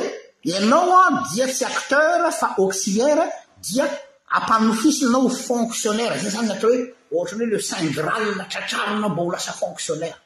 ianao 0.51 0.91
an 1.07 1.15
dia 1.31 1.47
tsy 1.47 1.65
akter 1.71 2.31
fa 2.41 2.47
oxilièra 2.65 3.25
dia 3.67 3.87
ampanofisinao 4.35 5.29
fonktiônaira 5.29 6.19
ziny 6.19 6.31
zany 6.31 6.49
natra 6.49 6.69
hoe 6.69 6.95
ohatrany 7.15 7.43
hoe 7.45 7.51
le 7.55 7.61
sindrala 7.69 8.45
tratraronao 8.51 9.11
mba 9.15 9.23
ho 9.23 9.31
lasa 9.33 9.53
fonkiônair 9.61 10.17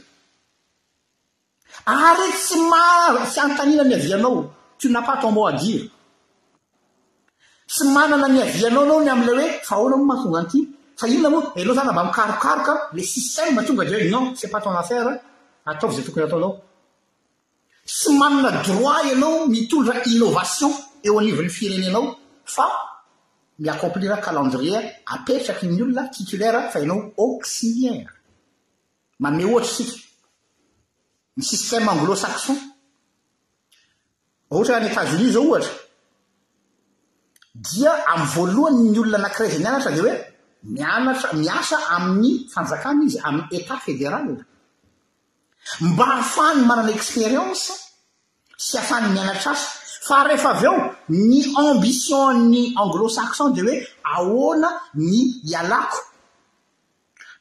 ary 1.90 2.26
tsy 2.42 2.56
ma- 2.70 3.26
fy 3.32 3.38
antanina 3.44 3.82
ni 3.84 3.94
avianao 3.98 4.42
tu 4.78 4.86
napato 4.94 5.26
en 5.28 5.32
moadire 5.34 5.86
tsy 7.72 7.84
manana 7.94 8.26
ny 8.34 8.38
avianao 8.46 8.82
anao 8.84 9.02
ny 9.04 9.10
amilay 9.12 9.50
hoe 9.56 9.60
fa 9.66 9.74
ahoana 9.76 9.96
moa 9.96 10.06
mahatonga 10.08 10.38
anity 10.40 10.60
sahinona 11.00 11.30
moa 11.30 11.52
ainao 11.56 11.72
eh, 11.74 11.76
zany 11.76 11.88
amba 11.90 12.02
mikarokaroka 12.04 12.72
le 12.94 13.02
sisteme 13.02 13.50
matonga 13.56 13.84
de 13.84 13.94
hoe 13.96 14.10
non 14.12 14.34
se 14.36 14.46
paton 14.52 14.70
affare 14.80 15.12
ataoko 15.70 15.94
zay 15.96 16.04
tokony 16.04 16.24
ataonao 16.26 16.54
sy 17.98 18.10
manana 18.20 18.62
droit 18.66 19.04
anao 19.12 19.46
mitolora 19.52 19.94
inovation 20.12 20.72
eo 21.04 21.18
anivon'ny 21.18 21.50
firenenao 21.56 22.06
fa 22.54 22.64
miakomplira 23.62 24.16
calendria 24.24 24.78
apetraky 25.14 25.66
ny 25.66 25.78
olona 25.82 26.02
titilaira 26.12 26.60
fa 26.72 26.78
anao 26.84 27.00
osilie 27.24 27.92
mame 29.20 29.44
ohatra 29.48 29.70
sika 29.76 29.94
ny 31.36 31.42
ssme 31.48 31.88
anglosakon 31.92 32.56
hatra 34.52 34.74
any 34.78 34.88
etani 34.88 35.36
omlnay 39.70 40.08
aa 40.08 40.29
mianatra 40.64 41.32
miasa 41.34 41.78
amin'ny 41.96 42.46
fanjakana 42.52 43.02
izy 43.06 43.18
ami'y 43.28 43.46
etat 43.56 43.80
fédérala 43.80 44.36
mba 45.80 46.04
hahafahny 46.06 46.60
manana 46.68 46.90
expérience 46.90 47.64
sy 48.58 48.78
afahany 48.78 49.10
mianatra 49.14 49.52
asa 49.52 49.68
fa 50.06 50.24
rehefa 50.28 50.50
avy 50.54 50.64
eo 50.64 50.78
ny 51.28 51.36
ambition 51.68 52.36
ny 52.50 52.60
anglo-saxon 52.82 53.50
de 53.54 53.60
hoe 53.62 53.86
ahoana 54.14 54.68
ny 54.94 55.40
hialako 55.48 55.98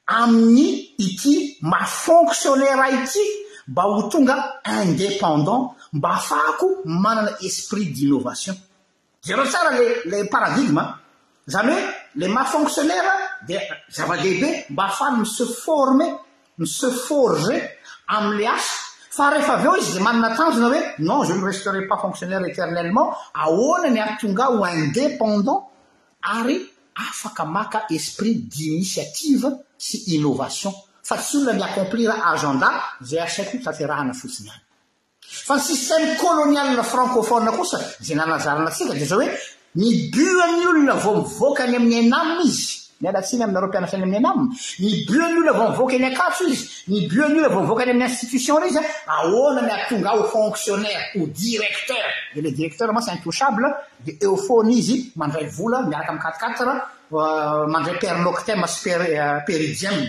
amin'ny 0.07 0.67
ity 0.97 1.57
ma 1.61 1.86
fonctionnaira 1.86 2.88
ity 3.01 3.26
mba 3.67 3.82
ho 3.84 4.09
tonga 4.09 4.61
indépendant 4.65 5.76
mba 5.93 6.09
ahafahako 6.09 6.67
manana 6.86 7.32
esprit 7.41 7.86
d'innovation 7.91 8.55
za 9.22 9.36
reo 9.36 9.45
tsara 9.45 9.72
le 9.80 9.86
le 10.05 10.17
paradigme 10.32 10.84
zany 11.47 11.72
oe 11.74 11.99
le 12.20 12.28
maha 12.28 12.45
fonctionaire 12.45 13.39
de 13.47 13.55
zava-dehibe 13.95 14.65
mba 14.70 14.84
hafay 14.88 15.13
ny 15.17 15.26
se 15.26 15.45
forme 15.63 16.05
ny 16.59 16.65
se 16.78 16.89
forge 17.07 17.55
ama 18.15 18.34
aa 18.53 18.61
fa 19.15 19.24
ehefa 19.36 19.53
aveo 19.57 19.74
izy 19.82 19.93
le 19.97 20.01
manana 20.07 20.30
tanzonaoe 20.38 20.82
non 21.07 21.24
ze 21.28 21.34
ny 21.34 21.43
resterei 21.49 21.88
pas 21.91 21.97
fonctionnaire 22.03 22.43
éternellement 22.51 23.09
aoana 23.45 23.88
ny 23.95 23.99
atongao 23.99 24.65
indépendant 24.80 25.61
ary 26.38 26.57
afaka 27.07 27.45
maka 27.45 27.80
esprit 27.95 28.36
d'initiative 28.53 29.45
sy 29.78 29.97
innovation 30.15 30.72
fa 31.03 31.15
tsy 31.17 31.38
olona 31.38 31.53
niacomplira 31.53 32.13
agenda 32.34 32.67
ay 32.99 33.20
aaohana 33.24 34.13
fotsinyayf 34.22 34.63
ny 35.55 35.61
sstme 35.65 36.20
olonial 36.32 36.67
na 36.76 36.84
francoonaana 36.84 38.67
d 39.07 39.13
oe 39.20 39.28
ny 39.78 39.89
buan'ny 40.13 40.65
olona 40.70 40.93
ava 40.97 41.09
mivoakany 41.22 41.76
amin'ny 41.78 42.11
anay 42.20 42.41
izy 42.45 42.89
mialatsiny 43.01 43.43
amiyeropinay 43.45 43.91
any 43.93 44.15
anam 44.20 44.41
mibuany 44.82 45.36
olona 45.41 45.53
va 45.59 45.65
ivoakany 45.76 46.05
akato 46.09 46.43
izy 46.53 46.65
mibay 46.89 47.20
olnava 47.28 47.59
ivokany 47.65 47.91
amiy 47.93 48.09
nstitution 48.09 48.63
ezy 48.70 48.80
a 48.80 48.84
ah. 48.84 49.13
aoana 49.24 49.61
miatongao 49.70 50.22
fonctionnaire 50.36 51.03
o 51.20 51.22
directeur 51.43 52.05
de 52.36 52.39
le 52.41 52.49
direteurmasy 52.57 53.09
intoucable 53.15 53.67
de 54.05 54.11
eophony 54.26 54.72
izy 54.82 54.95
mandray 55.22 55.45
vola 55.57 55.78
miaraka 55.89 56.11
amkatqatre 56.15 56.74
euh, 57.20 57.65
mandray 57.74 57.95
perloctemsy 58.03 58.89
euh, 58.89 59.38
periieay 59.47 60.01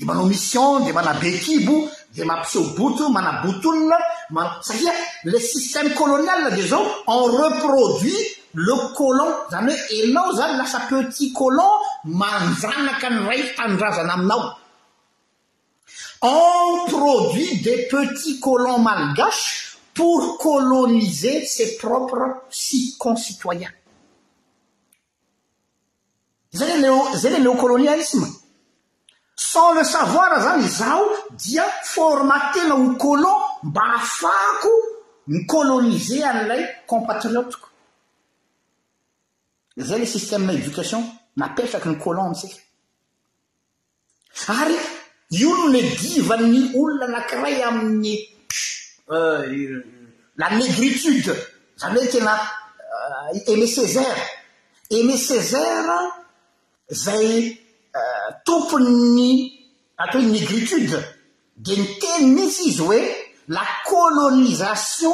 de 0.00 0.04
manao 0.06 0.24
mission 0.26 0.80
de 0.86 0.92
manabekibo 0.96 1.74
ze 2.12 2.24
mampiseo 2.24 2.62
boto 2.76 3.08
manabotolona 3.10 3.96
a 4.36 4.60
sahia 4.62 4.92
le 5.24 5.38
système 5.38 5.94
colonial 5.94 6.46
a 6.46 6.50
de 6.50 6.62
zao 6.66 6.84
on 7.06 7.22
reproduit 7.22 8.18
le 8.54 8.76
colon 8.96 9.32
zany 9.50 9.70
hoe 9.70 10.08
enao 10.08 10.32
zany 10.34 10.56
lasa 10.58 10.80
petit 10.88 11.32
colon 11.32 11.70
manjanaka 12.04 13.10
nyray 13.10 13.42
ftandrazana 13.52 14.12
aminao 14.14 14.54
on 16.22 16.86
produit 16.88 17.62
des 17.62 17.86
petits 17.88 18.40
colon 18.40 18.78
malgache 18.82 19.76
pour 19.94 20.38
coloniser 20.38 21.46
ses 21.46 21.76
propres 21.76 22.42
six 22.50 22.96
concitoyens 22.98 23.70
zalzay 26.52 27.30
le 27.30 27.38
neocolonialisme 27.38 28.26
sans 29.42 29.72
le 29.72 29.82
savoira 29.84 30.38
zany 30.42 30.68
zaho 30.68 31.06
dia 31.42 31.64
formatenao 31.94 32.76
ny 32.78 32.96
colon 32.98 33.38
mba 33.70 33.82
afako 34.00 34.72
ny 35.32 35.38
colônise 35.50 36.18
an'ilay 36.30 36.62
compatrioteko 36.86 37.68
zay 39.88 39.98
le 40.00 40.06
systèmea 40.14 40.54
éducation 40.62 41.00
napetaky 41.40 41.88
ny 41.88 41.96
colonny 42.04 42.34
tsyka 42.36 42.60
ary 44.60 44.76
io 45.40 45.50
no 45.56 45.64
le 45.74 45.80
divany 46.02 46.56
olona 46.80 47.06
nakiray 47.14 47.62
amin'ny 47.68 48.14
euh, 49.10 49.40
la 50.36 50.50
maigritude 50.50 51.32
zany 51.80 51.98
e 52.04 52.06
ke 52.12 52.20
na 52.28 52.34
eme 53.52 53.66
cesere 53.76 54.24
eme 54.98 55.14
ceser 55.16 55.88
zay 57.04 57.56
Euh, 57.96 58.00
tompoy 58.44 58.84
ny 58.86 59.50
atao 59.98 60.18
hoeny 60.20 60.30
négritude 60.30 60.98
de 61.66 61.74
ny 61.76 61.86
teniny 62.00 62.42
intsy 62.44 62.62
izy 62.70 62.82
hoe 62.86 63.00
la 63.56 63.64
colônisation 63.88 65.12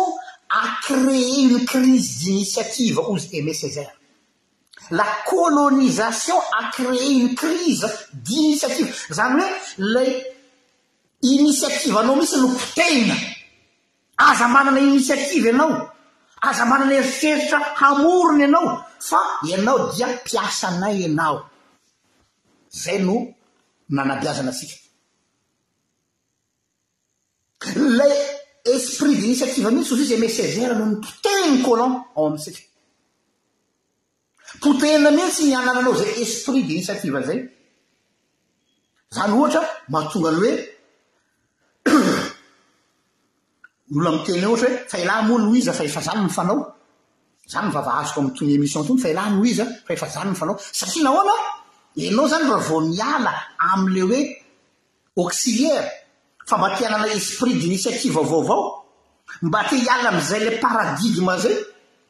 a 0.50 0.62
crée 0.84 1.24
uny 1.42 1.60
crise 1.70 2.14
d'initiative 2.24 2.98
ozy 3.12 3.38
emssar 3.40 3.86
la 4.98 5.06
colônisation 5.30 6.36
a 6.60 6.70
crée 6.74 7.08
uny 7.16 7.34
crise 7.42 7.88
d'initiative 8.26 8.90
zany 9.16 9.40
hoe 9.40 9.48
lay 9.94 10.12
initiativaanao 11.34 12.14
mihitsy 12.18 12.36
lopotena 12.44 13.16
aza 14.28 14.46
manana 14.54 14.80
initiativa 14.90 15.48
anao 15.54 15.74
aza 16.48 16.64
manana 16.70 16.92
eritreritra 17.00 17.58
hamorona 17.80 18.44
anao 18.50 18.68
fa 19.08 19.20
ianao 19.48 19.78
dia 19.94 20.06
mpiasa 20.14 20.68
nay 20.80 21.00
anao 21.10 21.38
zay 22.82 22.98
no 23.00 23.28
nanabiazanansika 23.88 24.74
la 27.98 28.04
esprit 28.64 29.16
d'inisiativa 29.20 29.70
e, 29.70 29.72
mihitsy 29.72 29.92
osi 29.94 30.06
zay 30.10 30.18
mesezer 30.20 30.72
noho 30.76 30.90
ny 30.90 30.96
poteny 31.04 31.56
kolon 31.66 31.92
ao 32.16 32.26
amitsika 32.28 32.60
potena 34.62 35.10
mihitsy 35.16 35.42
nianananao 35.48 35.94
zay 36.00 36.10
esprit 36.22 36.64
d'initiativa 36.68 37.20
zay 37.28 37.40
zany 39.16 39.32
ohatra 39.38 39.62
matonga 39.92 40.30
ny 40.30 40.38
hoe 40.40 40.52
ollo 43.96 44.10
miteny 44.16 44.40
hatra 44.44 44.48
hoe 44.48 44.70
fa 44.92 44.98
ilah 45.02 45.18
mo 45.28 45.38
no 45.38 45.54
iza 45.58 45.72
fa 45.78 45.84
efa 45.88 46.04
zany 46.10 46.20
my 46.26 46.32
fanao 46.38 46.60
zany 47.52 47.68
vavahazoko 47.74 48.20
ami 48.20 48.30
toyny 48.36 48.52
émission 48.56 48.84
toy 48.86 48.98
fa 49.02 49.08
ila 49.14 49.24
noiza 49.32 49.64
fa 49.86 49.92
efa 49.96 50.08
zany 50.16 50.30
ny 50.34 50.38
fanao 50.40 50.56
satria 50.80 51.04
naoana 51.06 51.34
anao 52.04 52.28
zany 52.28 52.44
fao 52.46 52.60
vao 52.68 52.80
niala 52.80 53.32
ami'le 53.72 54.02
hoe 55.16 55.26
axiliaire 55.26 55.90
fa 56.46 56.58
mba 56.58 56.70
te 56.78 56.84
anana 56.86 57.06
esprit 57.12 57.54
d'initiative 57.58 58.14
vaovao 58.20 58.84
mba 59.42 59.64
te 59.68 59.76
hiala 59.76 60.08
am'izay 60.10 60.40
la 60.44 60.50
paradigma 60.60 61.38
zay 61.38 61.56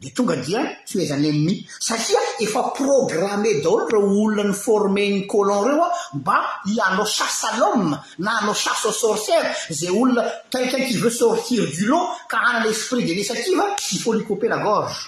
de 0.01 0.09
tonga 0.15 0.37
dia 0.37 0.61
tsy 0.85 0.99
hoezany 0.99 1.33
nmi 1.33 1.67
satria 1.81 2.19
efa 2.43 2.63
programme 2.79 3.63
daolore 3.63 3.97
olona 3.99 4.43
ny 4.45 4.53
forme 4.55 5.03
ny 5.11 5.27
colon 5.27 5.65
reo 5.69 5.83
ao 5.85 5.93
mba 6.19 6.37
hianao 6.65 7.07
shase 7.07 7.49
lomme 7.61 7.97
na 8.19 8.31
anao 8.41 8.55
shase 8.55 8.85
au 8.87 8.93
sorcière 8.93 9.49
zay 9.71 9.91
olona 9.91 10.23
kaik 10.53 10.73
n 10.75 10.87
kiveu 10.89 11.11
sortir 11.11 11.63
du 11.77 11.87
lo 11.87 11.99
ka 12.29 12.39
anana 12.39 12.67
esprit 12.71 13.05
d'initiative 13.07 13.63
i 13.95 13.99
fat 13.99 14.13
licoupe 14.19 14.47
la 14.49 14.59
gorge 14.65 14.99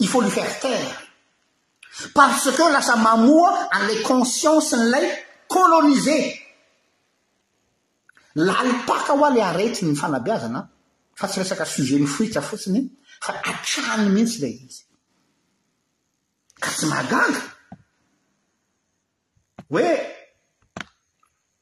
i 0.00 0.06
fat 0.06 0.22
li 0.24 0.30
faire 0.30 0.60
terre 0.60 1.03
parce 2.14 2.50
que 2.56 2.72
lasa 2.72 2.96
mamoa 2.96 3.68
an'ilay 3.72 4.02
conscience 4.02 4.72
n' 4.72 4.90
lay 4.90 5.06
kolônise 5.48 6.18
lalipaka 8.34 9.12
ho 9.14 9.24
a 9.24 9.30
ile 9.30 9.42
aretiny 9.42 9.90
my 9.92 9.96
fanabiazana 9.96 10.58
a 10.58 10.68
fa 11.14 11.28
tsy 11.28 11.38
resaka 11.40 11.64
suze 11.64 11.94
mifoitsa 12.00 12.40
fotsiny 12.42 12.90
fa 13.20 13.32
atrany 13.50 14.08
mihitsy 14.12 14.40
lay 14.42 14.54
itsy 14.64 14.82
ka 16.60 16.70
tsy 16.76 16.86
magaga 16.86 17.40
hoe 19.70 19.86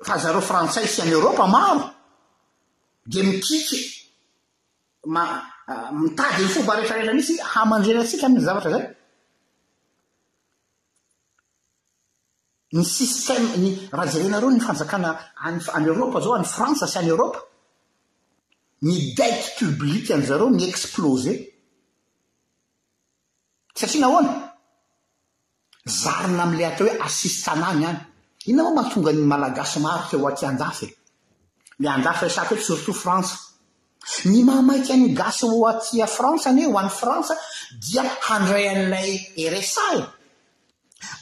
fahazareo 0.07 0.41
frantsay 0.41 0.87
sy 0.89 1.03
any 1.03 1.13
eropa 1.13 1.47
maro 1.47 1.91
de 3.07 3.21
mikiky 3.23 3.79
ma 5.13 5.25
euh, 5.69 5.91
mitadyny 5.93 6.49
fo 6.49 6.63
ba 6.63 6.77
retraretra 6.81 7.13
mitsy 7.15 7.35
hamandrenatsika 7.55 8.27
aminny 8.27 8.45
zavatra 8.49 8.71
zay 8.71 8.87
ny 12.73 12.81
ssny 12.85 13.89
rahajerenareo 13.93 14.51
ny 14.51 14.61
fanjakana 14.65 15.11
any 15.77 15.89
eropa 15.93 16.21
zao 16.25 16.35
any 16.39 16.49
frantsa 16.55 16.87
sy 16.89 16.99
any 17.01 17.11
eropa 17.13 17.41
ny 18.89 18.95
dete 19.19 19.49
publika 19.59 20.15
an'zareo 20.17 20.49
ny 20.57 20.65
explose 20.73 21.31
satria 23.77 24.01
nahoana 24.05 24.33
zarona 26.01 26.43
amlay 26.47 26.67
atao 26.71 26.87
hoe 26.89 26.97
asistena 27.09 27.69
ny 27.81 27.85
any 27.91 27.99
iona 28.49 28.63
moa 28.63 28.75
mahatonga 28.79 29.13
ny 29.17 29.23
malagaso 29.33 29.79
maro 29.87 30.05
teo 30.11 30.27
aty 30.31 30.45
andafy 30.53 30.87
e 30.89 30.95
ny 31.81 31.87
andafyresako 31.97 32.55
hoe 32.55 32.65
surtout 32.69 32.99
frantsa 33.05 33.37
ny 34.33 34.39
mamaiky 34.49 34.91
any 34.97 35.09
gasy 35.21 35.45
o 35.57 35.61
atya 35.71 36.07
frantsa 36.17 36.47
any 36.53 36.63
hoe 36.65 36.73
ho 36.75 36.79
an'ny 36.81 36.95
frantsa 37.03 37.35
dia 37.85 38.03
handray 38.27 38.65
an'ilay 38.73 39.11
eresay 39.45 39.99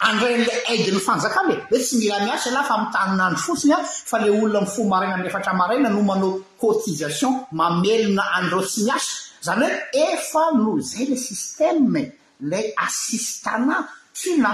andran'le 0.06 0.44
aidiny 0.72 0.98
fanjakalo 1.06 1.54
e 1.54 1.60
e 1.70 1.78
tsy 1.84 1.96
mila 2.00 2.18
miasa 2.26 2.48
lafa 2.56 2.74
mi 2.80 2.86
tanynandro 2.94 3.40
fotsiny 3.46 3.72
a 3.76 3.84
fa 4.10 4.16
le 4.22 4.28
olona 4.38 4.60
mfomaregna 4.66 5.16
anefatra 5.18 5.52
marena 5.60 5.88
no 5.94 6.00
manao 6.08 6.30
cotisation 6.60 7.34
mamelona 7.58 8.24
andreo 8.38 8.62
tsy 8.68 8.80
miasa 8.86 9.12
zany 9.46 9.62
hoe 9.66 9.72
efa 10.12 10.42
no 10.60 10.72
zay 10.90 11.04
le 11.10 11.16
sistème 11.26 12.02
le 12.50 12.60
asistana 12.86 13.76
tu 14.18 14.30
na 14.42 14.50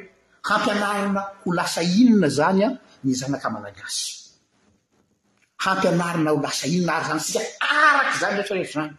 hampianarina 0.49 1.21
ho 1.43 1.49
lasa 1.57 1.81
inona 2.01 2.29
zany 2.37 2.61
an 2.67 2.73
ny 3.03 3.11
zanakamanagasy 3.21 4.05
hampianarina 5.63 6.29
ho 6.33 6.37
lasa 6.45 6.65
inna 6.67 6.93
arzany 6.97 7.21
ska 7.29 7.39
arak 7.89 8.09
zay 8.21 8.33
rh 8.33 8.37
rehzany 8.57 8.91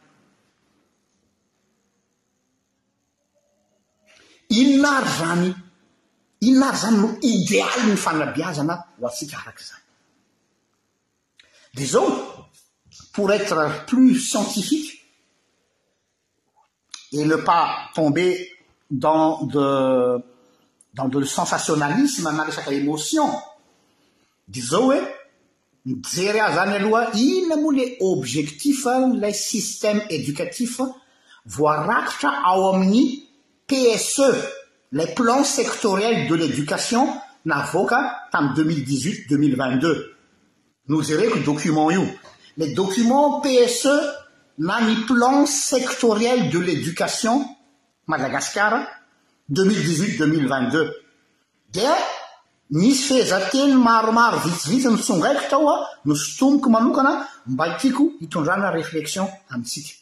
innary 4.53 5.09
zany 5.09 5.55
innary 6.43 6.77
zany 6.77 6.99
no 7.01 7.11
idéale 7.23 7.87
ny 7.89 7.97
fanabeazana 7.97 8.75
ho 9.01 9.07
atsikarak' 9.09 9.63
zany 9.69 9.85
de 11.75 11.85
zao 11.85 12.07
pour 13.15 13.33
etre 13.33 13.87
plus 13.87 14.15
scientifique 14.19 14.91
et 17.13 17.25
ne 17.25 17.37
pas 17.37 17.89
tomber 17.95 18.51
dans 18.91 19.43
dedans 19.45 21.09
de 21.09 21.25
sensationalisme 21.25 22.31
naresaka 22.33 22.73
émotion 22.73 23.29
de 24.49 24.61
zao 24.61 24.91
hoe 24.91 24.99
mijery 25.87 26.41
ah 26.41 26.53
zany 26.59 26.77
aloha 26.77 27.09
iona 27.15 27.57
moa 27.57 27.73
le 27.73 27.87
objectif 28.01 28.85
lay 29.23 29.33
système 29.35 30.03
édocatif 30.11 30.81
voarakitra 31.47 32.31
ao 32.45 32.75
amin'ny 32.75 33.22
se 33.99 34.43
les 34.93 35.07
plans 35.07 35.45
sectoriel 35.45 36.29
de 36.29 36.35
l'éducation 36.35 37.09
navoaka 37.47 38.01
tami' 38.33 38.53
2eu0ie1iu 38.57 39.27
2u022u 39.31 39.93
no 40.89 41.03
za 41.03 41.17
reko 41.17 41.39
document 41.47 41.91
io 41.91 42.05
le 42.59 42.67
document 42.75 43.41
pse 43.43 43.89
e 43.89 44.09
na 44.59 44.81
ny 44.81 44.97
plan 45.07 45.47
sectoriel 45.47 46.51
de 46.51 46.59
l'éducation 46.59 47.45
madagascar 48.07 48.85
2x0e1u 49.49 50.21
2022u 50.21 50.93
de 51.73 51.89
misy 52.79 53.03
fehezateno 53.09 53.81
maromaro 53.81 54.41
vitsivitsy 54.45 54.89
ny 54.89 54.99
tsongaaiko 55.01 55.49
tao 55.51 55.67
a 55.71 55.77
nostomoko 56.05 56.69
manokana 56.71 57.17
mba 57.47 57.73
hitiako 57.73 58.05
hitondrana 58.21 58.71
reflexion 58.71 59.27
amtsika 59.51 60.02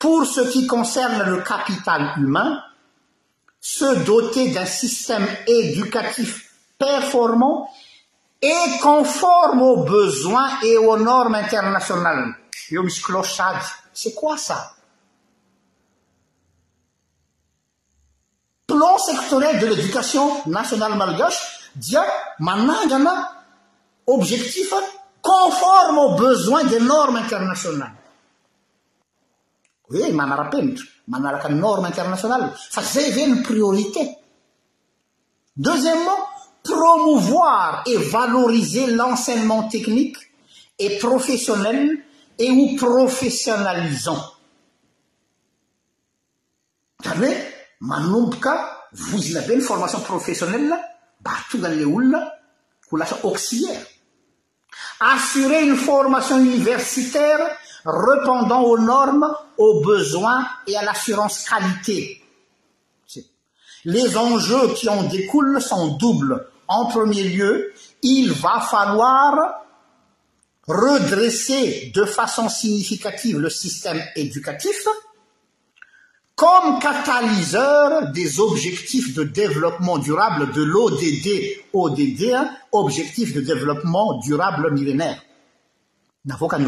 pour 0.00 0.24
ce 0.24 0.40
qui 0.50 0.66
concerne 0.66 1.22
le 1.30 1.42
capital 1.42 2.14
humain 2.16 2.58
se 3.60 4.02
doter 4.06 4.50
d'un 4.50 4.64
système 4.64 5.28
éducatif 5.46 6.50
performant 6.78 7.68
et 8.40 8.64
conforme 8.82 9.60
au 9.60 9.84
besoins 9.84 10.48
et 10.64 10.78
aux 10.78 10.96
normes 10.96 11.34
internationale 11.34 12.34
eu 12.70 12.80
mis 12.80 12.94
closhad 13.06 13.58
c'est 13.92 14.14
quoi 14.14 14.38
ça 14.38 14.58
plan 18.66 18.96
sectoriel 18.96 19.58
de 19.62 19.66
l'éducation 19.66 20.24
nationale 20.46 20.94
maliage 21.02 21.38
dia 21.84 22.04
manangana 22.46 23.16
objectif 24.06 24.72
conforme 25.20 25.98
au 26.06 26.10
besoin 26.16 26.64
des 26.64 26.80
normes 26.80 27.16
internationales 27.16 27.92
emanara-penatra 29.98 30.84
manaraka 31.06 31.48
norme 31.48 31.88
internationale 31.88 32.52
fa 32.54 32.82
zay 32.82 33.10
ve 33.16 33.26
ny 33.26 33.42
priorité 33.42 34.16
deuxièmement 35.56 36.18
promouvoir 36.62 37.82
et 37.86 37.96
valoriser 37.96 38.86
l'enseignement 38.88 39.64
technique 39.68 40.16
et 40.78 40.98
professionnel 40.98 41.98
et 42.38 42.50
o 42.50 42.76
professionnalisant 42.76 44.22
zany 47.04 47.24
hoe 47.24 47.34
manomboka 47.90 48.54
vozina 48.92 49.40
be 49.48 49.56
ny 49.56 49.62
formation 49.62 50.00
professionnell 50.06 50.70
mbaatogan'le 51.20 51.84
olona 51.86 52.20
ko 52.88 52.96
lasa 52.96 53.16
axilière 53.24 53.84
assurer 55.00 55.64
une 55.66 55.76
formation 55.76 56.38
universitaire 56.38 57.40
repondant 57.84 58.62
aux 58.62 58.78
normes 58.78 59.32
aux 59.58 59.80
besoin 59.82 60.46
et 60.66 60.76
à 60.76 60.84
l'assurance 60.84 61.44
qualité 61.48 62.16
les 63.86 64.16
enjeux 64.18 64.74
qui 64.74 64.88
en 64.90 65.04
découle 65.04 65.60
sont 65.62 65.96
doubles 65.96 66.46
en 66.68 66.86
premier 66.86 67.24
lieu 67.24 67.72
il 68.02 68.30
va 68.32 68.60
falloir 68.60 69.34
redresser 70.66 71.90
de 71.94 72.04
façon 72.04 72.48
significative 72.48 73.38
le 73.38 73.50
système 73.50 74.00
éducatif 74.16 74.86
comme 76.36 76.78
catalyseur 76.80 78.12
des 78.12 78.40
objectifs 78.40 79.14
de 79.14 79.24
développement 79.24 79.98
durable 79.98 80.52
de 80.52 80.62
l'odd 80.62 80.96
odd 81.72 82.50
objectif 82.72 83.32
de 83.34 83.40
développement 83.40 84.18
durable 84.20 84.70
millénaire 84.72 85.20
navokane 86.26 86.66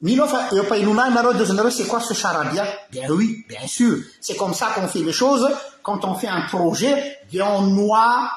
mio 0.00 0.26
panunao 0.68 1.32
dener 1.32 1.66
c'est 1.72 1.86
quoi 1.86 2.00
ce 2.00 2.14
sharabia 2.14 2.66
bien 2.90 3.08
oui 3.10 3.44
bien 3.48 3.66
sûr 3.66 3.98
c'est 4.20 4.36
comme 4.36 4.54
ça 4.54 4.70
qu'on 4.74 4.88
fait 4.88 5.00
les 5.02 5.12
choses 5.12 5.48
quand 5.82 6.04
on 6.04 6.14
fait 6.14 6.28
un 6.28 6.42
projet 6.42 7.18
e 7.32 7.42
on 7.42 7.62
noie 7.62 8.30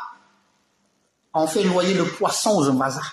on 1.34 1.48
fait 1.48 1.64
noyer 1.64 1.94
le 1.96 2.06
poisson 2.06 2.52
aux 2.58 2.70
un 2.70 2.76
vasa 2.76 3.00
h 3.02 3.04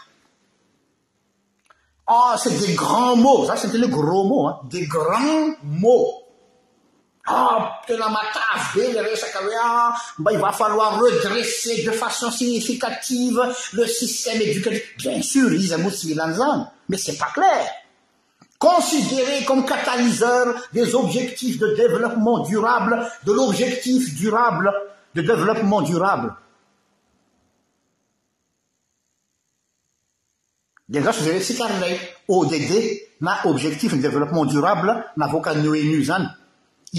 ah, 2.14 2.34
c'est 2.36 2.59
des 2.59 2.74
grands 2.74 3.16
mots 3.16 3.46
ça 3.46 3.54
était 3.66 3.78
le 3.78 3.86
gros 3.88 4.24
mots 4.24 4.50
des 4.64 4.86
grands 4.86 5.46
mots 5.62 6.22
va 10.40 10.53
falloir 10.53 11.01
redresser 11.01 11.85
de 11.85 11.93
façon 11.93 12.31
significative 12.31 13.43
le 13.74 13.86
stème 13.86 14.40
ducat 14.53 14.70
biensûr 14.99 15.53
iamsmilanzan 15.53 16.69
mais 16.89 16.97
c'est 16.99 17.16
pas 17.16 17.31
clair 17.32 17.69
considérez 18.59 19.44
comme 19.44 19.65
catalyseur 19.65 20.53
des 20.73 20.93
objectifs 20.97 21.59
de 21.61 21.74
développement 21.77 22.40
durable 22.40 23.09
de 23.24 23.32
lobjectif 23.32 24.11
rale 24.31 24.73
de 25.15 25.23
développement 25.23 25.81
durable 25.82 26.35
add 30.94 31.07
objectifde 33.47 34.01
développement 34.01 34.44
durable 34.44 35.07
n 35.16 35.28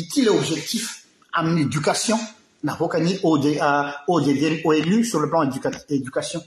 qile 0.02 0.30
objectif 0.30 1.06
amducation 1.32 2.18
navokani 2.64 3.20
addn 3.22 4.56
onu 4.64 5.03
sur 5.06 5.20
le 5.20 5.30
plan 5.30 5.49
éducation 5.90 6.44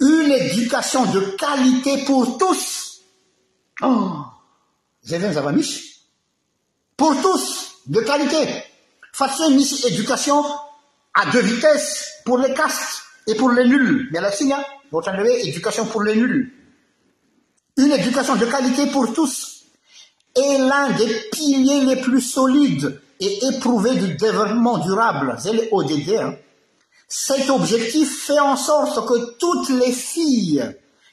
une 0.00 0.30
éducation 0.32 1.04
de 1.12 1.20
qalité 1.36 2.04
pour 2.06 2.38
tous 2.38 3.00
oh, 3.82 4.16
evnavamich 5.10 6.00
pour 6.96 7.20
tous 7.20 7.80
de 7.86 8.00
qalité 8.00 8.62
face 9.12 9.40
mic 9.50 9.84
éducation 9.86 10.42
à 11.14 11.30
de 11.30 11.38
vitesse 11.38 12.10
pour 12.24 12.38
les 12.38 12.54
castes 12.54 13.02
et 13.26 13.34
pour 13.34 13.50
les 13.50 13.66
nules 13.68 14.08
mais 14.12 14.20
lasigna 14.20 14.64
votr 14.90 15.10
éducation 15.44 15.84
pour 15.86 16.02
les 16.02 16.16
nuls 16.16 16.50
une 17.76 17.92
éducation 17.92 18.36
de 18.36 18.46
qualité 18.46 18.86
pour 18.86 19.12
t 19.12 19.20
l'un 20.44 20.90
des 20.92 21.12
piliers 21.32 21.84
les 21.84 21.96
plus 21.96 22.20
solides 22.20 23.00
et 23.20 23.38
éprouvés 23.48 23.96
du 23.96 24.14
développement 24.16 24.78
durable 24.78 25.36
ces 25.42 25.52
le 25.52 25.68
odd 25.72 25.90
cet 27.08 27.48
objectif 27.50 28.24
fait 28.26 28.40
en 28.40 28.56
sorte 28.56 29.06
que 29.08 29.36
toutes 29.38 29.68
les 29.70 29.92
filles 29.92 30.66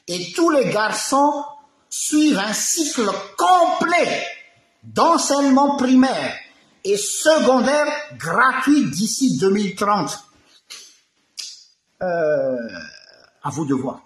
et 0.08 0.32
tous 0.32 0.50
les 0.50 0.70
garçons 0.70 1.44
suivent 1.88 2.38
un 2.38 2.52
cycle 2.52 3.08
complet 3.38 4.22
d'enseignement 4.82 5.76
primaire 5.76 6.34
et 6.82 6.96
secondaire 6.98 7.86
gratuit 8.18 8.84
d'ici 8.86 9.38
2030 9.38 10.18
euh, 12.02 12.56
à 13.42 13.48
vous 13.50 13.64
devoir 13.64 14.00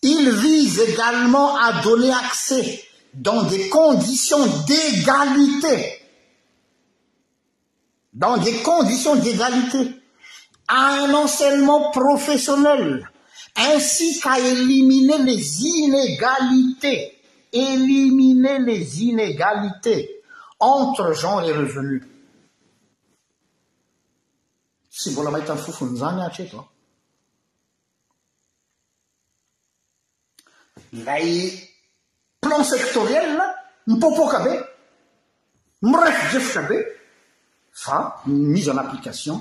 il 0.00 0.30
vise 0.30 0.78
également 0.80 1.56
à 1.58 1.82
donner 1.82 2.12
accès 2.12 2.82
dans 3.14 3.42
des 3.44 3.68
conditions 3.68 4.44
d'égalité 4.66 6.00
dans 8.12 8.36
des 8.38 8.62
conditions 8.62 9.16
d'égalité 9.16 9.92
à 10.66 10.94
un 11.04 11.14
enseignement 11.14 11.90
professionnel 11.90 13.08
ainsi 13.56 14.20
qu'à 14.20 14.38
éliminer 14.38 15.18
les 15.18 15.62
inégalités 15.62 17.14
éliminer 17.52 18.58
les 18.60 19.02
inégalités 19.04 20.14
entre 20.60 21.12
gen 21.14 21.42
et 21.46 21.52
revenusioitffnan 21.52 22.08
plan 32.40 32.62
sectoriel 32.64 33.38
mipopoka 33.86 34.40
be 34.46 34.54
mirefo 35.82 36.22
jefitra 36.32 36.62
be 36.68 36.76
fa 37.70 38.20
mise 38.26 38.70
en 38.70 38.78
application 38.78 39.36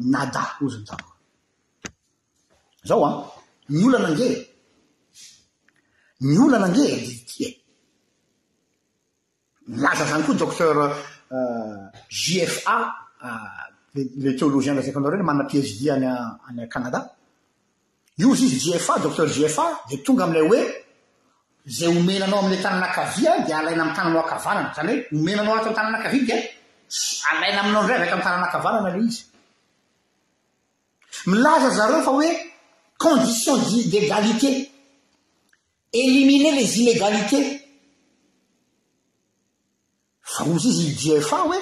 nada 0.00 0.56
ozy 0.64 0.78
nto 0.80 0.94
zao 2.88 3.04
a 3.06 3.10
my 3.68 3.80
olanange 3.86 4.28
miolanange 6.20 6.84
dity 7.04 7.36
e 7.46 7.48
laza 9.82 10.04
zany 10.08 10.22
koa 10.24 10.34
docteur 10.34 10.74
gfa 12.22 12.74
euh, 12.80 13.26
euh, 13.26 14.06
le 14.24 14.32
théologiens 14.36 14.74
la 14.76 14.82
secondarely 14.82 15.22
maa 15.22 15.44
psd 15.48 15.88
any 15.90 16.68
canada 16.74 17.00
io 18.20 18.34
zy 18.34 18.44
izy 18.46 18.58
gfa 18.72 18.98
docter 18.98 19.26
gfa 19.34 19.66
da 19.90 19.96
tonga 20.04 20.24
amlay 20.24 20.42
oe 20.48 20.83
zay 21.66 21.88
homenanao 21.88 22.38
amila 22.40 22.62
tananakavi 22.62 23.24
a 23.26 23.44
di 23.46 23.52
alaina 23.52 23.82
ami'y 23.84 23.96
tananao 23.96 24.22
akavanana 24.22 24.74
zany 24.76 25.00
hoe 25.00 25.06
homenanao 25.12 25.54
ahata 25.54 25.64
amintananakavi 25.70 26.20
di 26.26 26.32
s 26.88 27.24
alaina 27.30 27.60
aminao 27.62 27.82
ndray 27.82 27.96
avaky 27.96 28.10
mi'y 28.12 28.22
tananakavanana 28.24 28.88
le 28.96 29.04
izy 29.04 29.22
milaza 31.30 31.68
zareo 31.78 32.00
fa 32.06 32.10
oe 32.20 32.28
condition 33.02 33.56
légalité 33.92 34.50
eliminer 35.92 36.52
les 36.52 36.72
ilégalités 36.80 37.46
fa 40.20 40.44
ozy 40.44 40.68
izy 40.68 41.12
idfa 41.16 41.36
hoe 41.44 41.58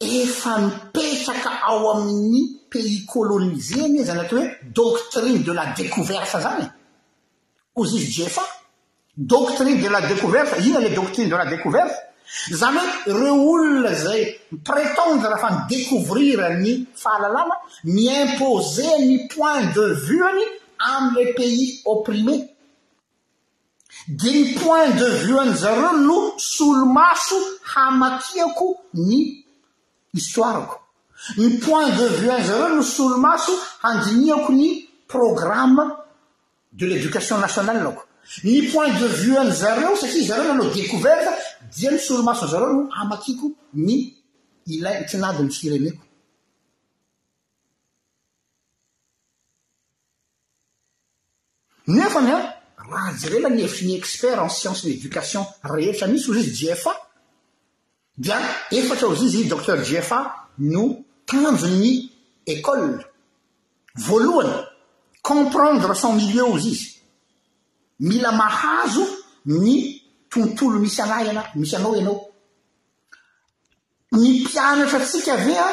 efa 0.00 0.52
mipetraka 0.58 1.50
ao 1.68 1.90
amin'ny 1.92 2.38
pays 2.70 2.94
colônisé 3.10 3.82
nezany 3.88 4.20
atao 4.20 4.38
hoe 4.38 4.56
doctrine 4.78 5.42
de 5.46 5.52
la 5.52 5.66
découverta 5.74 6.38
zany 6.46 6.68
jefa 7.86 8.42
doctrine 9.16 9.80
de 9.80 9.88
la 9.88 10.00
découverte 10.06 10.60
ina 10.64 10.80
le 10.80 10.90
doctrine 10.90 11.28
de 11.28 11.36
la 11.36 11.46
découverte 11.46 11.92
zany 12.50 12.78
hoe 13.06 13.12
reo 13.14 13.50
olona 13.54 13.94
zay 13.94 14.40
prétende 14.64 15.24
raha 15.24 15.36
fa 15.38 15.50
midécouvrira 15.68 16.54
ny 16.56 16.86
fahalalàla 16.94 17.56
ny 17.84 18.08
impose 18.22 18.84
ny 19.08 19.28
point 19.28 19.62
de 19.74 19.84
vu 20.06 20.22
any 20.22 20.44
amle 20.96 21.34
pays 21.34 21.82
oprimé 21.86 22.48
de 24.08 24.28
ny 24.28 24.54
point 24.54 24.88
de 24.90 25.06
viu 25.24 25.38
an'zareo 25.40 25.92
no 25.98 26.34
solomaso 26.38 27.38
hamatiako 27.74 28.66
ny 28.94 29.44
histoarako 30.14 30.76
ny 31.38 31.58
point 31.58 31.88
de 31.98 32.06
vus 32.20 32.30
anzareo 32.38 32.68
no 32.76 32.82
solomaso 32.82 33.52
handiniako 33.82 34.52
ny 34.52 34.68
programme 35.08 35.94
de 36.72 36.86
l'éducation 36.86 37.38
nationale 37.38 37.82
lako 37.82 38.04
ny 38.44 38.68
point 38.68 38.88
de 38.92 39.06
viu 39.06 39.36
any 39.38 39.50
zareo 39.50 39.96
satria 39.96 40.26
zareo 40.26 40.52
nanao 40.54 40.70
découverta 40.70 41.32
dia 41.76 41.90
mysoromason 41.90 42.46
zareo 42.48 42.68
no 42.72 42.88
amakiko 43.02 43.52
ny 43.74 44.14
ilai 44.66 45.04
ty 45.06 45.16
nadynyireneko 45.16 46.02
nefa 51.88 52.20
ny 52.20 52.30
a 52.30 52.54
raha 52.90 53.12
jerela 53.18 53.50
nyevitry 53.50 53.86
ny 53.86 53.94
expert 53.96 54.38
en 54.44 54.48
science 54.48 54.84
nyéducation 54.84 55.44
reelatra 55.64 56.06
misy 56.06 56.30
ozy 56.30 56.40
izy 56.50 56.66
jfa 56.68 56.94
dia 58.18 58.38
efatra 58.70 59.08
ozyizy 59.08 59.44
docteur 59.44 59.82
jfa 59.82 60.46
no 60.58 61.04
tanjony 61.26 62.10
école 62.46 63.02
voalohana 63.96 64.69
comprendre 65.22 65.94
son 65.94 66.14
milieu 66.14 66.48
o 66.48 66.58
zy 66.58 66.68
izy 66.70 67.02
mila 68.00 68.32
mahazo 68.32 69.06
ny 69.46 70.00
tontolo 70.30 70.78
misy 70.78 71.00
ana 71.00 71.16
ana 71.16 71.42
misy 71.54 71.76
anao 71.76 71.94
ianao 71.94 72.20
ny 74.12 74.44
pianatra 74.44 74.98
atsika 74.98 75.34
ave 75.34 75.56
a 75.58 75.68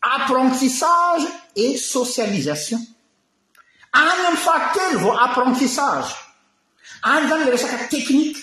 apprentissage 0.00 1.26
et 1.56 1.76
socialisation 1.78 2.80
any 3.92 4.22
am'y 4.28 4.38
fahately 4.46 4.96
vao 5.02 5.18
apprentissage 5.26 6.10
any 7.12 7.28
zany 7.28 7.44
le 7.44 7.50
resaka 7.52 7.88
teknike 7.90 8.38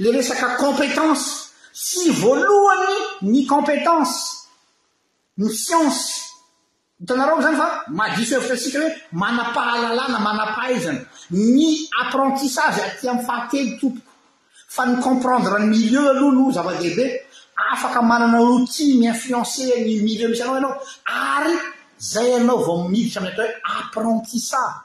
le 0.00 0.10
resaka 0.16 0.56
compétanse 0.56 1.54
sy 1.72 2.10
voalohany 2.22 2.94
ny 3.32 3.46
compétanse 3.46 4.46
ny 5.38 5.48
siensy 5.50 6.06
hitaonareoko 7.00 7.42
zany 7.46 7.56
fa 7.62 7.70
mahdisevitra 8.00 8.56
sika 8.56 8.78
hhoe 8.80 8.92
manapa 9.12 9.62
alalana 9.74 10.18
manapaizany 10.26 11.00
ny 11.30 11.68
apprentissage 12.02 12.82
aty 12.88 13.08
aminy 13.08 13.26
faately 13.26 13.78
tompoko 13.78 14.10
fa 14.74 14.84
ny 14.88 15.00
comprendrany 15.06 15.66
milieu 15.76 16.08
aloha 16.10 16.30
aloo 16.30 16.52
zava-dehibe 16.58 17.06
afaka 17.70 18.02
manana 18.02 18.40
otime 18.40 19.06
influence 19.06 19.62
ny 19.84 20.00
mir 20.02 20.28
misy 20.28 20.42
anao 20.42 20.56
ianao 20.58 20.82
ary 21.36 21.54
zay 21.98 22.34
anao 22.36 22.56
vao 22.64 22.84
mmiditra 22.88 23.22
aminy 23.22 23.32
atao 23.32 23.46
hoe 23.46 23.60
apprentissage 23.80 24.80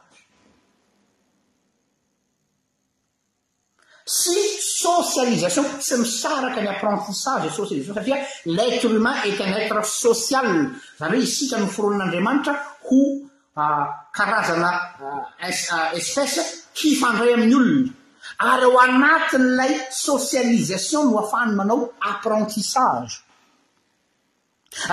sy 4.06 4.38
sosialisation 4.62 5.66
tsy 5.80 5.98
misaraka 6.02 6.62
ny 6.62 6.68
apprentissage 6.72 7.50
soialization 7.56 7.96
satia 7.96 8.16
l'etre 8.46 8.88
umain 8.98 9.16
et 9.26 9.42
un 9.42 9.58
etre 9.62 9.84
social 9.84 10.70
zany 11.00 11.16
hoe 11.16 11.24
isika 11.24 11.58
m 11.58 11.68
foronan'andriamanitra 11.68 12.54
ho 12.90 12.98
euh, 12.98 13.86
karazana 14.14 14.72
euh, 15.02 15.48
euh, 15.48 15.98
espèce 15.98 16.66
hifandray 16.84 17.34
amin'ny 17.34 17.54
olona 17.56 17.94
ary 18.38 18.64
eo 18.64 18.78
anatiny 18.80 19.44
ilay 19.46 19.76
socialisation 19.92 21.06
no 21.12 21.18
afahany 21.20 21.54
manao 21.56 21.94
apprentissage 22.12 23.14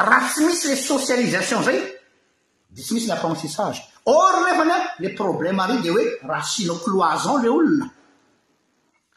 raha 0.08 0.28
tsy 0.30 0.40
misy 0.44 0.66
le 0.68 0.76
socialisation 0.76 1.62
zay 1.62 1.80
de 2.74 2.82
tsy 2.82 2.94
misy 2.94 3.06
ly 3.06 3.12
apprentissage 3.12 3.80
or 4.06 4.32
oevany 4.40 4.76
le 4.98 5.14
problème 5.14 5.60
ary 5.60 5.76
de 5.82 5.90
hoe 5.90 6.04
raha 6.28 6.42
sino 6.44 6.74
cloison 6.84 7.38
le 7.42 7.48
olona 7.48 7.86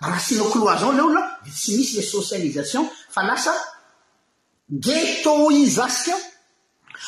raha 0.02 0.20
sinocloison 0.20 0.92
le 0.92 1.02
olona 1.02 1.40
de 1.46 1.52
tsy 1.52 1.78
misy 1.78 1.94
le 1.98 2.02
socialisation 2.04 2.84
fa 3.10 3.24
lasa 3.24 3.54
getoïsation 4.88 6.18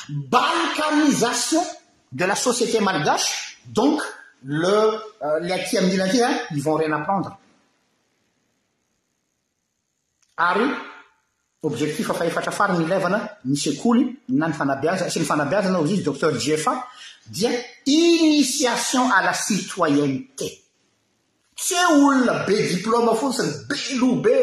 balcanisation 0.10 1.62
de 2.12 2.26
la 2.26 2.36
société 2.36 2.80
malgase 2.80 3.28
donc 3.66 4.00
le 4.44 4.92
le 5.42 5.52
ati 5.52 5.78
aminila 5.78 6.08
ti 6.10 6.22
a 6.22 6.30
i 6.52 6.60
von 6.60 6.76
rin 6.78 6.92
apprendre 6.94 7.38
ary 10.38 10.66
objectif 11.64 12.12
fa 12.14 12.26
hefatra 12.26 12.52
fary 12.52 12.78
milevana 12.78 13.38
misekoly 13.46 14.18
na 14.30 14.48
ny 14.48 14.54
fanabeaza 14.54 15.08
isy 15.08 15.20
ny 15.20 15.26
fanabeazana 15.26 15.80
ozyizy 15.80 16.04
docteur 16.04 16.38
jefa 16.40 16.88
dia 17.28 17.52
initiation 17.86 19.12
à 19.12 19.22
la 19.24 19.34
citoyennté 19.34 20.64
tsy 21.56 21.76
olona 21.96 22.46
be 22.46 22.54
diplôma 22.70 23.12
euh, 23.12 23.16
fosiny 23.16 23.54
be 23.68 23.98
lo 23.98 24.16
be 24.16 24.36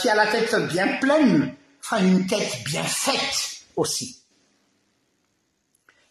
ty 0.00 0.08
à 0.08 0.14
la 0.14 0.26
tete 0.26 0.56
bien 0.72 0.96
plaie 1.00 1.54
fa 1.82 2.00
iny 2.00 2.26
tete 2.26 2.64
bien 2.64 2.84
faite 2.84 3.66
aussi 3.76 4.16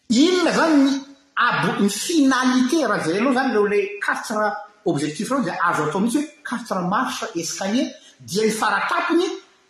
ilona 0.08 0.52
zanyn 0.52 1.06
aby 1.46 1.82
ny 1.84 1.88
finalité 1.88 2.84
raha 2.86 2.98
jare 3.04 3.18
alaha 3.20 3.34
zany 3.40 3.52
leola 3.54 3.76
quatre 4.04 4.46
objectif 4.90 5.30
reo 5.30 5.42
di 5.46 5.50
azo 5.68 5.82
atao 5.84 6.00
mihitsy 6.00 6.18
hoe 6.18 6.32
quatre 6.48 6.80
marse 6.92 7.24
escalier 7.42 7.86
dia 8.28 8.42
mi 8.44 8.50
faratapiny 8.50 9.26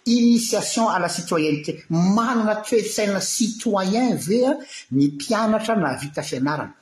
initiation 0.06 0.88
à 0.88 0.98
la 0.98 1.08
citoyennté 1.08 1.84
manana 1.90 2.56
toesaina 2.56 3.20
citoyen 3.20 4.16
vean 4.26 4.56
mympianatra 4.90 5.76
na 5.76 5.96
vita 6.02 6.22
fianarana 6.22 6.74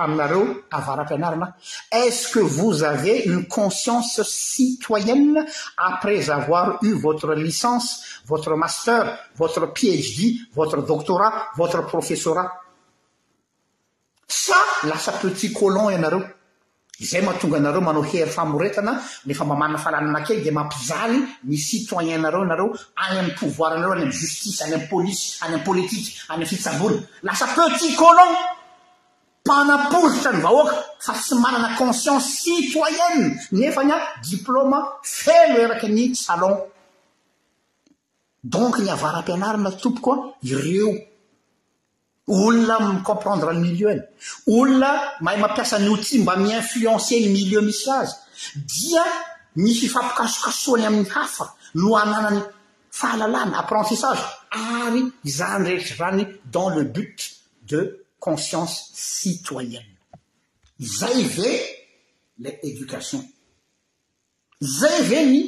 aminareo 0.00 0.62
avaraam-pianarana 0.70 1.54
est-ce 1.90 2.28
que 2.32 2.38
vous 2.40 2.82
avez 2.82 3.22
une 3.24 3.46
conscience 3.46 4.20
citoyenne 4.22 5.46
après 5.76 6.28
avoir 6.30 6.78
eu 6.82 6.94
votre 6.94 7.32
licence 7.34 8.02
votre 8.26 8.54
masteur 8.56 9.16
votre 9.36 9.66
phd 9.72 10.40
votre 10.54 10.84
doctorat 10.84 11.50
votre 11.56 11.86
professorat 11.86 12.50
sa 14.26 14.56
lasa 14.88 15.12
petit 15.12 15.52
colon 15.52 15.88
anareo 15.88 16.22
zay 17.00 17.22
matonga 17.22 17.58
anareo 17.58 17.80
manao 17.80 18.02
hery 18.04 18.28
famoretana 18.30 19.00
ny 19.26 19.34
fambamanna 19.34 19.78
falannake 19.78 20.42
de 20.42 20.50
mampizaly 20.50 21.20
mis 21.44 21.58
citoyen 21.58 22.18
nareo 22.22 22.44
nareo 22.44 22.72
any 22.96 23.18
amy 23.20 23.30
pouvoir 23.38 23.72
anreo 23.72 23.94
y 23.94 24.02
amjustice 24.02 24.62
ay 24.64 24.74
am 24.74 24.88
police 24.88 25.38
any 25.46 25.54
am 25.54 25.62
politike 25.64 26.10
aymfitavory 26.30 26.98
lasapet 27.22 27.78
panapozotra 29.44 30.32
ny 30.32 30.40
vahoaka 30.42 30.76
fa 31.04 31.12
tsy 31.12 31.34
manana 31.36 31.76
conscience 31.76 32.24
citoyene 32.40 33.36
nefa 33.52 33.84
ny 33.84 33.92
a 33.92 33.98
diplôma 34.26 34.78
felo 35.02 35.56
eraky 35.64 35.88
ny 35.92 36.14
salon 36.14 36.56
donc 38.42 38.78
ny 38.78 38.88
avarampianara 38.90 39.58
latompokoa 39.64 40.16
ireo 40.50 40.90
olona 42.28 42.76
micomprendrany 42.92 43.58
milieuny 43.66 44.00
olona 44.56 44.90
mahay 45.20 45.40
mampiasany 45.40 45.88
oti 45.94 46.18
mba 46.22 46.36
miinfluence 46.42 47.14
ny 47.20 47.28
milieu 47.36 47.62
nisy 47.64 47.90
azy 48.00 48.12
dia 48.70 49.04
misy 49.62 49.84
ifampikasokasoany 49.86 50.84
amin'ny 50.86 51.10
hafa 51.14 51.46
no 51.80 51.96
ananany 52.02 52.40
fahalalàna 52.98 53.56
apprentissage 53.60 54.24
ary 54.84 55.02
izany 55.28 55.64
rehetra 55.68 55.96
zany 56.10 56.22
dans 56.52 56.70
le 56.76 56.82
but 56.94 57.18
de 57.68 58.03
consiense 58.24 58.84
sitoyenne 58.94 59.84
zay 60.80 61.24
ve 61.38 61.50
la 62.38 62.48
ediocation 62.68 63.22
zay 64.78 65.02
ve 65.10 65.18
ny 65.32 65.40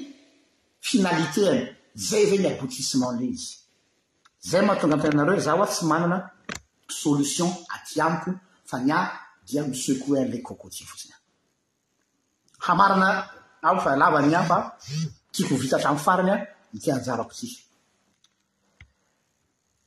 finalité 0.90 1.42
any 1.54 1.64
zay 2.08 2.26
ve 2.32 2.36
ny 2.42 2.46
abotisseman 2.50 3.16
nrey 3.16 3.30
izy 3.38 3.52
zay 4.50 4.62
mahatonga 4.66 4.94
amtenanareo 4.98 5.40
za 5.48 5.52
hoa 5.58 5.66
tsy 5.72 5.84
manana 5.92 6.18
solition 7.00 7.48
atiamiko 7.76 8.30
fa 8.68 8.76
ny 8.86 8.90
a 8.98 9.00
dia 9.46 9.62
miseko 9.70 10.06
iiny 10.12 10.26
nley 10.28 10.42
kokoty 10.46 10.82
fotsiny 10.90 11.14
a 11.14 11.20
hamarina 12.68 13.08
ao 13.68 13.76
fa 13.84 13.90
lavany 14.02 14.34
a 14.40 14.48
fa 14.50 14.56
tiko 15.34 15.54
vitatra 15.62 15.90
miy 15.94 16.04
fariny 16.06 16.32
a 16.36 16.38
niteanjara 16.74 17.24
kotsiky 17.30 17.60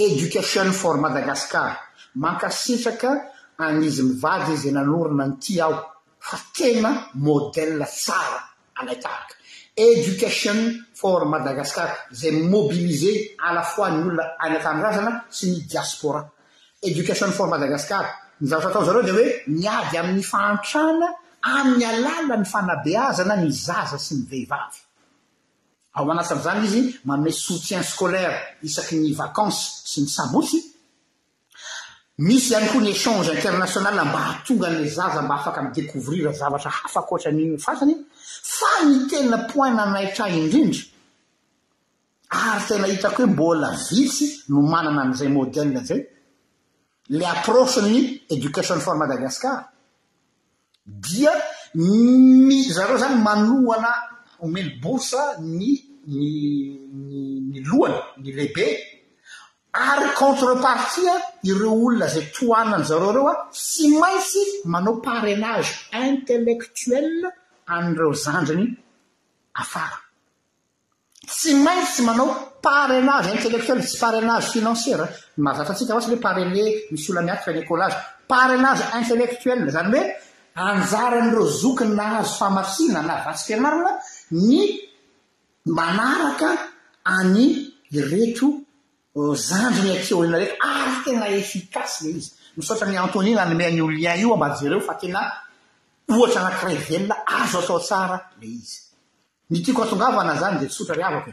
education 0.00 0.70
for 0.72 0.96
madagasikar 1.04 1.72
mankasitraka 2.24 3.10
anizy 3.66 4.02
mivavy 4.08 4.56
zay 4.62 4.70
nanorina 4.72 5.24
nyty 5.30 5.58
aho 5.64 5.74
fa 6.28 6.36
tena 6.58 6.90
model 7.14 7.72
tsara 7.96 8.38
anataraka 8.80 9.34
education 9.92 10.58
for 11.00 11.26
madagasikar 11.34 11.90
zay 12.20 12.30
mobilize 12.54 13.12
alafoas 13.48 13.90
ny 13.92 13.98
olona 14.02 14.24
anatandrazana 14.44 15.12
sy 15.36 15.44
ny 15.50 15.56
diaspora 15.70 16.20
education 16.88 17.30
for 17.36 17.46
madagasikar 17.54 18.04
ny 18.40 18.46
zavoatra 18.50 18.70
atao 18.70 18.86
zareo 18.88 19.02
de 19.08 19.12
hoe 19.18 19.26
miady 19.60 19.94
amin'ny 20.00 20.22
fahantrana 20.32 21.08
amin'ny 21.56 21.84
alàla 21.90 22.36
ny 22.42 22.46
fanabeazana 22.52 23.34
ny 23.42 23.50
zaza 23.66 23.98
sy 24.06 24.14
nivehivavy 24.20 24.78
ao 25.92 26.10
anasany 26.10 26.40
zany 26.42 26.64
izy 26.64 26.94
mame 27.04 27.30
soutien 27.32 27.82
skolaire 27.82 28.40
isaky 28.62 28.96
ny 28.96 29.14
vakansy 29.18 29.64
sy 29.90 30.00
ny 30.00 30.08
sabotsy 30.16 30.58
misy 32.26 32.50
iany 32.52 32.68
koa 32.72 32.80
ny 32.84 32.90
écange 32.94 33.30
internaional 33.36 34.06
mba 34.10 34.18
hatonga 34.28 34.68
y 34.70 34.88
zaza 34.96 35.22
mba 35.22 35.34
afaka 35.40 35.60
mdekovrira 35.62 36.32
zavatra 36.40 36.70
hafakoatra 36.78 37.30
n 37.32 37.58
fasany 37.66 37.94
fa 38.56 38.72
ny 38.86 38.94
tena 39.10 39.36
pointnanaitra 39.52 40.24
indrindra 40.38 40.82
ary 42.48 42.64
tena 42.68 42.86
hitako 42.92 43.16
hoe 43.22 43.26
mbola 43.32 43.68
vitsy 43.90 44.26
no 44.50 44.60
manana 44.72 45.00
anizay 45.02 45.28
model 45.38 45.68
zay 45.88 46.02
le 47.08 47.24
aprosiny 47.34 47.94
edication 48.34 48.78
for 48.84 48.94
madagasikara 49.00 49.62
dia 50.86 51.30
ny 51.74 52.68
zareo 52.76 52.96
zany 53.02 53.16
manohana 53.26 53.92
omely 54.40 54.80
borse 54.80 55.18
ny 55.40 55.72
nynny 56.06 57.60
lohana 57.64 58.00
ny 58.22 58.32
leibe 58.36 58.66
ary 59.72 60.08
contrepartia 60.16 61.14
ireo 61.44 61.72
olona 61.84 62.06
zay 62.14 62.24
toanany 62.36 62.84
zareoreo 62.90 63.26
a 63.32 63.34
tsy 63.52 63.88
maintsy 64.00 64.40
manao 64.72 64.94
parenage 65.08 65.70
intellectuel 66.12 67.08
an'ireo 67.76 68.12
zandriny 68.24 68.66
afara 69.60 69.98
tsy 71.30 71.50
maintsssy 71.64 72.02
manao 72.06 72.26
parenage 72.66 73.28
intellectuel 73.36 73.80
tsy 73.82 73.96
parenage 74.04 74.46
financiera 74.56 75.06
mahazatra 75.44 75.72
atsika 75.74 75.94
vahatsynyhoe 75.94 76.24
parene 76.26 76.52
misy 76.92 77.10
olona 77.10 77.26
miaty 77.26 77.42
fanécolage 77.48 77.96
pareinage 78.32 78.84
intellectuel 79.00 79.60
zany 79.74 79.90
hoe 79.98 80.04
anjaran'ireo 80.70 81.44
zokiny 81.62 81.92
na 81.98 82.04
hazo 82.14 82.32
famafina 82.40 83.00
na 83.08 83.14
vasiky 83.26 83.54
anarina 83.58 83.92
ny 84.32 84.80
manaraka 85.66 86.70
any 87.06 87.72
reto 87.92 88.60
uh, 89.14 89.34
zanjo 89.34 89.80
miatia 89.82 90.16
olina 90.16 90.38
reto 90.38 90.52
ary 90.62 90.92
ah, 90.92 91.02
tena 91.04 91.28
efikasy 91.30 92.04
le 92.04 92.10
izy 92.18 92.32
nisaotra 92.56 92.86
ny 92.90 92.96
antonina 92.98 93.42
anymeanyolien 93.42 94.20
io 94.20 94.36
mba 94.36 94.48
jereo 94.60 94.80
fa 94.80 94.94
tena 95.00 95.20
ohatra 96.08 96.42
nakiray 96.42 96.76
velna 96.88 97.14
azo 97.38 97.58
atao 97.60 97.80
tsara 97.80 98.16
la 98.40 98.46
izy 98.56 98.76
ny 99.50 99.62
tiako 99.62 99.82
atongavana 99.82 100.32
zany 100.40 100.58
de 100.60 100.66
tsotra 100.66 100.94
ry 100.94 101.02
avako 101.02 101.30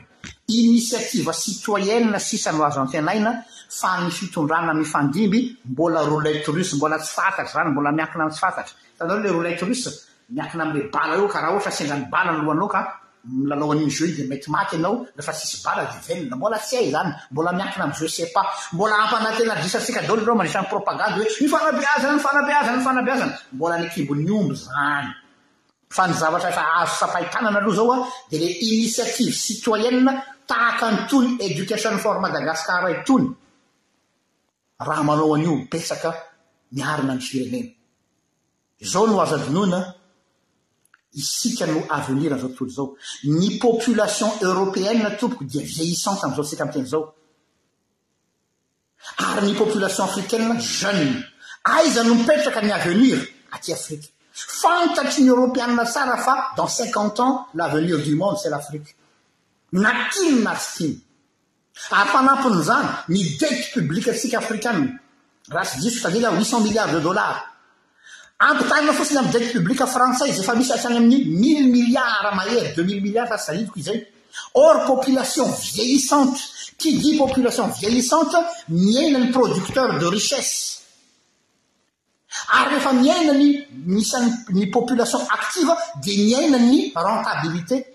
e 0.49 0.53
inisiativa 0.63 1.33
sitoyen 1.33 2.17
sisany 2.19 2.63
azo 2.63 2.79
an 2.81 2.87
finaina 2.87 3.31
fa 3.79 3.99
ny 4.01 4.09
fitondrana 4.11 4.73
mifandimby 4.73 5.57
mbola 5.65 5.99
roletrus 6.05 6.73
mbola 6.73 6.97
tsy 6.99 7.11
fantatra 7.15 7.61
any 7.61 7.71
mbola 7.71 7.91
miakina 7.91 8.25
asy 8.25 8.39
fantatra 8.39 8.73
tanaole 8.97 9.31
roltrus 9.31 9.83
miakina 10.33 10.63
amle 10.65 10.81
bala 10.89 11.13
eo 11.17 11.27
ka 11.27 11.39
raha 11.41 11.53
ohata 11.53 11.69
s 11.71 11.81
endrany 11.81 12.05
balany 12.13 12.41
lohanao 12.45 12.69
ka 12.75 12.79
milalaoan'nyzoi 13.39 14.11
de 14.17 14.23
mety 14.29 14.47
maty 14.55 14.75
anao 14.79 14.93
refa 15.17 15.33
sisy 15.37 15.57
bala 15.65 15.83
vve 15.91 16.13
mbola 16.35 16.57
sy 16.67 16.75
ay 16.77 16.87
zany 16.93 17.11
mbola 17.31 17.51
miaina 17.57 17.83
am 17.87 17.93
zesepa 17.93 18.41
mbola 18.73 18.95
ampatnadssika 19.03 20.01
daoa 20.07 20.19
aao 20.25 20.35
mandriraoagde 20.39 22.07
mfanaaznfaazfnaazn 22.17 23.29
mbola 23.57 23.75
nkibonombo 23.83 24.53
ny 24.53 25.13
fa 25.95 26.03
ny 26.07 26.13
zavatraa 26.13 26.73
azoapahitanana 26.81 27.59
aloazaoa 27.61 27.97
de 28.31 28.37
le 28.43 28.49
initiative 28.69 29.31
sitoyena 29.45 30.11
taaka 30.49 30.83
antony 30.93 31.27
edicationnfort 31.47 32.19
madagasikaraintony 32.25 33.25
raha 34.87 35.03
manao 35.09 35.35
anio 35.35 35.55
mpetsaka 35.63 36.09
miarina 36.75 37.13
ny 37.15 37.21
firenena 37.27 37.69
zao 38.91 39.05
noazadinoina 39.07 39.79
isika 41.15 41.65
no 41.65 41.83
avenirzao 41.89 42.49
tolo 42.49 42.69
zao 42.69 42.95
ny 43.23 43.57
population 43.59 44.29
européenne 44.41 45.17
topoko 45.17 45.43
de 45.45 45.59
vieilissante 45.59 46.23
amizao 46.25 46.43
sika 46.43 46.63
amiten' 46.63 46.85
zao 46.85 47.15
ary 49.17 49.47
ny 49.51 49.55
population 49.57 50.03
africaine 50.07 50.59
jeue 50.59 51.23
aiza 51.63 52.03
noipetraka 52.03 52.61
ny 52.61 52.71
avenir 52.71 53.19
aty 53.51 53.73
afrika 53.73 54.07
fantatry 54.33 55.23
ny 55.23 55.29
eropéana 55.29 55.85
sara 55.85 56.17
fa 56.17 56.51
dans 56.57 56.67
cinquante 56.67 57.19
ans 57.19 57.47
l'avenir 57.55 57.97
du 58.03 58.15
monde 58.15 58.37
c'est 58.43 58.49
l'afrike 58.49 58.95
natiny 59.71 60.41
nasy 60.41 60.73
tiny 60.77 61.01
ary 61.91 62.09
mpanamponyzany 62.09 62.87
ny 63.09 63.23
dete 63.39 63.71
publika 63.73 64.11
tsika 64.13 64.37
afrikana 64.39 64.85
rahasy 65.49 65.79
disotadia 65.79 66.31
huit 66.31 66.43
cent 66.45 66.59
milliards 66.59 66.91
de 66.93 66.99
dollars 66.99 67.54
aptnina 68.39 68.93
fotsiny 68.93 69.19
amydet 69.19 69.51
publika 69.53 69.85
française 69.87 70.39
efamisyany 70.39 70.97
aminy 70.97 71.23
mille 71.25 71.67
milliar 71.71 72.33
maedex 72.35 72.77
mill 72.77 72.99
miliadaiaorpopulation 73.01 75.47
viellissante 75.75 76.39
idi 76.89 77.17
population 77.17 77.71
vieillissante 77.81 78.37
miina 78.67 79.19
nny 79.19 79.31
producteur 79.31 79.99
de 79.99 80.05
richesse 80.07 80.81
ary 82.57 82.69
rehefa 82.69 82.93
miaina 82.93 83.33
ny 83.33 83.65
misanny 83.95 84.65
population 84.71 85.19
ativa 85.37 85.77
de 86.05 86.11
miaina 86.25 86.57
ny 86.59 86.91
rentabilité 86.95 87.85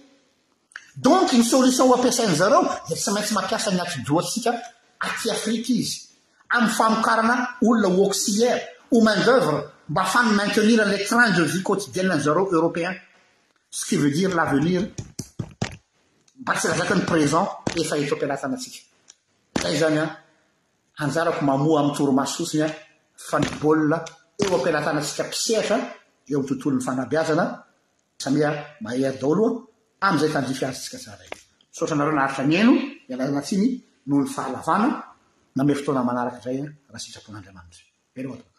donc 0.97 1.33
nysltioasainy 1.33 2.35
tsy 2.89 3.11
maintsyaa 3.11 3.71
nyaosika 3.77 4.55
aafrikeizy 5.07 5.97
amy 6.57 6.69
fmna 6.79 7.35
olona 7.69 8.11
xièr 8.25 8.59
o 8.91 9.01
mandeuvre 9.03 9.61
mba 9.91 10.05
fany 10.07 10.31
mainteniranla 10.39 10.99
trangegi 11.09 11.59
kôtidienay 11.67 12.21
zareo 12.23 12.47
européen 12.59 12.95
sy 13.71 13.83
que 13.89 13.97
veu 13.97 14.11
diry 14.11 14.33
lavenir 14.35 14.83
a 16.47 16.53
tsy 16.55 16.67
lazakany 16.69 17.03
prézent 17.11 17.49
efaet 17.81 18.11
platanakay 18.21 18.75
any 19.65 20.01
anjarako 21.05 21.43
mamoa 21.51 21.81
amiy 21.81 21.95
tormasosiny 21.97 22.63
a 22.65 22.69
faibola 23.29 23.99
eo 24.43 24.59
pilatana 24.65 25.01
tsika 25.05 25.25
pisera 25.33 25.77
etontolony 26.29 26.83
fanaaaaana 26.87 27.45
aaaay 36.47 36.61
a 36.95 36.99
siaponandr 37.03 37.51
amayeoa 37.53 38.50